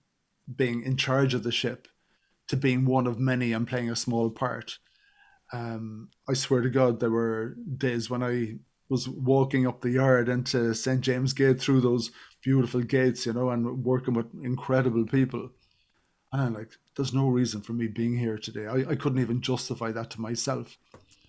being 0.54 0.84
in 0.84 0.98
charge 0.98 1.34
of 1.34 1.44
the 1.44 1.52
ship 1.52 1.88
to 2.48 2.58
being 2.58 2.86
one 2.86 3.08
of 3.08 3.20
many 3.20 3.54
and 3.54 3.68
playing 3.68 3.90
a 3.90 3.96
small 3.96 4.30
part. 4.30 4.80
Um, 5.54 6.10
I 6.28 6.34
swear 6.34 6.62
to 6.62 6.70
God, 6.70 7.00
there 7.00 7.12
were 7.12 7.56
days 7.78 8.10
when 8.10 8.24
I 8.24 8.58
was 8.90 9.08
walking 9.08 9.68
up 9.68 9.82
the 9.82 9.92
yard 9.92 10.30
into 10.30 10.74
St. 10.74 11.02
James 11.02 11.34
Gate 11.34 11.62
through 11.62 11.82
those 11.82 12.12
beautiful 12.44 12.82
gates, 12.82 13.26
you 13.26 13.34
know, 13.34 13.50
and 13.50 13.84
working 13.84 14.16
with 14.16 14.28
incredible 14.44 15.06
people. 15.06 15.52
And 16.32 16.42
I'm 16.42 16.54
like, 16.54 16.72
there's 16.96 17.14
no 17.14 17.28
reason 17.28 17.62
for 17.62 17.74
me 17.74 17.88
being 17.88 18.18
here 18.18 18.38
today. 18.38 18.66
I, 18.66 18.92
I 18.92 18.96
couldn't 18.96 19.20
even 19.20 19.42
justify 19.42 19.92
that 19.92 20.10
to 20.12 20.22
myself. 20.22 20.78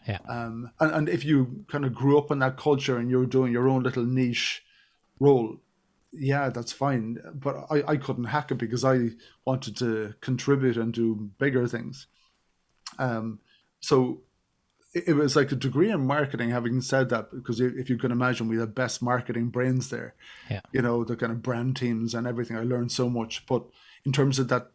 Yeah. 0.09 0.19
Um, 0.29 0.71
and, 0.81 0.93
and 0.93 1.09
if 1.09 1.25
you 1.25 1.65
kind 1.69 1.85
of 1.85 1.95
grew 1.95 2.19
up 2.19 2.31
in 2.31 2.39
that 2.41 2.57
culture 2.57 2.97
and 2.97 3.11
you're 3.11 3.27
doing 3.27 3.53
your 3.53 3.69
own 3.69 3.83
little 3.83 4.05
niche 4.05 4.63
role, 5.19 5.61
yeah, 6.13 6.49
that's 6.51 6.73
fine. 6.73 7.19
But 7.35 7.67
I, 7.71 7.83
I 7.93 7.97
couldn't 7.97 8.25
hack 8.25 8.51
it 8.51 8.59
because 8.59 8.85
I 8.85 9.11
wanted 9.45 9.77
to 9.79 10.15
contribute 10.21 10.77
and 10.77 10.93
do 10.93 11.31
bigger 11.39 11.67
things. 11.67 12.07
Um, 12.99 13.41
so 13.81 14.23
it, 14.95 15.09
it 15.09 15.13
was 15.15 15.37
like 15.37 15.53
a 15.53 15.57
degree 15.57 15.91
in 15.91 16.07
marketing, 16.07 16.51
having 16.51 16.81
said 16.81 17.09
that, 17.11 17.31
because 17.31 17.61
if 17.61 17.89
you 17.89 17.97
can 17.97 18.11
imagine, 18.11 18.49
we 18.49 18.59
had 18.59 18.75
best 18.75 19.03
marketing 19.03 19.49
brains 19.49 19.91
there. 19.91 20.15
Yeah. 20.51 20.61
You 20.73 20.83
know, 20.83 21.05
the 21.05 21.17
kind 21.17 21.33
of 21.33 21.43
brand 21.43 21.77
teams 21.77 22.15
and 22.15 22.27
everything. 22.27 22.57
I 22.57 22.63
learned 22.63 22.93
so 22.93 23.09
much. 23.09 23.47
But 23.47 23.65
in 24.05 24.13
terms 24.13 24.39
of 24.39 24.49
that, 24.49 24.71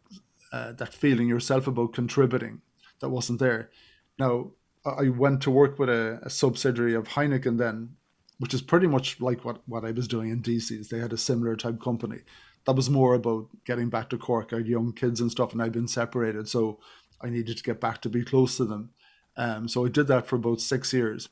uh, 0.52 0.72
that 0.72 0.94
feeling 0.94 1.28
yourself 1.28 1.66
about 1.66 1.92
contributing, 1.92 2.62
that 3.00 3.10
wasn't 3.10 3.40
there. 3.40 3.70
Now, 4.18 4.52
I 4.86 5.08
went 5.08 5.42
to 5.42 5.50
work 5.50 5.78
with 5.78 5.88
a, 5.90 6.20
a 6.22 6.30
subsidiary 6.30 6.94
of 6.94 7.08
Heineken 7.08 7.58
then, 7.58 7.96
which 8.38 8.54
is 8.54 8.62
pretty 8.62 8.86
much 8.86 9.20
like 9.20 9.44
what, 9.44 9.60
what 9.66 9.84
I 9.84 9.92
was 9.92 10.08
doing 10.08 10.30
in 10.30 10.42
DC's. 10.42 10.88
They 10.88 10.98
had 10.98 11.12
a 11.12 11.18
similar 11.18 11.56
type 11.56 11.80
company. 11.80 12.20
That 12.64 12.76
was 12.76 12.90
more 12.90 13.14
about 13.14 13.48
getting 13.64 13.88
back 13.88 14.10
to 14.10 14.18
Cork. 14.18 14.52
I 14.52 14.56
had 14.56 14.66
young 14.66 14.92
kids 14.92 15.20
and 15.20 15.30
stuff, 15.30 15.52
and 15.52 15.62
I'd 15.62 15.72
been 15.72 15.88
separated. 15.88 16.48
So 16.48 16.80
I 17.20 17.28
needed 17.28 17.56
to 17.56 17.62
get 17.62 17.80
back 17.80 18.02
to 18.02 18.08
be 18.08 18.24
close 18.24 18.56
to 18.56 18.64
them. 18.64 18.90
Um, 19.36 19.68
so 19.68 19.86
I 19.86 19.88
did 19.88 20.06
that 20.08 20.26
for 20.26 20.36
about 20.36 20.60
six 20.60 20.92
years. 20.92 21.28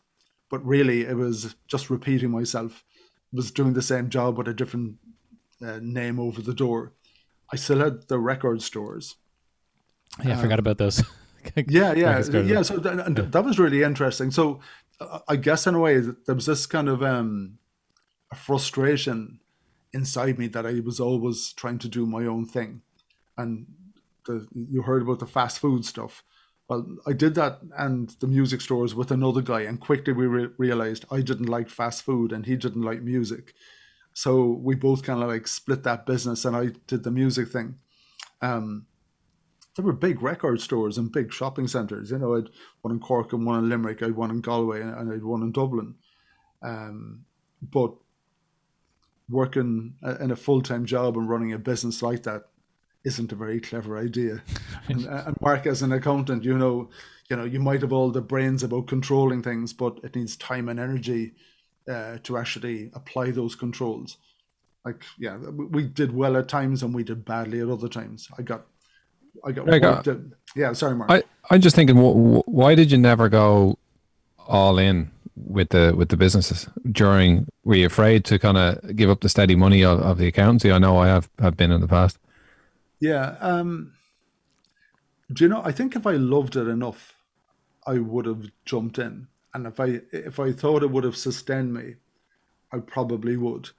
But 0.51 0.64
really, 0.64 1.03
it 1.03 1.17
was 1.17 1.57
just 1.67 1.90
repeating 1.90 2.31
myself. 2.31 2.85
I 3.33 3.37
was 3.37 3.51
doing 3.51 3.73
the 3.73 3.83
same 3.83 4.09
job 4.09 4.38
with 4.38 4.47
a 4.47 4.55
different 4.55 4.97
uh, 5.64 5.81
name 5.83 6.21
over 6.21 6.40
the 6.40 6.55
door. 6.55 6.93
I 7.53 7.57
still 7.57 7.81
had 7.81 8.09
the 8.09 8.19
record 8.19 8.62
stores. 8.62 9.17
Yeah, 10.25 10.38
I 10.38 10.43
forgot 10.43 10.59
about 10.59 10.79
those. 10.79 11.03
yeah, 11.69 11.93
yeah, 11.93 12.23
yeah. 12.31 12.62
So 12.62 12.79
th- 12.79 12.99
and 13.07 13.17
that 13.17 13.45
was 13.45 13.59
really 13.59 13.83
interesting. 13.83 14.31
So 14.31 14.61
I 15.28 15.37
guess 15.37 15.66
in 15.66 15.74
a 15.74 15.80
way 15.80 15.98
there 15.98 16.35
was 16.35 16.46
this 16.46 16.66
kind 16.66 16.88
of 16.88 17.02
um, 17.02 17.59
a 18.30 18.37
frustration 18.37 19.40
inside 19.92 20.38
me 20.38 20.48
that 20.48 20.66
I 20.66 20.80
was 20.80 21.00
always 21.00 21.52
trying 21.52 21.78
to 21.78 21.88
do 21.88 22.07
my 22.07 22.26
own 22.26 22.46
thing, 22.46 22.83
and 23.37 23.66
the, 24.26 24.46
you 24.52 24.83
heard 24.83 25.02
about 25.02 25.18
the 25.18 25.26
fast 25.26 25.59
food 25.59 25.85
stuff. 25.85 26.22
Well, 26.68 26.96
I 27.07 27.12
did 27.12 27.35
that 27.35 27.61
and 27.76 28.09
the 28.20 28.26
music 28.26 28.62
stores 28.62 28.94
with 28.94 29.11
another 29.11 29.42
guy, 29.42 29.62
and 29.62 29.80
quickly 29.80 30.12
we 30.12 30.26
re- 30.26 30.48
realized 30.57 31.04
I 31.11 31.20
didn't 31.20 31.48
like 31.48 31.68
fast 31.68 32.02
food 32.02 32.33
and 32.33 32.46
he 32.46 32.57
didn't 32.57 32.83
like 32.83 33.02
music. 33.02 33.52
So 34.14 34.44
we 34.44 34.74
both 34.74 35.02
kind 35.02 35.22
of 35.22 35.28
like 35.28 35.46
split 35.46 35.83
that 35.83 36.07
business, 36.07 36.44
and 36.44 36.57
I 36.57 36.70
did 36.87 37.02
the 37.04 37.11
music 37.11 37.48
thing. 37.48 37.78
Um, 38.40 38.87
there 39.76 39.84
were 39.84 39.92
big 39.92 40.22
record 40.22 40.60
stores 40.60 40.98
and 40.98 41.10
big 41.12 41.32
shopping 41.32 41.66
centres. 41.66 42.10
You 42.10 42.18
know, 42.18 42.37
I'd 42.37 42.48
one 42.82 42.94
in 42.94 43.00
Cork 43.00 43.32
and 43.32 43.46
one 43.46 43.58
in 43.58 43.68
Limerick, 43.68 44.02
I'd 44.02 44.16
one 44.16 44.30
in 44.30 44.40
Galway, 44.40 44.80
and 44.80 45.12
I'd 45.12 45.24
one 45.24 45.42
in 45.42 45.52
Dublin. 45.52 45.96
Um, 46.62 47.24
but 47.62 47.94
working 49.28 49.94
in 50.20 50.30
a 50.30 50.37
full 50.37 50.62
time 50.62 50.84
job 50.84 51.16
and 51.16 51.28
running 51.28 51.52
a 51.52 51.58
business 51.58 52.02
like 52.02 52.22
that 52.24 52.44
isn't 53.04 53.32
a 53.32 53.37
very 53.37 53.60
clever 53.60 53.98
idea. 53.98 54.42
and, 54.88 55.04
and 55.06 55.37
Mark, 55.40 55.66
as 55.66 55.82
an 55.82 55.92
accountant, 55.92 56.44
you 56.44 56.56
know, 56.56 56.90
you 57.28 57.37
know, 57.37 57.44
you 57.44 57.60
might 57.60 57.80
have 57.80 57.92
all 57.92 58.10
the 58.10 58.20
brains 58.20 58.62
about 58.62 58.87
controlling 58.87 59.42
things, 59.42 59.72
but 59.72 59.98
it 60.02 60.14
needs 60.14 60.37
time 60.37 60.68
and 60.68 60.78
energy 60.78 61.32
uh, 61.88 62.18
to 62.22 62.37
actually 62.37 62.90
apply 62.94 63.30
those 63.30 63.54
controls. 63.54 64.18
Like, 64.84 65.02
yeah, 65.18 65.37
we 65.37 65.84
did 65.84 66.14
well 66.14 66.37
at 66.37 66.48
times 66.48 66.82
and 66.82 66.94
we 66.94 67.04
did 67.04 67.24
badly 67.24 67.60
at 67.60 67.70
other 67.70 67.88
times. 67.88 68.28
I 68.38 68.42
got, 68.42 68.66
I 69.44 69.53
got, 69.53 69.66
There 69.66 69.75
you 69.75 69.81
go. 69.81 70.31
yeah. 70.57 70.73
Sorry, 70.73 70.94
Mark. 70.94 71.11
I 71.11 71.23
I'm 71.51 71.61
just 71.61 71.77
thinking, 71.77 71.97
wh- 71.97 72.40
wh- 72.44 72.49
why 72.49 72.75
did 72.75 72.90
you 72.92 72.99
never 72.99 73.29
go 73.29 73.79
all 74.47 74.79
in 74.79 75.11
with 75.37 75.70
the 75.70 75.94
with 75.97 76.09
the 76.11 76.16
businesses 76.16 76.68
during? 76.90 77.47
Were 77.64 77.75
you 77.77 77.87
afraid 77.87 78.25
to 78.27 78.38
kind 78.38 78.57
of 78.57 78.97
give 78.97 79.11
up 79.11 79.20
the 79.20 79.29
steady 79.29 79.57
money 79.57 79.83
of, 79.85 80.01
of 80.01 80.18
the 80.18 80.27
accountancy? 80.29 80.70
I 80.73 80.79
know 80.79 80.97
I 80.99 81.09
have 81.09 81.29
have 81.40 81.57
been 81.57 81.70
in 81.70 81.81
the 81.81 81.88
past. 81.88 82.18
Yeah. 83.01 83.37
Um, 83.40 83.92
do 85.33 85.44
you 85.44 85.49
know? 85.51 85.62
I 85.64 85.73
think 85.73 85.97
if 85.97 86.07
I 86.07 86.12
loved 86.12 86.55
it 86.57 86.68
enough, 86.68 87.14
I 87.87 87.99
would 87.99 88.27
have 88.27 88.51
jumped 88.64 88.99
in, 88.99 89.27
and 89.53 89.66
if 89.66 89.81
I 89.81 90.01
if 90.12 90.38
I 90.38 90.53
thought 90.53 90.83
it 90.83 90.90
would 90.90 91.05
have 91.05 91.16
sustained 91.16 91.75
me, 91.75 91.97
I 92.73 92.79
probably 92.79 93.37
would. 93.37 93.70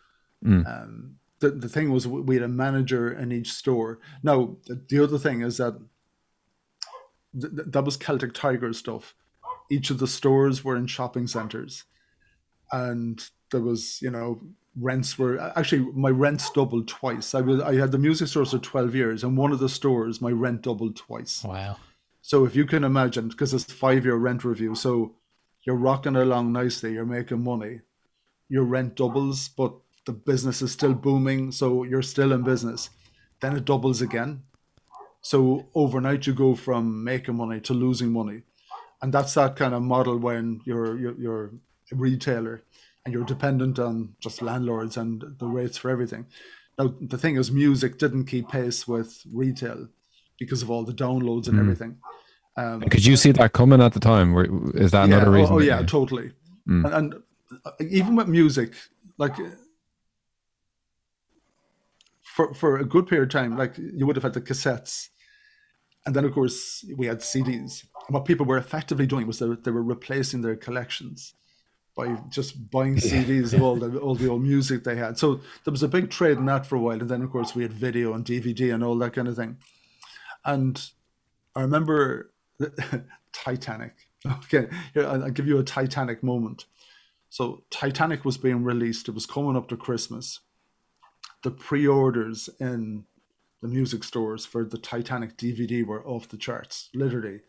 Um, 0.46 1.16
the 1.40 1.52
the 1.52 1.70
thing 1.70 1.92
was, 1.92 2.08
we 2.08 2.36
had 2.36 2.44
a 2.44 2.48
manager 2.48 3.12
in 3.12 3.32
each 3.32 3.52
store. 3.52 4.00
Now, 4.24 4.58
the, 4.66 4.82
the 4.88 5.04
other 5.04 5.18
thing 5.18 5.42
is 5.42 5.58
that 5.58 5.78
th- 7.40 7.54
th- 7.56 7.68
that 7.68 7.84
was 7.84 7.98
Celtic 7.98 8.34
Tiger 8.34 8.74
stuff. 8.74 9.16
Each 9.70 9.90
of 9.90 10.00
the 10.00 10.08
stores 10.08 10.64
were 10.64 10.76
in 10.76 10.88
shopping 10.88 11.28
centers, 11.28 11.84
and 12.72 13.22
there 13.52 13.62
was 13.62 14.02
you 14.02 14.12
know 14.12 14.42
rents 14.80 15.18
were 15.18 15.40
actually 15.58 15.92
my 15.94 16.10
rents 16.10 16.50
doubled 16.52 16.88
twice. 16.88 17.34
I 17.34 17.42
was 17.42 17.62
I 17.62 17.76
had 17.76 17.92
the 17.92 17.98
music 17.98 18.28
stores 18.28 18.52
for 18.52 18.60
twelve 18.60 18.96
years, 18.96 19.24
and 19.24 19.38
one 19.38 19.52
of 19.52 19.60
the 19.60 19.70
stores 19.70 20.22
my 20.22 20.32
rent 20.32 20.62
doubled 20.62 20.96
twice. 20.96 21.44
Wow. 21.44 21.78
So 22.22 22.44
if 22.46 22.56
you 22.56 22.66
can 22.66 22.84
imagine, 22.84 23.28
because 23.30 23.54
it's 23.54 23.72
five 23.72 24.04
year 24.04 24.16
rent 24.16 24.44
review, 24.44 24.74
so 24.74 25.16
you're 25.64 25.76
rocking 25.76 26.16
along 26.16 26.54
nicely, 26.54 26.94
you're 26.94 27.06
making 27.06 27.44
money, 27.44 27.82
your 28.50 28.64
rent 28.64 28.96
doubles, 28.96 29.48
but 29.48 29.74
the 30.06 30.14
business 30.14 30.62
is 30.62 30.72
still 30.72 30.94
booming, 30.94 31.52
so 31.52 31.84
you're 31.84 32.02
still 32.02 32.32
in 32.32 32.44
business. 32.44 32.90
Then 33.42 33.56
it 33.56 33.66
doubles 33.66 34.02
again. 34.02 34.44
So 35.22 35.68
overnight 35.74 36.28
you 36.28 36.34
go 36.34 36.56
from 36.56 37.04
making 37.04 37.36
money 37.36 37.60
to 37.62 37.74
losing 37.74 38.12
money. 38.12 38.44
And 39.02 39.14
that's 39.14 39.34
that 39.34 39.56
kind 39.56 39.74
of 39.74 39.82
model 39.82 40.18
when 40.18 40.62
you're 40.66 40.98
you're, 40.98 41.20
you're 41.20 41.52
a 41.92 41.96
retailer 41.96 42.64
and 43.04 43.14
you're 43.14 43.26
dependent 43.26 43.78
on 43.80 44.16
just 44.20 44.42
landlords 44.42 44.98
and 44.98 45.24
the 45.40 45.48
rates 45.48 45.78
for 45.78 45.90
everything. 45.90 46.28
Now 46.78 46.94
the 47.02 47.18
thing 47.18 47.36
is 47.38 47.52
music 47.52 47.98
didn't 47.98 48.26
keep 48.26 48.50
pace 48.50 48.88
with 48.88 49.24
retail 49.32 49.90
because 50.40 50.62
of 50.62 50.70
all 50.70 50.84
the 50.84 50.94
downloads 50.94 51.48
and 51.48 51.60
everything. 51.60 51.98
Um, 52.58 52.82
Could 52.82 53.06
you 53.06 53.18
see 53.18 53.32
that 53.34 53.54
coming 53.54 53.82
at 53.82 53.94
the 53.94 54.00
time? 54.00 54.36
Is 54.76 54.92
that 54.92 55.10
yeah, 55.10 55.16
another 55.16 55.32
oh- 55.32 55.40
reason? 55.40 55.56
Oh, 55.56 55.60
yeah, 55.60 55.80
you- 55.82 55.86
totally. 55.86 56.32
And, 56.68 56.86
and 56.86 57.16
uh, 57.66 57.72
even 57.80 58.16
with 58.16 58.28
music, 58.28 58.74
like 59.18 59.36
for 62.36 62.54
for 62.54 62.78
a 62.78 62.84
good 62.84 63.08
period 63.08 63.24
of 63.24 63.30
time, 63.30 63.58
like 63.58 63.78
you 63.78 64.06
would 64.06 64.18
have 64.18 64.24
had 64.24 64.34
the 64.34 64.42
cassettes, 64.42 65.08
and 66.06 66.14
then 66.14 66.26
of 66.26 66.34
course 66.34 66.84
we 66.98 67.06
had 67.06 67.20
CDs. 67.20 67.86
And 68.08 68.14
what 68.14 68.26
people 68.26 68.46
were 68.46 68.58
effectively 68.58 69.08
doing 69.08 69.26
was 69.26 69.40
they 69.40 69.48
were, 69.48 69.56
they 69.56 69.72
were 69.72 69.82
replacing 69.82 70.42
their 70.42 70.58
collections 70.58 71.34
by 71.96 72.18
just 72.30 72.70
buying 72.70 72.98
CDs 72.98 73.54
of 73.54 73.62
all 73.62 73.78
the 73.78 73.98
all 74.06 74.16
the 74.16 74.28
old 74.28 74.42
music 74.42 74.84
they 74.84 74.98
had. 74.98 75.18
So 75.18 75.36
there 75.64 75.72
was 75.72 75.82
a 75.82 75.88
big 75.88 76.10
trade 76.10 76.38
in 76.38 76.46
that 76.48 76.66
for 76.66 76.76
a 76.76 76.80
while, 76.80 77.00
and 77.00 77.10
then 77.10 77.22
of 77.22 77.32
course 77.32 77.56
we 77.56 77.64
had 77.64 77.72
video 77.72 78.14
and 78.14 78.26
DVD 78.26 78.74
and 78.74 78.84
all 78.84 78.98
that 78.98 79.14
kind 79.14 79.30
of 79.30 79.38
thing. 79.38 79.58
And 80.44 80.90
I 81.56 81.62
remember 81.62 82.34
Titanic. 83.32 83.94
Okay, 84.44 84.68
here 84.94 85.08
I'll 85.08 85.30
give 85.30 85.48
you 85.48 85.58
a 85.58 85.64
Titanic 85.64 86.22
moment. 86.22 86.66
So 87.30 87.64
Titanic 87.70 88.26
was 88.26 88.38
being 88.38 88.64
released. 88.66 89.08
It 89.08 89.16
was 89.16 89.26
coming 89.26 89.56
up 89.56 89.70
to 89.70 89.78
Christmas. 89.78 90.42
The 91.46 91.52
pre-orders 91.52 92.50
in 92.60 93.06
the 93.62 93.68
music 93.68 94.04
stores 94.04 94.48
for 94.48 94.66
the 94.66 94.80
Titanic 94.80 95.38
DVD 95.38 95.86
were 95.86 96.04
off 96.04 96.28
the 96.28 96.38
charts. 96.38 96.90
Literally, 96.96 97.42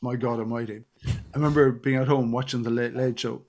my 0.00 0.14
God 0.14 0.38
Almighty! 0.38 0.84
I 1.04 1.10
remember 1.34 1.72
being 1.72 1.96
at 1.96 2.06
home 2.06 2.30
watching 2.30 2.62
the 2.62 2.70
Late 2.70 2.94
Late 2.94 3.18
Show, 3.18 3.42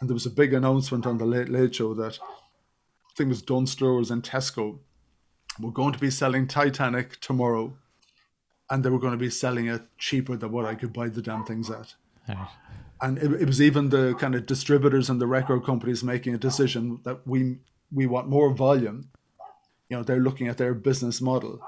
and 0.00 0.10
there 0.10 0.14
was 0.14 0.26
a 0.26 0.30
big 0.30 0.52
announcement 0.52 1.06
on 1.06 1.18
the 1.18 1.24
Late 1.24 1.48
Late 1.50 1.76
Show 1.76 1.94
that 1.94 2.18
I 2.20 3.14
think 3.16 3.28
it 3.28 3.36
was 3.36 3.42
Dunnes 3.42 3.70
Stores 3.70 4.10
and 4.10 4.24
Tesco 4.24 4.80
were 5.60 5.70
going 5.70 5.92
to 5.92 6.00
be 6.00 6.10
selling 6.10 6.48
Titanic 6.48 7.20
tomorrow, 7.20 7.76
and 8.68 8.84
they 8.84 8.90
were 8.90 8.98
going 8.98 9.12
to 9.12 9.24
be 9.24 9.30
selling 9.30 9.68
it 9.68 9.82
cheaper 9.98 10.36
than 10.36 10.50
what 10.50 10.64
I 10.64 10.74
could 10.74 10.92
buy 10.92 11.10
the 11.10 11.22
damn 11.22 11.44
things 11.44 11.70
at 11.70 11.94
right. 12.28 12.48
and 13.02 13.18
it, 13.18 13.42
it 13.42 13.46
was 13.46 13.62
even 13.62 13.90
the 13.90 14.16
kind 14.16 14.34
of 14.34 14.46
distributors 14.46 15.08
and 15.08 15.20
the 15.20 15.28
record 15.28 15.62
companies 15.64 16.02
making 16.02 16.34
a 16.34 16.38
decision 16.38 16.98
that 17.04 17.24
we 17.24 17.58
we 17.92 18.06
want 18.06 18.28
more 18.28 18.52
volume. 18.52 19.10
You 19.88 19.96
know, 19.96 20.02
they're 20.02 20.20
looking 20.20 20.48
at 20.48 20.58
their 20.58 20.74
business 20.74 21.20
model, 21.20 21.60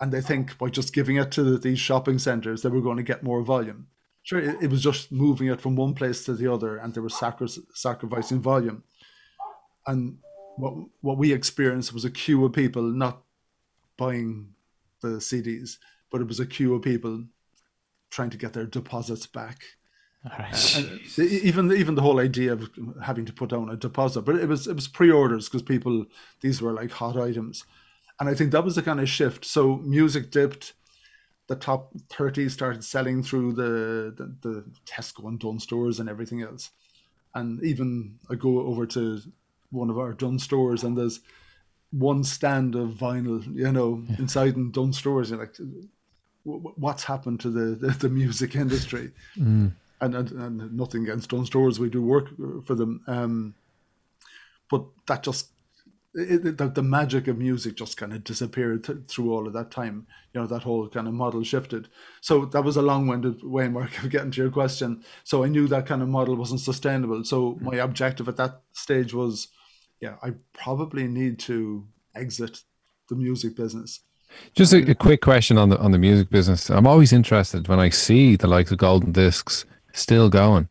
and 0.00 0.12
they 0.12 0.20
think 0.20 0.56
by 0.58 0.68
just 0.68 0.94
giving 0.94 1.16
it 1.16 1.32
to 1.32 1.58
these 1.58 1.78
shopping 1.78 2.18
centers, 2.18 2.62
they 2.62 2.68
were 2.68 2.80
going 2.80 2.96
to 2.96 3.02
get 3.02 3.22
more 3.22 3.42
volume. 3.42 3.88
Sure, 4.22 4.38
it, 4.38 4.70
was 4.70 4.82
just 4.82 5.10
moving 5.10 5.48
it 5.48 5.60
from 5.60 5.76
one 5.76 5.94
place 5.94 6.24
to 6.24 6.34
the 6.34 6.52
other, 6.52 6.76
and 6.76 6.94
they 6.94 7.00
were 7.00 7.08
sacri- 7.08 7.48
sacrificing 7.74 8.40
volume. 8.40 8.84
And 9.86 10.18
what 10.56 10.74
what 11.00 11.18
we 11.18 11.32
experienced 11.32 11.92
was 11.92 12.04
a 12.04 12.10
queue 12.10 12.44
of 12.44 12.52
people 12.52 12.82
not 12.82 13.22
buying 13.96 14.54
the 15.00 15.18
CDs, 15.18 15.78
but 16.10 16.20
it 16.20 16.28
was 16.28 16.38
a 16.38 16.46
queue 16.46 16.74
of 16.74 16.82
people 16.82 17.24
trying 18.10 18.30
to 18.30 18.36
get 18.36 18.52
their 18.52 18.66
deposits 18.66 19.26
back 19.26 19.62
All 20.24 20.38
right. 20.38 20.76
and 20.76 21.00
e- 21.18 21.40
even 21.42 21.72
even 21.72 21.94
the 21.94 22.02
whole 22.02 22.20
idea 22.20 22.52
of 22.52 22.70
having 23.02 23.24
to 23.24 23.32
put 23.32 23.50
down 23.50 23.70
a 23.70 23.76
deposit, 23.76 24.22
but 24.22 24.36
it 24.36 24.48
was 24.48 24.66
it 24.66 24.74
was 24.74 24.88
pre-orders 24.88 25.48
because 25.48 25.62
people 25.62 26.06
these 26.40 26.60
were 26.60 26.72
like 26.72 26.90
hot 26.90 27.16
items, 27.16 27.64
and 28.18 28.28
I 28.28 28.34
think 28.34 28.52
that 28.52 28.64
was 28.64 28.74
the 28.74 28.82
kind 28.82 29.00
of 29.00 29.08
shift. 29.08 29.44
So 29.46 29.78
music 29.78 30.30
dipped, 30.30 30.74
the 31.50 31.56
top 31.56 31.90
30 32.10 32.48
started 32.48 32.84
selling 32.84 33.24
through 33.24 33.54
the, 33.54 34.14
the, 34.16 34.32
the 34.48 34.64
Tesco 34.86 35.26
and 35.26 35.36
Dunnes 35.36 35.64
stores 35.64 35.98
and 35.98 36.08
everything 36.08 36.42
else. 36.42 36.70
And 37.34 37.60
even 37.64 38.20
I 38.30 38.36
go 38.36 38.60
over 38.60 38.86
to 38.86 39.20
one 39.70 39.90
of 39.90 39.98
our 39.98 40.12
Dunnes 40.12 40.44
stores 40.44 40.84
and 40.84 40.96
there's 40.96 41.18
one 41.90 42.22
stand 42.22 42.76
of 42.76 42.90
vinyl, 42.90 43.44
you 43.52 43.72
know, 43.72 44.04
yeah. 44.08 44.16
inside 44.20 44.54
in 44.54 44.70
Dunnes 44.70 44.98
stores. 44.98 45.30
You're 45.30 45.40
like, 45.40 45.56
what's 46.44 47.02
happened 47.02 47.40
to 47.40 47.50
the, 47.50 47.74
the, 47.74 47.88
the 47.98 48.08
music 48.08 48.54
industry? 48.54 49.10
Mm. 49.36 49.72
And, 50.00 50.14
and, 50.14 50.30
and 50.30 50.72
nothing 50.76 51.02
against 51.02 51.30
Dunnes 51.30 51.48
stores, 51.48 51.78
we 51.78 51.90
do 51.90 52.02
work 52.02 52.30
for 52.64 52.74
them. 52.74 53.02
Um, 53.06 53.54
but 54.70 54.84
that 55.06 55.22
just 55.22 55.50
it, 56.14 56.58
the, 56.58 56.68
the 56.68 56.82
magic 56.82 57.28
of 57.28 57.38
music 57.38 57.76
just 57.76 57.96
kind 57.96 58.12
of 58.12 58.24
disappeared 58.24 58.84
th- 58.84 58.98
through 59.06 59.32
all 59.32 59.46
of 59.46 59.52
that 59.52 59.70
time. 59.70 60.06
You 60.32 60.40
know, 60.40 60.46
that 60.48 60.62
whole 60.62 60.88
kind 60.88 61.06
of 61.06 61.14
model 61.14 61.42
shifted. 61.44 61.88
So 62.20 62.46
that 62.46 62.64
was 62.64 62.76
a 62.76 62.82
long-winded 62.82 63.42
way, 63.44 63.68
Mark, 63.68 63.96
of 64.02 64.10
getting 64.10 64.30
to 64.32 64.42
your 64.42 64.50
question. 64.50 65.04
So 65.24 65.44
I 65.44 65.48
knew 65.48 65.68
that 65.68 65.86
kind 65.86 66.02
of 66.02 66.08
model 66.08 66.36
wasn't 66.36 66.60
sustainable. 66.60 67.24
So 67.24 67.58
my 67.60 67.76
objective 67.76 68.28
at 68.28 68.36
that 68.36 68.60
stage 68.72 69.14
was, 69.14 69.48
yeah, 70.00 70.16
I 70.22 70.32
probably 70.52 71.06
need 71.06 71.38
to 71.40 71.86
exit 72.14 72.62
the 73.08 73.14
music 73.14 73.56
business. 73.56 74.00
Just 74.54 74.72
a, 74.72 74.90
a 74.90 74.94
quick 74.94 75.20
question 75.20 75.58
on 75.58 75.70
the 75.70 75.78
on 75.78 75.90
the 75.90 75.98
music 75.98 76.30
business. 76.30 76.70
I'm 76.70 76.86
always 76.86 77.12
interested 77.12 77.66
when 77.66 77.80
I 77.80 77.88
see 77.88 78.36
the 78.36 78.46
likes 78.46 78.70
of 78.70 78.78
Golden 78.78 79.10
Discs 79.10 79.64
still 79.92 80.28
going. 80.28 80.68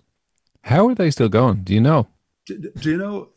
How 0.63 0.87
are 0.87 0.95
they 0.95 1.11
still 1.11 1.29
going? 1.29 1.63
Do 1.63 1.73
you 1.73 1.81
know? 1.81 2.07
Do, 2.45 2.57
do 2.57 2.91
you 2.91 2.97
know 2.97 3.29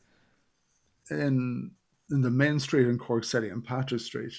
in 1.11 1.73
in 2.11 2.21
the 2.21 2.31
main 2.31 2.61
street 2.61 2.87
in 2.87 2.99
Cork 2.99 3.25
City 3.25 3.49
and 3.49 3.64
Patrick 3.64 4.01
Street. 4.01 4.35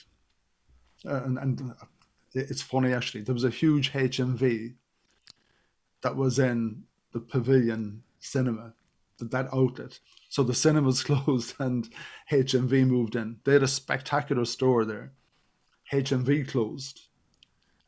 Uh, 1.06 1.24
and, 1.24 1.38
and 1.38 1.74
it's 2.34 2.62
funny 2.62 2.94
actually, 2.94 3.24
there 3.24 3.34
was 3.34 3.44
a 3.44 3.50
huge 3.50 3.92
HMV 3.92 4.76
that 6.02 6.16
was 6.16 6.40
in 6.40 6.84
the 7.12 7.20
Pavilion 7.20 8.04
Cinema, 8.20 8.74
that 9.18 9.32
that 9.32 9.50
outlet. 9.54 10.00
So 10.30 10.44
the 10.44 10.54
cinemas 10.54 11.04
closed 11.10 11.56
and 11.60 11.90
HMV 12.32 12.88
moved 12.88 13.16
in. 13.16 13.40
They 13.44 13.54
had 13.54 13.64
a 13.64 13.68
spectacular 13.68 14.46
store 14.46 14.86
there. 14.86 15.14
HMV 15.92 16.48
closed, 16.48 17.02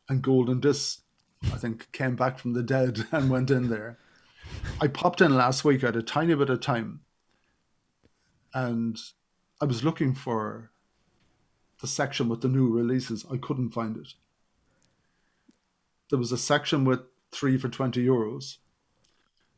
and 0.09 0.21
Golden 0.21 0.59
Disc, 0.59 1.01
I 1.53 1.57
think, 1.57 1.91
came 1.91 2.15
back 2.15 2.39
from 2.39 2.53
the 2.53 2.63
dead 2.63 3.05
and 3.11 3.29
went 3.29 3.51
in 3.51 3.69
there. 3.69 3.97
I 4.79 4.87
popped 4.87 5.21
in 5.21 5.35
last 5.35 5.63
week. 5.65 5.81
Had 5.81 5.95
a 5.95 6.01
tiny 6.01 6.35
bit 6.35 6.49
of 6.49 6.61
time, 6.61 7.01
and 8.53 8.97
I 9.61 9.65
was 9.65 9.83
looking 9.83 10.13
for 10.13 10.71
the 11.81 11.87
section 11.87 12.29
with 12.29 12.41
the 12.41 12.47
new 12.47 12.67
releases. 12.67 13.25
I 13.31 13.37
couldn't 13.37 13.71
find 13.71 13.97
it. 13.97 14.13
There 16.09 16.19
was 16.19 16.31
a 16.31 16.37
section 16.37 16.85
with 16.85 17.01
three 17.31 17.57
for 17.57 17.69
20 17.69 18.03
euros. 18.05 18.57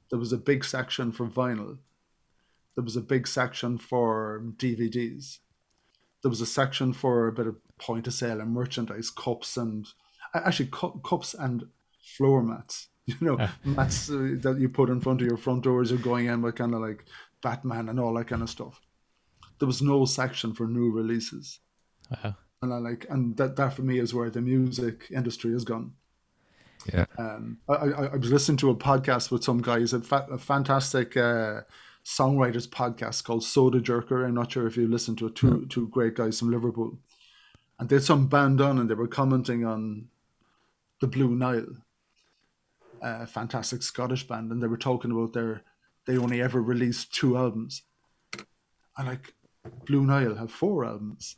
There 0.09 0.19
was 0.19 0.31
a 0.31 0.37
big 0.37 0.63
section 0.63 1.11
for 1.11 1.27
vinyl. 1.27 1.77
There 2.75 2.83
was 2.83 2.95
a 2.95 3.01
big 3.01 3.27
section 3.27 3.77
for 3.77 4.41
DVDs. 4.55 5.39
There 6.21 6.29
was 6.29 6.41
a 6.41 6.45
section 6.45 6.93
for 6.93 7.27
a 7.27 7.33
bit 7.33 7.47
of 7.47 7.57
point 7.77 8.07
of 8.07 8.13
sale 8.13 8.39
and 8.39 8.53
merchandise, 8.53 9.09
cups 9.09 9.57
and 9.57 9.87
actually 10.33 10.69
cu- 10.71 10.99
cups 10.99 11.33
and 11.33 11.67
floor 12.15 12.43
mats. 12.43 12.89
You 13.07 13.15
know, 13.21 13.47
mats 13.63 14.09
uh, 14.09 14.35
that 14.41 14.57
you 14.59 14.67
put 14.67 14.89
in 14.89 14.99
front 14.99 15.21
of 15.21 15.27
your 15.27 15.37
front 15.37 15.63
doors 15.63 15.93
as 15.93 15.97
you're 15.97 16.03
going 16.03 16.25
in 16.25 16.41
with 16.41 16.55
kind 16.55 16.73
of 16.73 16.81
like 16.81 17.05
Batman 17.41 17.87
and 17.87 18.01
all 18.01 18.13
that 18.15 18.27
kind 18.27 18.43
of 18.43 18.49
stuff 18.49 18.81
there 19.59 19.67
was 19.67 19.81
no 19.81 20.05
section 20.05 20.53
for 20.53 20.67
new 20.67 20.91
releases. 20.91 21.59
Wow. 22.11 22.35
And 22.61 22.73
I 22.73 22.77
like, 22.77 23.05
and 23.09 23.37
that, 23.37 23.55
that 23.55 23.73
for 23.73 23.81
me 23.81 23.99
is 23.99 24.13
where 24.13 24.29
the 24.29 24.41
music 24.41 25.07
industry 25.11 25.51
has 25.51 25.63
gone. 25.63 25.93
Yeah. 26.91 27.05
Um, 27.17 27.57
I, 27.67 27.73
I, 27.73 28.05
I 28.05 28.15
was 28.15 28.31
listening 28.31 28.57
to 28.57 28.69
a 28.69 28.75
podcast 28.75 29.31
with 29.31 29.43
some 29.43 29.61
guys, 29.61 29.93
a, 29.93 30.01
fa- 30.01 30.27
a 30.31 30.37
fantastic 30.37 31.17
uh, 31.17 31.61
songwriters 32.05 32.67
podcast 32.67 33.23
called 33.23 33.43
Soda 33.43 33.79
Jerker. 33.79 34.25
I'm 34.25 34.35
not 34.35 34.51
sure 34.51 34.67
if 34.67 34.77
you 34.77 34.87
listened 34.87 35.17
to 35.19 35.27
it. 35.27 35.35
Two, 35.35 35.47
mm. 35.47 35.69
two 35.69 35.87
great 35.89 36.15
guys 36.15 36.39
from 36.39 36.51
Liverpool. 36.51 36.97
And 37.79 37.89
they 37.89 37.97
had 37.97 38.03
some 38.03 38.27
band 38.27 38.61
on 38.61 38.79
and 38.79 38.89
they 38.89 38.95
were 38.95 39.07
commenting 39.07 39.65
on 39.65 40.07
the 40.99 41.07
Blue 41.07 41.35
Nile, 41.35 41.67
a 43.01 43.27
fantastic 43.27 43.83
Scottish 43.83 44.27
band. 44.27 44.51
And 44.51 44.61
they 44.61 44.67
were 44.67 44.77
talking 44.77 45.11
about 45.11 45.33
their, 45.33 45.63
they 46.05 46.17
only 46.17 46.41
ever 46.41 46.61
released 46.61 47.13
two 47.13 47.37
albums. 47.37 47.83
And 48.97 49.07
like, 49.07 49.33
Blue 49.85 50.05
Nile 50.05 50.35
have 50.35 50.51
four 50.51 50.85
albums. 50.85 51.37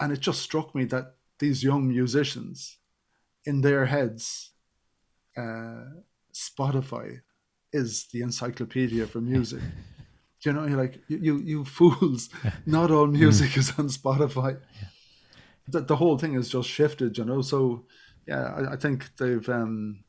And 0.00 0.12
it 0.12 0.20
just 0.20 0.42
struck 0.42 0.74
me 0.74 0.84
that 0.86 1.14
these 1.38 1.62
young 1.62 1.88
musicians, 1.88 2.78
in 3.44 3.60
their 3.60 3.86
heads, 3.86 4.52
uh, 5.36 5.84
Spotify 6.32 7.20
is 7.72 8.06
the 8.12 8.22
encyclopedia 8.22 9.06
for 9.06 9.20
music. 9.20 9.60
you 10.44 10.52
know, 10.52 10.66
you're 10.66 10.78
like, 10.78 11.00
you, 11.08 11.18
you, 11.18 11.38
you 11.38 11.64
fools, 11.64 12.28
not 12.66 12.90
all 12.90 13.06
music 13.06 13.50
mm. 13.50 13.58
is 13.58 13.70
on 13.78 13.88
Spotify. 13.88 14.58
Yeah. 14.80 14.88
The, 15.68 15.80
the 15.80 15.96
whole 15.96 16.18
thing 16.18 16.34
has 16.34 16.48
just 16.48 16.68
shifted, 16.68 17.16
you 17.16 17.24
know. 17.24 17.40
So, 17.40 17.86
yeah, 18.26 18.54
I, 18.54 18.72
I 18.72 18.76
think 18.76 19.16
they've 19.16 19.48
um, 19.48 20.03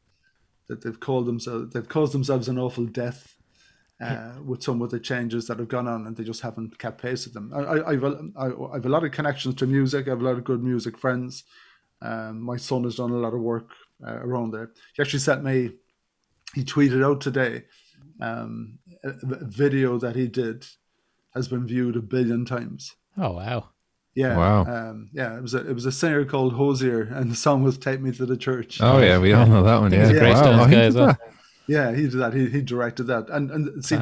that 0.67 0.83
they've 0.83 0.99
called 0.99 1.25
themselves 1.25 1.73
they've 1.73 1.89
caused 1.89 2.13
themselves 2.13 2.47
an 2.47 2.57
awful 2.57 2.85
death 2.85 3.35
uh, 4.01 4.33
with 4.43 4.61
some 4.61 4.81
of 4.81 4.91
the 4.91 4.99
changes 4.99 5.47
that 5.47 5.59
have 5.59 5.69
gone 5.69 5.87
on, 5.87 6.05
and 6.05 6.17
they 6.17 6.23
just 6.23 6.41
haven't 6.41 6.77
kept 6.77 7.01
pace 7.01 7.25
with 7.25 7.33
them. 7.33 7.51
I, 7.55 7.59
I, 7.59 7.91
I've, 7.91 8.03
a, 8.03 8.29
I, 8.37 8.45
have 8.73 8.85
a 8.85 8.89
lot 8.89 9.03
of 9.03 9.11
connections 9.11 9.55
to 9.55 9.67
music. 9.67 10.07
I 10.07 10.11
have 10.11 10.21
a 10.21 10.25
lot 10.25 10.37
of 10.37 10.43
good 10.43 10.63
music 10.63 10.97
friends. 10.97 11.43
Um, 12.01 12.41
my 12.41 12.57
son 12.57 12.83
has 12.83 12.97
done 12.97 13.11
a 13.11 13.17
lot 13.17 13.33
of 13.33 13.39
work 13.39 13.69
uh, 14.05 14.17
around 14.17 14.51
there. 14.51 14.71
He 14.93 15.01
actually 15.01 15.19
sent 15.19 15.43
me, 15.43 15.71
he 16.53 16.63
tweeted 16.63 17.05
out 17.05 17.21
today, 17.21 17.63
um, 18.19 18.79
a, 19.03 19.09
a 19.09 19.45
video 19.45 19.97
that 19.97 20.15
he 20.15 20.27
did 20.27 20.67
has 21.33 21.47
been 21.47 21.65
viewed 21.65 21.95
a 21.95 22.01
billion 22.01 22.45
times. 22.45 22.95
Oh 23.17 23.31
wow! 23.31 23.69
Yeah. 24.15 24.37
Wow. 24.37 24.65
Um, 24.65 25.09
yeah. 25.13 25.37
It 25.37 25.41
was 25.41 25.53
a 25.53 25.69
it 25.69 25.73
was 25.73 25.85
a 25.85 25.91
singer 25.91 26.25
called 26.25 26.53
Hozier, 26.53 27.01
and 27.01 27.29
the 27.29 27.35
song 27.35 27.63
was 27.63 27.77
"Take 27.77 28.01
Me 28.01 28.11
to 28.13 28.25
the 28.25 28.37
Church." 28.37 28.79
Oh 28.81 28.99
yeah, 28.99 29.19
we 29.19 29.33
all 29.33 29.45
know 29.45 29.63
that 29.63 29.81
one. 29.81 29.91
Yeah, 29.91 30.09
yeah. 30.09 30.19
great 30.19 30.33
wow. 30.33 30.67
guy 30.67 30.73
as 30.73 30.95
well. 30.95 31.17
Yeah, 31.67 31.93
he 31.93 32.03
did 32.03 32.13
that. 32.13 32.33
He 32.33 32.49
he 32.49 32.61
directed 32.61 33.03
that, 33.03 33.29
and 33.29 33.51
and 33.51 33.83
see 33.83 33.97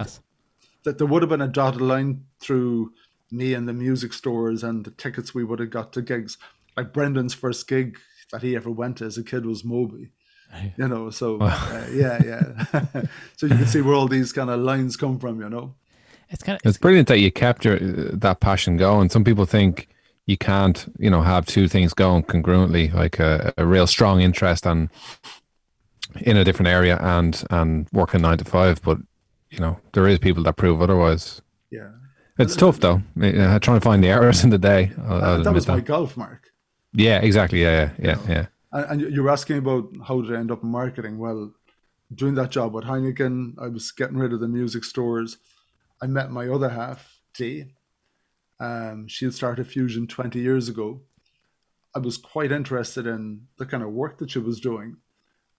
that 0.83 0.97
there 0.97 1.07
would 1.07 1.21
have 1.21 1.29
been 1.29 1.41
a 1.41 1.47
dotted 1.47 1.81
line 1.81 2.25
through 2.39 2.91
me 3.31 3.53
and 3.53 3.67
the 3.67 3.73
music 3.73 4.13
stores 4.13 4.63
and 4.63 4.85
the 4.85 4.91
tickets 4.91 5.33
we 5.33 5.43
would 5.43 5.59
have 5.59 5.69
got 5.69 5.93
to 5.93 6.01
gigs. 6.01 6.37
Like 6.77 6.93
Brendan's 6.93 7.33
first 7.33 7.67
gig 7.67 7.97
that 8.31 8.41
he 8.41 8.55
ever 8.55 8.69
went 8.69 8.97
to 8.97 9.05
as 9.05 9.17
a 9.17 9.23
kid 9.23 9.45
was 9.45 9.63
Moby. 9.63 10.09
You 10.77 10.87
know, 10.87 11.09
so 11.09 11.39
uh, 11.41 11.87
yeah, 11.91 12.21
yeah. 12.23 12.81
so 13.37 13.47
you 13.47 13.55
can 13.55 13.65
see 13.65 13.81
where 13.81 13.95
all 13.95 14.07
these 14.07 14.31
kind 14.31 14.51
of 14.51 14.59
lines 14.59 14.95
come 14.95 15.17
from. 15.17 15.41
You 15.41 15.49
know, 15.49 15.73
it's 16.29 16.43
kind 16.43 16.59
of 16.61 16.69
it's 16.69 16.77
brilliant 16.77 17.07
that 17.07 17.19
you 17.19 17.31
kept 17.31 17.65
your 17.65 17.79
that 17.79 18.39
passion 18.39 18.77
going. 18.77 19.09
Some 19.09 19.23
people 19.23 19.45
think 19.45 19.87
you 20.25 20.37
can't, 20.37 20.91
you 20.97 21.09
know, 21.09 21.21
have 21.21 21.45
two 21.45 21.67
things 21.67 21.93
going 21.93 22.23
congruently, 22.23 22.93
like 22.93 23.19
a, 23.19 23.53
a 23.57 23.65
real 23.65 23.87
strong 23.87 24.21
interest 24.21 24.65
and 24.65 24.89
in 26.21 26.37
a 26.37 26.43
different 26.43 26.67
area 26.67 26.97
and 27.01 27.43
and 27.49 27.87
working 27.91 28.21
nine 28.21 28.37
to 28.37 28.45
five. 28.45 28.81
But 28.81 28.99
you 29.49 29.59
know, 29.59 29.79
there 29.93 30.07
is 30.07 30.19
people 30.19 30.43
that 30.43 30.55
prove 30.55 30.81
otherwise. 30.81 31.41
Yeah, 31.71 31.89
it's 32.37 32.55
tough 32.55 32.79
though. 32.79 33.01
Trying 33.19 33.59
to 33.59 33.81
find 33.81 34.03
the 34.03 34.09
errors 34.09 34.43
in 34.43 34.49
the 34.49 34.57
day. 34.57 34.91
I'll, 35.05 35.23
I'll 35.23 35.43
that 35.43 35.53
was 35.53 35.65
that. 35.65 35.73
my 35.73 35.79
golf 35.81 36.15
mark. 36.15 36.51
Yeah, 36.93 37.19
exactly. 37.19 37.61
Yeah, 37.61 37.91
yeah, 37.99 38.05
yeah, 38.05 38.29
yeah. 38.29 38.45
And, 38.71 39.01
and 39.01 39.13
you 39.13 39.23
were 39.23 39.29
asking 39.29 39.57
about 39.57 39.89
how 40.07 40.21
did 40.21 40.33
I 40.33 40.39
end 40.39 40.51
up 40.51 40.63
in 40.63 40.69
marketing? 40.69 41.17
Well, 41.17 41.51
doing 42.13 42.35
that 42.35 42.51
job 42.51 42.73
with 42.73 42.85
Heineken, 42.85 43.55
I 43.59 43.67
was 43.67 43.91
getting 43.91 44.17
rid 44.17 44.33
of 44.33 44.39
the 44.39 44.47
music 44.47 44.83
stores. 44.83 45.37
I 46.01 46.07
met 46.07 46.31
my 46.31 46.47
other 46.47 46.69
half, 46.69 47.19
Dee. 47.33 47.65
Um, 48.59 49.07
she 49.07 49.25
had 49.25 49.33
started 49.33 49.67
Fusion 49.67 50.07
20 50.07 50.39
years 50.39 50.69
ago. 50.69 51.01
I 51.95 51.99
was 51.99 52.17
quite 52.17 52.51
interested 52.51 53.05
in 53.05 53.47
the 53.57 53.65
kind 53.65 53.83
of 53.83 53.91
work 53.91 54.17
that 54.17 54.31
she 54.31 54.39
was 54.39 54.59
doing 54.59 54.97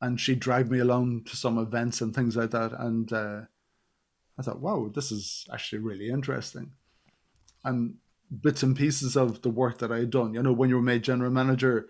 and 0.04 0.20
she 0.20 0.34
dragged 0.34 0.70
me 0.70 0.78
along 0.78 1.24
to 1.24 1.34
some 1.36 1.56
events 1.56 2.02
and 2.02 2.14
things 2.14 2.36
like 2.36 2.50
that. 2.50 2.72
And 2.78 3.10
uh, 3.10 3.42
I 4.38 4.42
thought, 4.42 4.60
wow, 4.60 4.90
this 4.92 5.10
is 5.10 5.46
actually 5.50 5.78
really 5.78 6.10
interesting. 6.10 6.72
And 7.64 7.96
bits 8.42 8.62
and 8.62 8.76
pieces 8.76 9.16
of 9.16 9.40
the 9.40 9.48
work 9.48 9.78
that 9.78 9.90
I 9.90 10.00
had 10.00 10.10
done. 10.10 10.34
You 10.34 10.42
know, 10.42 10.52
when 10.52 10.68
you 10.68 10.76
were 10.76 10.82
made 10.82 11.04
general 11.04 11.30
manager 11.30 11.88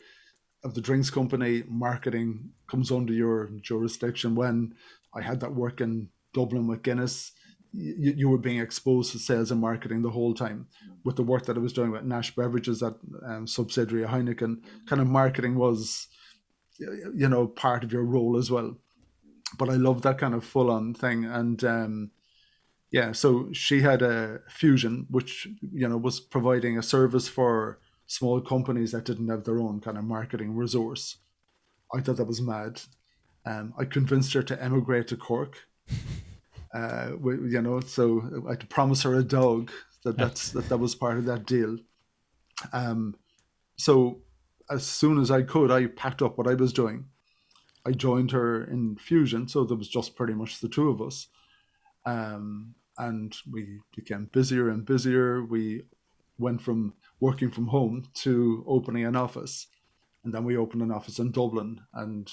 of 0.63 0.75
the 0.75 0.81
drinks 0.81 1.11
company, 1.11 1.65
marketing 1.67 2.51
comes 2.69 2.93
under 2.93 3.13
your 3.13 3.51
jurisdiction. 3.61 4.37
When 4.37 4.75
I 5.13 5.23
had 5.23 5.41
that 5.41 5.55
work 5.55 5.81
in 5.81 6.11
Dublin 6.33 6.69
with 6.69 6.83
Guinness, 6.83 7.33
you, 7.75 8.15
you 8.17 8.29
were 8.29 8.39
being 8.39 8.61
exposed 8.61 9.13
to 9.13 9.19
sales 9.19 9.51
and 9.51 9.61
marketing 9.61 10.03
the 10.03 10.11
whole 10.11 10.35
time. 10.35 10.69
With 11.05 11.17
the 11.17 11.23
work 11.23 11.47
that 11.47 11.57
I 11.57 11.61
was 11.61 11.73
doing 11.73 11.91
with 11.91 12.05
Nash 12.05 12.35
Beverages, 12.35 12.81
that 12.81 12.97
um, 13.27 13.47
subsidiary 13.47 14.05
of 14.05 14.11
Heineken, 14.11 14.63
kind 14.87 15.03
of 15.03 15.09
marketing 15.09 15.57
was 15.57 16.09
you 16.79 17.29
know 17.29 17.47
part 17.47 17.85
of 17.85 17.93
your 17.93 18.03
role 18.03 18.37
as 18.37 18.51
well 18.51 18.77
but 19.57 19.69
i 19.69 19.75
love 19.75 20.03
that 20.03 20.19
kind 20.19 20.35
of 20.35 20.45
full 20.45 20.69
on 20.69 20.93
thing 20.93 21.25
and 21.25 21.63
um 21.63 22.11
yeah 22.91 23.13
so 23.13 23.49
she 23.53 23.81
had 23.81 24.03
a 24.03 24.41
fusion 24.49 25.07
which 25.09 25.47
you 25.73 25.89
know 25.89 25.97
was 25.97 26.19
providing 26.19 26.77
a 26.77 26.83
service 26.83 27.29
for 27.29 27.79
small 28.09 28.41
companies 28.41 28.91
that 28.91 29.05
didn't 29.05 29.29
have 29.29 29.45
their 29.45 29.61
own 29.61 29.81
kind 29.81 29.97
of 29.97 30.03
marketing 30.03 30.57
resource 30.57 31.19
I 31.95 32.01
thought 32.01 32.17
that 32.17 32.27
was 32.27 32.41
mad. 32.41 32.83
Um, 33.47 33.75
I 33.79 33.85
convinced 33.85 34.33
her 34.33 34.43
to 34.43 34.63
emigrate 34.63 35.09
to 35.09 35.17
Cork. 35.17 35.69
Uh, 36.75 37.13
we, 37.21 37.35
you 37.53 37.63
know, 37.63 37.79
so 37.81 38.43
I 38.47 38.51
had 38.51 38.61
to 38.61 38.67
promise 38.67 39.03
her 39.05 39.15
a 39.15 39.23
dog. 39.23 39.71
That 40.03 40.19
that's 40.19 40.51
that, 40.51 40.69
that 40.69 40.79
was 40.79 40.95
part 40.95 41.17
of 41.17 41.25
that 41.27 41.47
deal. 41.47 41.79
Um, 42.73 43.15
so 43.77 44.21
as 44.71 44.85
soon 44.85 45.19
as 45.19 45.31
I 45.31 45.43
could, 45.43 45.71
I 45.71 45.87
packed 45.87 46.21
up 46.21 46.37
what 46.37 46.49
I 46.49 46.55
was 46.55 46.73
doing. 46.73 47.07
I 47.87 47.93
joined 47.93 48.31
her 48.33 48.65
in 48.65 48.97
Fusion, 48.97 49.47
so 49.49 49.65
there 49.65 49.77
was 49.77 49.89
just 49.89 50.17
pretty 50.17 50.35
much 50.35 50.61
the 50.61 50.69
two 50.69 50.89
of 50.89 51.01
us. 51.01 51.29
Um, 52.07 52.75
and 52.99 53.35
we 53.51 53.81
became 53.95 54.31
busier 54.33 54.69
and 54.69 54.85
busier. 54.85 55.45
We 55.45 55.83
went 56.39 56.63
from 56.63 56.95
working 57.21 57.51
from 57.51 57.69
home 57.69 58.05
to 58.15 58.65
opening 58.67 59.05
an 59.05 59.17
office, 59.17 59.67
and 60.25 60.35
then 60.35 60.45
we 60.45 60.57
opened 60.57 60.83
an 60.83 60.91
office 60.93 61.19
in 61.19 61.31
Dublin. 61.31 61.81
And 61.93 62.31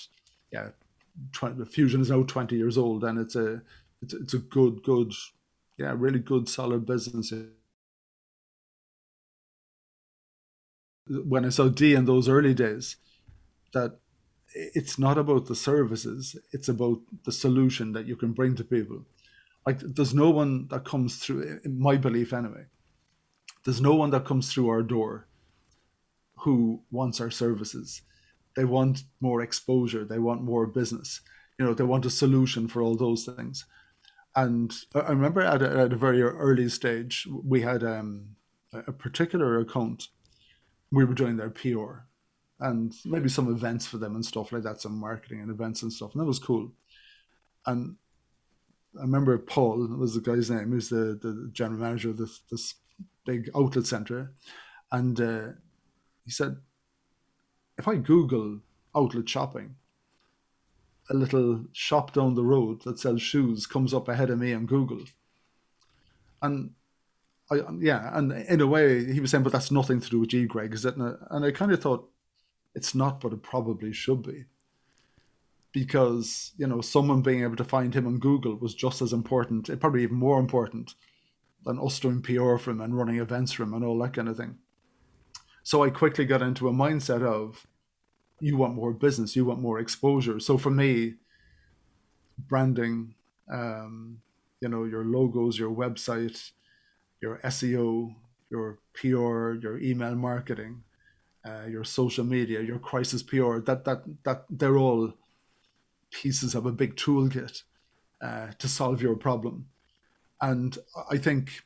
yeah, 0.51 0.69
20, 1.33 1.65
Fusion 1.65 2.01
is 2.01 2.09
now 2.09 2.23
twenty 2.23 2.55
years 2.55 2.77
old, 2.77 3.03
and 3.03 3.19
it's 3.19 3.35
a 3.35 3.61
it's, 4.01 4.13
it's 4.13 4.33
a 4.33 4.39
good, 4.39 4.83
good, 4.83 5.13
yeah, 5.77 5.93
really 5.95 6.19
good, 6.19 6.49
solid 6.49 6.85
business. 6.85 7.33
When 11.07 11.45
I 11.45 11.49
saw 11.49 11.67
D 11.67 11.93
in 11.93 12.05
those 12.05 12.29
early 12.29 12.53
days, 12.53 12.97
that 13.73 13.99
it's 14.53 14.99
not 14.99 15.17
about 15.17 15.45
the 15.47 15.55
services; 15.55 16.35
it's 16.51 16.69
about 16.69 16.99
the 17.25 17.31
solution 17.31 17.93
that 17.93 18.05
you 18.05 18.15
can 18.15 18.33
bring 18.33 18.55
to 18.55 18.63
people. 18.63 19.05
Like 19.65 19.79
there's 19.79 20.13
no 20.13 20.29
one 20.29 20.67
that 20.69 20.85
comes 20.85 21.17
through 21.17 21.59
in 21.63 21.79
my 21.79 21.97
belief 21.97 22.33
anyway 22.33 22.65
there's 23.63 23.81
no 23.81 23.93
one 23.95 24.09
that 24.11 24.25
comes 24.25 24.51
through 24.51 24.69
our 24.69 24.81
door 24.81 25.27
who 26.39 26.81
wants 26.89 27.21
our 27.21 27.29
services. 27.29 28.01
They 28.55 28.65
want 28.65 29.03
more 29.19 29.41
exposure 29.41 30.03
they 30.03 30.19
want 30.19 30.43
more 30.43 30.65
business. 30.65 31.21
You 31.57 31.65
know 31.65 31.73
they 31.73 31.83
want 31.83 32.05
a 32.05 32.09
solution 32.09 32.67
for 32.67 32.81
all 32.81 32.95
those 32.95 33.25
things 33.25 33.65
and 34.35 34.73
i 34.95 35.09
remember 35.09 35.41
at 35.41 35.61
a, 35.61 35.79
at 35.79 35.93
a 35.93 35.97
very 35.97 36.21
early 36.21 36.69
stage 36.69 37.27
we 37.43 37.61
had 37.61 37.83
um, 37.83 38.35
a 38.73 38.91
particular 38.91 39.59
account. 39.59 40.07
We 40.91 41.05
were 41.05 41.13
doing 41.13 41.37
their 41.37 41.49
pr 41.49 42.05
and 42.59 42.93
maybe 43.05 43.27
some 43.27 43.49
events 43.51 43.87
for 43.87 43.97
them 43.97 44.13
and 44.13 44.25
stuff 44.25 44.51
like 44.51 44.63
that 44.63 44.81
some 44.81 44.99
marketing 44.99 45.41
and 45.41 45.49
events 45.49 45.81
and 45.81 45.91
stuff 45.91 46.13
and 46.13 46.21
that 46.21 46.27
was 46.27 46.39
cool. 46.39 46.71
And 47.65 47.95
I 48.97 49.01
remember 49.01 49.37
Paul 49.37 49.87
was 49.97 50.13
the 50.13 50.21
guy's 50.21 50.51
name, 50.51 50.71
who's 50.71 50.89
the, 50.89 51.17
the 51.21 51.49
general 51.53 51.79
manager 51.79 52.09
of 52.09 52.17
this 52.17 52.41
this 52.51 52.75
big 53.25 53.49
outlet 53.55 53.85
center, 53.85 54.33
and 54.91 55.19
uh, 55.21 55.47
he 56.25 56.31
said, 56.31 56.57
if 57.77 57.87
I 57.87 57.95
Google 57.95 58.59
outlet 58.95 59.29
shopping, 59.29 59.75
a 61.11 61.13
little 61.13 61.65
shop 61.73 62.13
down 62.13 62.35
the 62.35 62.43
road 62.43 62.81
that 62.83 62.99
sells 62.99 63.21
shoes 63.21 63.67
comes 63.67 63.93
up 63.93 64.07
ahead 64.07 64.29
of 64.29 64.39
me 64.39 64.53
on 64.53 64.65
Google, 64.65 65.03
and 66.41 66.71
I 67.51 67.61
yeah, 67.79 68.17
and 68.17 68.31
in 68.31 68.61
a 68.61 68.67
way 68.67 69.11
he 69.11 69.19
was 69.19 69.31
saying, 69.31 69.43
but 69.43 69.51
that's 69.51 69.71
nothing 69.71 69.99
to 69.99 70.09
do 70.09 70.19
with 70.21 70.29
G 70.29 70.45
Greg, 70.45 70.73
is 70.73 70.85
it? 70.85 70.95
And 70.95 71.45
I 71.45 71.51
kind 71.51 71.71
of 71.71 71.81
thought, 71.81 72.09
it's 72.73 72.95
not, 72.95 73.19
but 73.19 73.33
it 73.33 73.43
probably 73.43 73.93
should 73.93 74.23
be 74.23 74.45
because 75.73 76.51
you 76.57 76.67
know 76.67 76.81
someone 76.81 77.21
being 77.21 77.43
able 77.43 77.55
to 77.55 77.63
find 77.63 77.93
him 77.93 78.07
on 78.07 78.19
Google 78.19 78.55
was 78.55 78.73
just 78.73 79.01
as 79.01 79.13
important, 79.13 79.69
eh, 79.69 79.75
probably 79.75 80.03
even 80.03 80.15
more 80.15 80.39
important, 80.39 80.95
than 81.65 81.79
us 81.79 81.99
doing 81.99 82.21
PR 82.21 82.57
for 82.57 82.71
him 82.71 82.81
and 82.81 82.97
running 82.97 83.17
events 83.17 83.51
for 83.51 83.63
him 83.63 83.73
and 83.73 83.83
all 83.83 83.99
that 83.99 84.13
kind 84.13 84.29
of 84.29 84.37
thing. 84.37 84.57
So 85.63 85.83
I 85.83 85.89
quickly 85.89 86.25
got 86.25 86.41
into 86.41 86.67
a 86.67 86.73
mindset 86.73 87.21
of, 87.21 87.67
you 88.41 88.57
want 88.57 88.73
more 88.73 88.91
business, 88.91 89.35
you 89.35 89.45
want 89.45 89.59
more 89.59 89.79
exposure. 89.79 90.39
So 90.39 90.57
for 90.57 90.71
me, 90.71 91.15
branding, 92.37 93.15
um, 93.51 94.21
you 94.59 94.69
know, 94.69 94.83
your 94.83 95.05
logos, 95.05 95.57
your 95.57 95.71
website, 95.71 96.51
your 97.21 97.39
SEO, 97.43 98.15
your 98.49 98.79
PR, 98.93 99.53
your 99.53 99.79
email 99.79 100.15
marketing, 100.15 100.83
uh, 101.45 101.65
your 101.69 101.83
social 101.83 102.25
media, 102.25 102.61
your 102.61 102.79
crisis 102.79 103.23
PR, 103.23 103.59
that 103.59 103.85
that 103.85 104.03
that 104.23 104.45
they're 104.49 104.77
all 104.77 105.13
pieces 106.11 106.55
of 106.55 106.65
a 106.65 106.71
big 106.71 106.95
toolkit 106.95 107.63
uh, 108.21 108.47
to 108.59 108.67
solve 108.67 109.01
your 109.01 109.15
problem. 109.15 109.67
And 110.41 110.77
I 111.09 111.17
think 111.17 111.61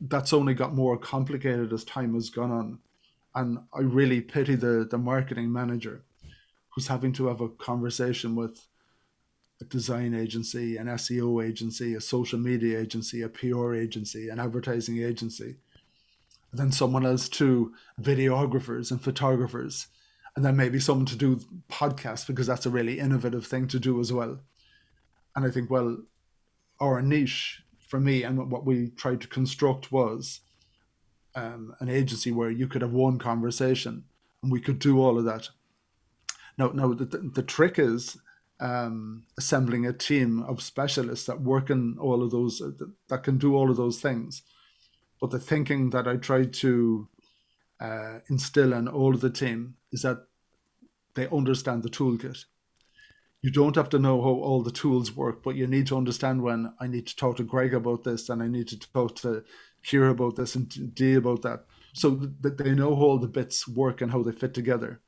that's 0.00 0.32
only 0.32 0.54
got 0.54 0.74
more 0.74 0.98
complicated 0.98 1.72
as 1.72 1.84
time 1.84 2.14
has 2.14 2.30
gone 2.30 2.50
on. 2.50 2.78
And 3.34 3.58
I 3.72 3.80
really 3.80 4.20
pity 4.20 4.54
the, 4.54 4.86
the 4.90 4.98
marketing 4.98 5.52
manager 5.52 6.04
who's 6.74 6.88
having 6.88 7.12
to 7.14 7.28
have 7.28 7.40
a 7.40 7.48
conversation 7.48 8.34
with 8.34 8.66
a 9.60 9.64
design 9.64 10.14
agency, 10.14 10.76
an 10.76 10.86
SEO 10.86 11.44
agency, 11.44 11.94
a 11.94 12.00
social 12.00 12.38
media 12.38 12.80
agency, 12.80 13.22
a 13.22 13.28
PR 13.28 13.74
agency, 13.74 14.28
an 14.28 14.40
advertising 14.40 15.02
agency, 15.02 15.56
and 16.50 16.60
then 16.60 16.72
someone 16.72 17.06
else 17.06 17.28
to 17.28 17.72
videographers 18.00 18.90
and 18.90 19.02
photographers 19.02 19.88
and 20.36 20.44
then 20.44 20.56
maybe 20.56 20.80
someone 20.80 21.06
to 21.06 21.16
do 21.16 21.40
podcasts 21.68 22.26
because 22.26 22.46
that's 22.46 22.66
a 22.66 22.70
really 22.70 22.98
innovative 22.98 23.46
thing 23.46 23.68
to 23.68 23.78
do 23.78 24.00
as 24.00 24.12
well. 24.12 24.40
And 25.36 25.44
I 25.44 25.50
think, 25.50 25.70
well, 25.70 25.98
our 26.80 27.00
niche 27.00 27.62
for 27.78 28.00
me 28.00 28.24
and 28.24 28.50
what 28.50 28.64
we 28.64 28.90
tried 28.90 29.20
to 29.20 29.28
construct 29.28 29.92
was 29.92 30.40
um, 31.36 31.74
an 31.80 31.88
agency 31.88 32.32
where 32.32 32.50
you 32.50 32.66
could 32.66 32.82
have 32.82 32.92
one 32.92 33.18
conversation 33.18 34.04
and 34.42 34.50
we 34.50 34.60
could 34.60 34.78
do 34.78 35.00
all 35.00 35.18
of 35.18 35.24
that. 35.24 35.50
Now, 36.58 36.68
now 36.68 36.92
the, 36.92 37.04
the 37.04 37.42
trick 37.42 37.78
is 37.78 38.16
um, 38.60 39.24
assembling 39.36 39.86
a 39.86 39.92
team 39.92 40.42
of 40.42 40.62
specialists 40.62 41.26
that 41.26 41.40
work 41.40 41.70
in 41.70 41.96
all 42.00 42.22
of 42.22 42.30
those, 42.30 42.58
that, 42.58 42.92
that 43.08 43.22
can 43.22 43.38
do 43.38 43.54
all 43.56 43.70
of 43.70 43.76
those 43.76 44.00
things. 44.00 44.42
But 45.20 45.30
the 45.30 45.38
thinking 45.38 45.90
that 45.90 46.06
I 46.06 46.16
try 46.16 46.44
to 46.44 47.08
uh, 47.80 48.18
instill 48.28 48.72
in 48.72 48.88
all 48.88 49.14
of 49.14 49.20
the 49.20 49.30
team 49.30 49.76
is 49.92 50.02
that 50.02 50.26
they 51.14 51.28
understand 51.28 51.82
the 51.82 51.88
toolkit. 51.88 52.44
You 53.42 53.50
don't 53.50 53.76
have 53.76 53.90
to 53.90 53.98
know 53.98 54.22
how 54.22 54.30
all 54.30 54.62
the 54.62 54.70
tools 54.70 55.14
work, 55.14 55.42
but 55.42 55.54
you 55.54 55.66
need 55.66 55.86
to 55.88 55.96
understand 55.96 56.42
when 56.42 56.72
I 56.80 56.86
need 56.86 57.06
to 57.08 57.16
talk 57.16 57.36
to 57.36 57.42
Greg 57.42 57.74
about 57.74 58.04
this 58.04 58.28
and 58.28 58.42
I 58.42 58.48
need 58.48 58.68
to 58.68 58.78
talk 58.78 59.16
to 59.16 59.44
Kira 59.84 60.10
about 60.10 60.36
this 60.36 60.54
and 60.54 60.94
D 60.94 61.14
about 61.14 61.42
that. 61.42 61.66
So 61.92 62.10
that 62.40 62.58
they 62.58 62.74
know 62.74 62.96
how 62.96 63.02
all 63.02 63.18
the 63.18 63.28
bits 63.28 63.68
work 63.68 64.00
and 64.00 64.10
how 64.10 64.22
they 64.22 64.32
fit 64.32 64.54
together. 64.54 65.00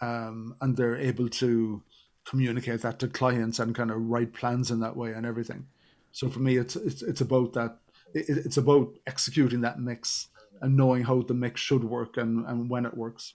Um, 0.00 0.56
and 0.60 0.76
they're 0.76 0.96
able 0.96 1.28
to 1.28 1.82
communicate 2.24 2.82
that 2.82 2.98
to 2.98 3.08
clients 3.08 3.58
and 3.58 3.74
kind 3.74 3.90
of 3.90 4.00
write 4.00 4.32
plans 4.32 4.70
in 4.70 4.80
that 4.80 4.96
way 4.96 5.12
and 5.12 5.26
everything. 5.26 5.66
So 6.12 6.28
for 6.28 6.40
me, 6.40 6.56
it's 6.56 6.76
it's, 6.76 7.02
it's 7.02 7.20
about 7.20 7.52
that. 7.54 7.78
It, 8.14 8.28
it's 8.28 8.56
about 8.56 8.94
executing 9.06 9.62
that 9.62 9.78
mix 9.78 10.28
and 10.60 10.76
knowing 10.76 11.04
how 11.04 11.22
the 11.22 11.34
mix 11.34 11.60
should 11.60 11.84
work 11.84 12.16
and, 12.16 12.46
and 12.46 12.70
when 12.70 12.86
it 12.86 12.96
works. 12.96 13.34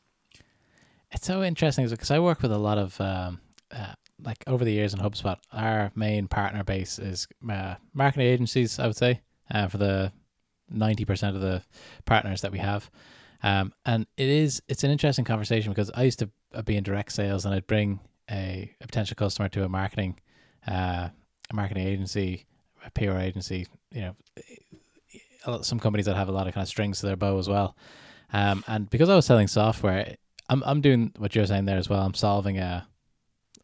It's 1.12 1.26
so 1.26 1.44
interesting 1.44 1.88
because 1.88 2.12
I 2.12 2.20
work 2.20 2.42
with 2.42 2.52
a 2.52 2.58
lot 2.58 2.78
of 2.78 3.00
um, 3.02 3.42
uh, 3.72 3.94
like 4.24 4.44
over 4.48 4.64
the 4.64 4.72
years 4.72 4.94
in 4.94 5.00
HubSpot. 5.00 5.38
Our 5.52 5.92
main 5.96 6.28
partner 6.28 6.64
base 6.64 7.00
is 7.00 7.28
uh, 7.50 7.76
marketing 7.94 8.28
agencies. 8.28 8.80
I 8.80 8.88
would 8.88 8.98
say 8.98 9.22
uh, 9.52 9.68
for 9.68 9.78
the 9.78 10.12
ninety 10.70 11.06
percent 11.06 11.36
of 11.36 11.42
the 11.42 11.64
partners 12.06 12.42
that 12.42 12.52
we 12.52 12.60
have, 12.60 12.90
um, 13.44 13.74
and 13.86 14.06
it 14.18 14.28
is 14.28 14.62
it's 14.68 14.84
an 14.84 14.92
interesting 14.92 15.26
conversation 15.26 15.72
because 15.72 15.92
I 15.96 16.04
used 16.04 16.20
to 16.20 16.30
be 16.64 16.76
in 16.76 16.84
direct 16.84 17.12
sales 17.12 17.46
and 17.46 17.54
I'd 17.54 17.68
bring 17.68 18.00
a, 18.30 18.74
a 18.82 18.86
potential 18.86 19.16
customer 19.16 19.50
to 19.50 19.64
a 19.64 19.70
marketing 19.70 20.20
uh, 20.68 21.10
a 21.50 21.56
marketing 21.56 21.88
agency, 21.88 22.46
a 22.86 22.92
PR 22.92 23.18
agency. 23.18 23.68
You 23.92 24.14
know, 25.46 25.62
some 25.62 25.80
companies 25.80 26.06
that 26.06 26.16
have 26.16 26.30
a 26.30 26.32
lot 26.32 26.48
of 26.48 26.54
kind 26.54 26.64
of 26.64 26.68
strings 26.68 27.00
to 27.00 27.06
their 27.06 27.16
bow 27.16 27.38
as 27.38 27.48
well. 27.48 27.76
Um, 28.32 28.64
and 28.68 28.90
because 28.90 29.10
I 29.10 29.16
was 29.16 29.26
selling 29.26 29.48
software, 29.48 30.16
I'm 30.50 30.64
I'm 30.66 30.82
doing 30.82 31.14
what 31.18 31.36
you're 31.36 31.46
saying 31.46 31.66
there 31.66 31.78
as 31.78 31.90
well. 31.90 32.02
I'm 32.02 32.14
solving 32.14 32.58
a 32.58 32.88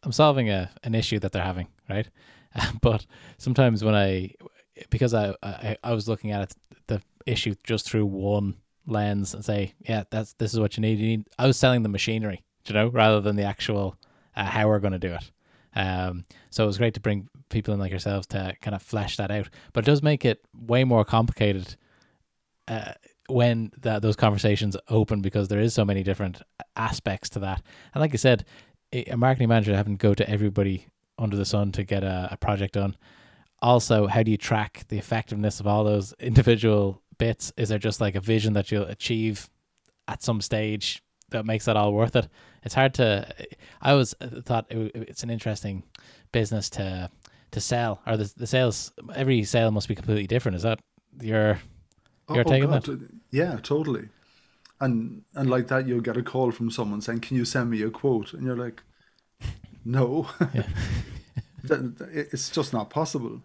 I'm 0.02 0.12
solving 0.12 0.50
a 0.50 0.70
an 0.82 0.94
issue 0.94 1.18
that 1.20 1.32
they're 1.32 1.42
having, 1.42 1.68
right? 1.88 2.08
but 2.82 3.06
sometimes 3.38 3.84
when 3.84 3.94
I 3.94 4.32
because 4.90 5.14
I, 5.14 5.34
I 5.42 5.76
I 5.82 5.92
was 5.92 6.08
looking 6.08 6.32
at 6.32 6.54
the 6.86 7.00
issue 7.26 7.54
just 7.64 7.88
through 7.88 8.06
one 8.06 8.56
lens 8.86 9.34
and 9.34 9.44
say, 9.44 9.74
yeah, 9.80 10.04
that's 10.10 10.34
this 10.34 10.52
is 10.52 10.60
what 10.60 10.76
you 10.76 10.80
need. 10.80 10.98
You 10.98 11.08
need 11.08 11.28
I 11.38 11.46
was 11.46 11.56
selling 11.56 11.82
the 11.82 11.88
machinery, 11.88 12.44
you 12.66 12.74
know, 12.74 12.88
rather 12.88 13.20
than 13.20 13.36
the 13.36 13.44
actual 13.44 13.96
uh, 14.36 14.44
how 14.44 14.68
we're 14.68 14.78
going 14.78 14.92
to 14.92 14.98
do 14.98 15.14
it. 15.14 15.30
Um, 15.74 16.24
so 16.50 16.64
it 16.64 16.66
was 16.66 16.78
great 16.78 16.94
to 16.94 17.00
bring 17.00 17.28
people 17.50 17.74
in 17.74 17.80
like 17.80 17.90
yourselves 17.90 18.26
to 18.28 18.54
kind 18.62 18.74
of 18.74 18.82
flesh 18.82 19.16
that 19.18 19.30
out. 19.30 19.48
But 19.72 19.84
it 19.84 19.86
does 19.86 20.02
make 20.02 20.24
it 20.24 20.44
way 20.54 20.84
more 20.84 21.04
complicated 21.04 21.76
uh, 22.68 22.92
when 23.28 23.72
that 23.82 24.02
those 24.02 24.16
conversations 24.16 24.76
open 24.88 25.20
because 25.20 25.48
there 25.48 25.60
is 25.60 25.74
so 25.74 25.84
many 25.84 26.02
different 26.02 26.42
aspects 26.76 27.28
to 27.30 27.40
that. 27.40 27.62
And 27.94 28.00
like 28.00 28.14
I 28.14 28.16
said, 28.16 28.44
a 28.92 29.16
marketing 29.16 29.48
manager 29.48 29.74
having 29.74 29.96
to 29.96 30.02
go 30.02 30.14
to 30.14 30.28
everybody 30.28 30.86
under 31.18 31.36
the 31.36 31.44
sun 31.44 31.72
to 31.72 31.84
get 31.84 32.04
a, 32.04 32.28
a 32.32 32.36
project 32.36 32.74
done. 32.74 32.96
Also, 33.62 34.06
how 34.06 34.22
do 34.22 34.30
you 34.30 34.36
track 34.36 34.84
the 34.88 34.98
effectiveness 34.98 35.60
of 35.60 35.66
all 35.66 35.82
those 35.84 36.12
individual 36.20 37.02
bits? 37.18 37.52
Is 37.56 37.68
there 37.68 37.78
just 37.78 38.00
like 38.00 38.14
a 38.14 38.20
vision 38.20 38.52
that 38.54 38.70
you'll 38.70 38.84
achieve 38.84 39.48
at 40.08 40.22
some 40.22 40.40
stage 40.40 41.02
that 41.30 41.44
makes 41.44 41.64
that 41.64 41.76
all 41.76 41.92
worth 41.92 42.16
it. 42.16 42.28
It's 42.62 42.74
hard 42.74 42.94
to. 42.94 43.26
I 43.82 43.92
always 43.92 44.14
uh, 44.20 44.40
thought 44.42 44.66
it, 44.70 44.92
it's 44.94 45.22
an 45.22 45.30
interesting 45.30 45.84
business 46.32 46.70
to 46.70 47.10
to 47.52 47.60
sell, 47.60 48.00
or 48.06 48.16
the 48.16 48.32
the 48.36 48.46
sales. 48.46 48.92
Every 49.14 49.44
sale 49.44 49.70
must 49.70 49.88
be 49.88 49.94
completely 49.94 50.26
different. 50.26 50.56
Is 50.56 50.62
that 50.62 50.80
your 51.20 51.60
your 52.28 52.38
oh, 52.38 52.40
oh, 52.40 52.42
take 52.42 52.64
on 52.64 52.70
God, 52.70 52.82
that? 52.84 53.08
Yeah, 53.30 53.58
totally. 53.62 54.08
And 54.80 55.22
and 55.34 55.48
like 55.50 55.68
that, 55.68 55.86
you'll 55.86 56.00
get 56.00 56.16
a 56.16 56.22
call 56.22 56.50
from 56.50 56.70
someone 56.70 57.00
saying, 57.00 57.20
"Can 57.20 57.36
you 57.36 57.44
send 57.44 57.70
me 57.70 57.82
a 57.82 57.90
quote?" 57.90 58.32
And 58.32 58.44
you're 58.44 58.56
like, 58.56 58.82
"No, 59.84 60.28
Yeah. 60.54 60.66
That- 61.64 61.98
that- 61.98 62.10
it's 62.32 62.50
just 62.50 62.72
not 62.72 62.90
possible." 62.90 63.42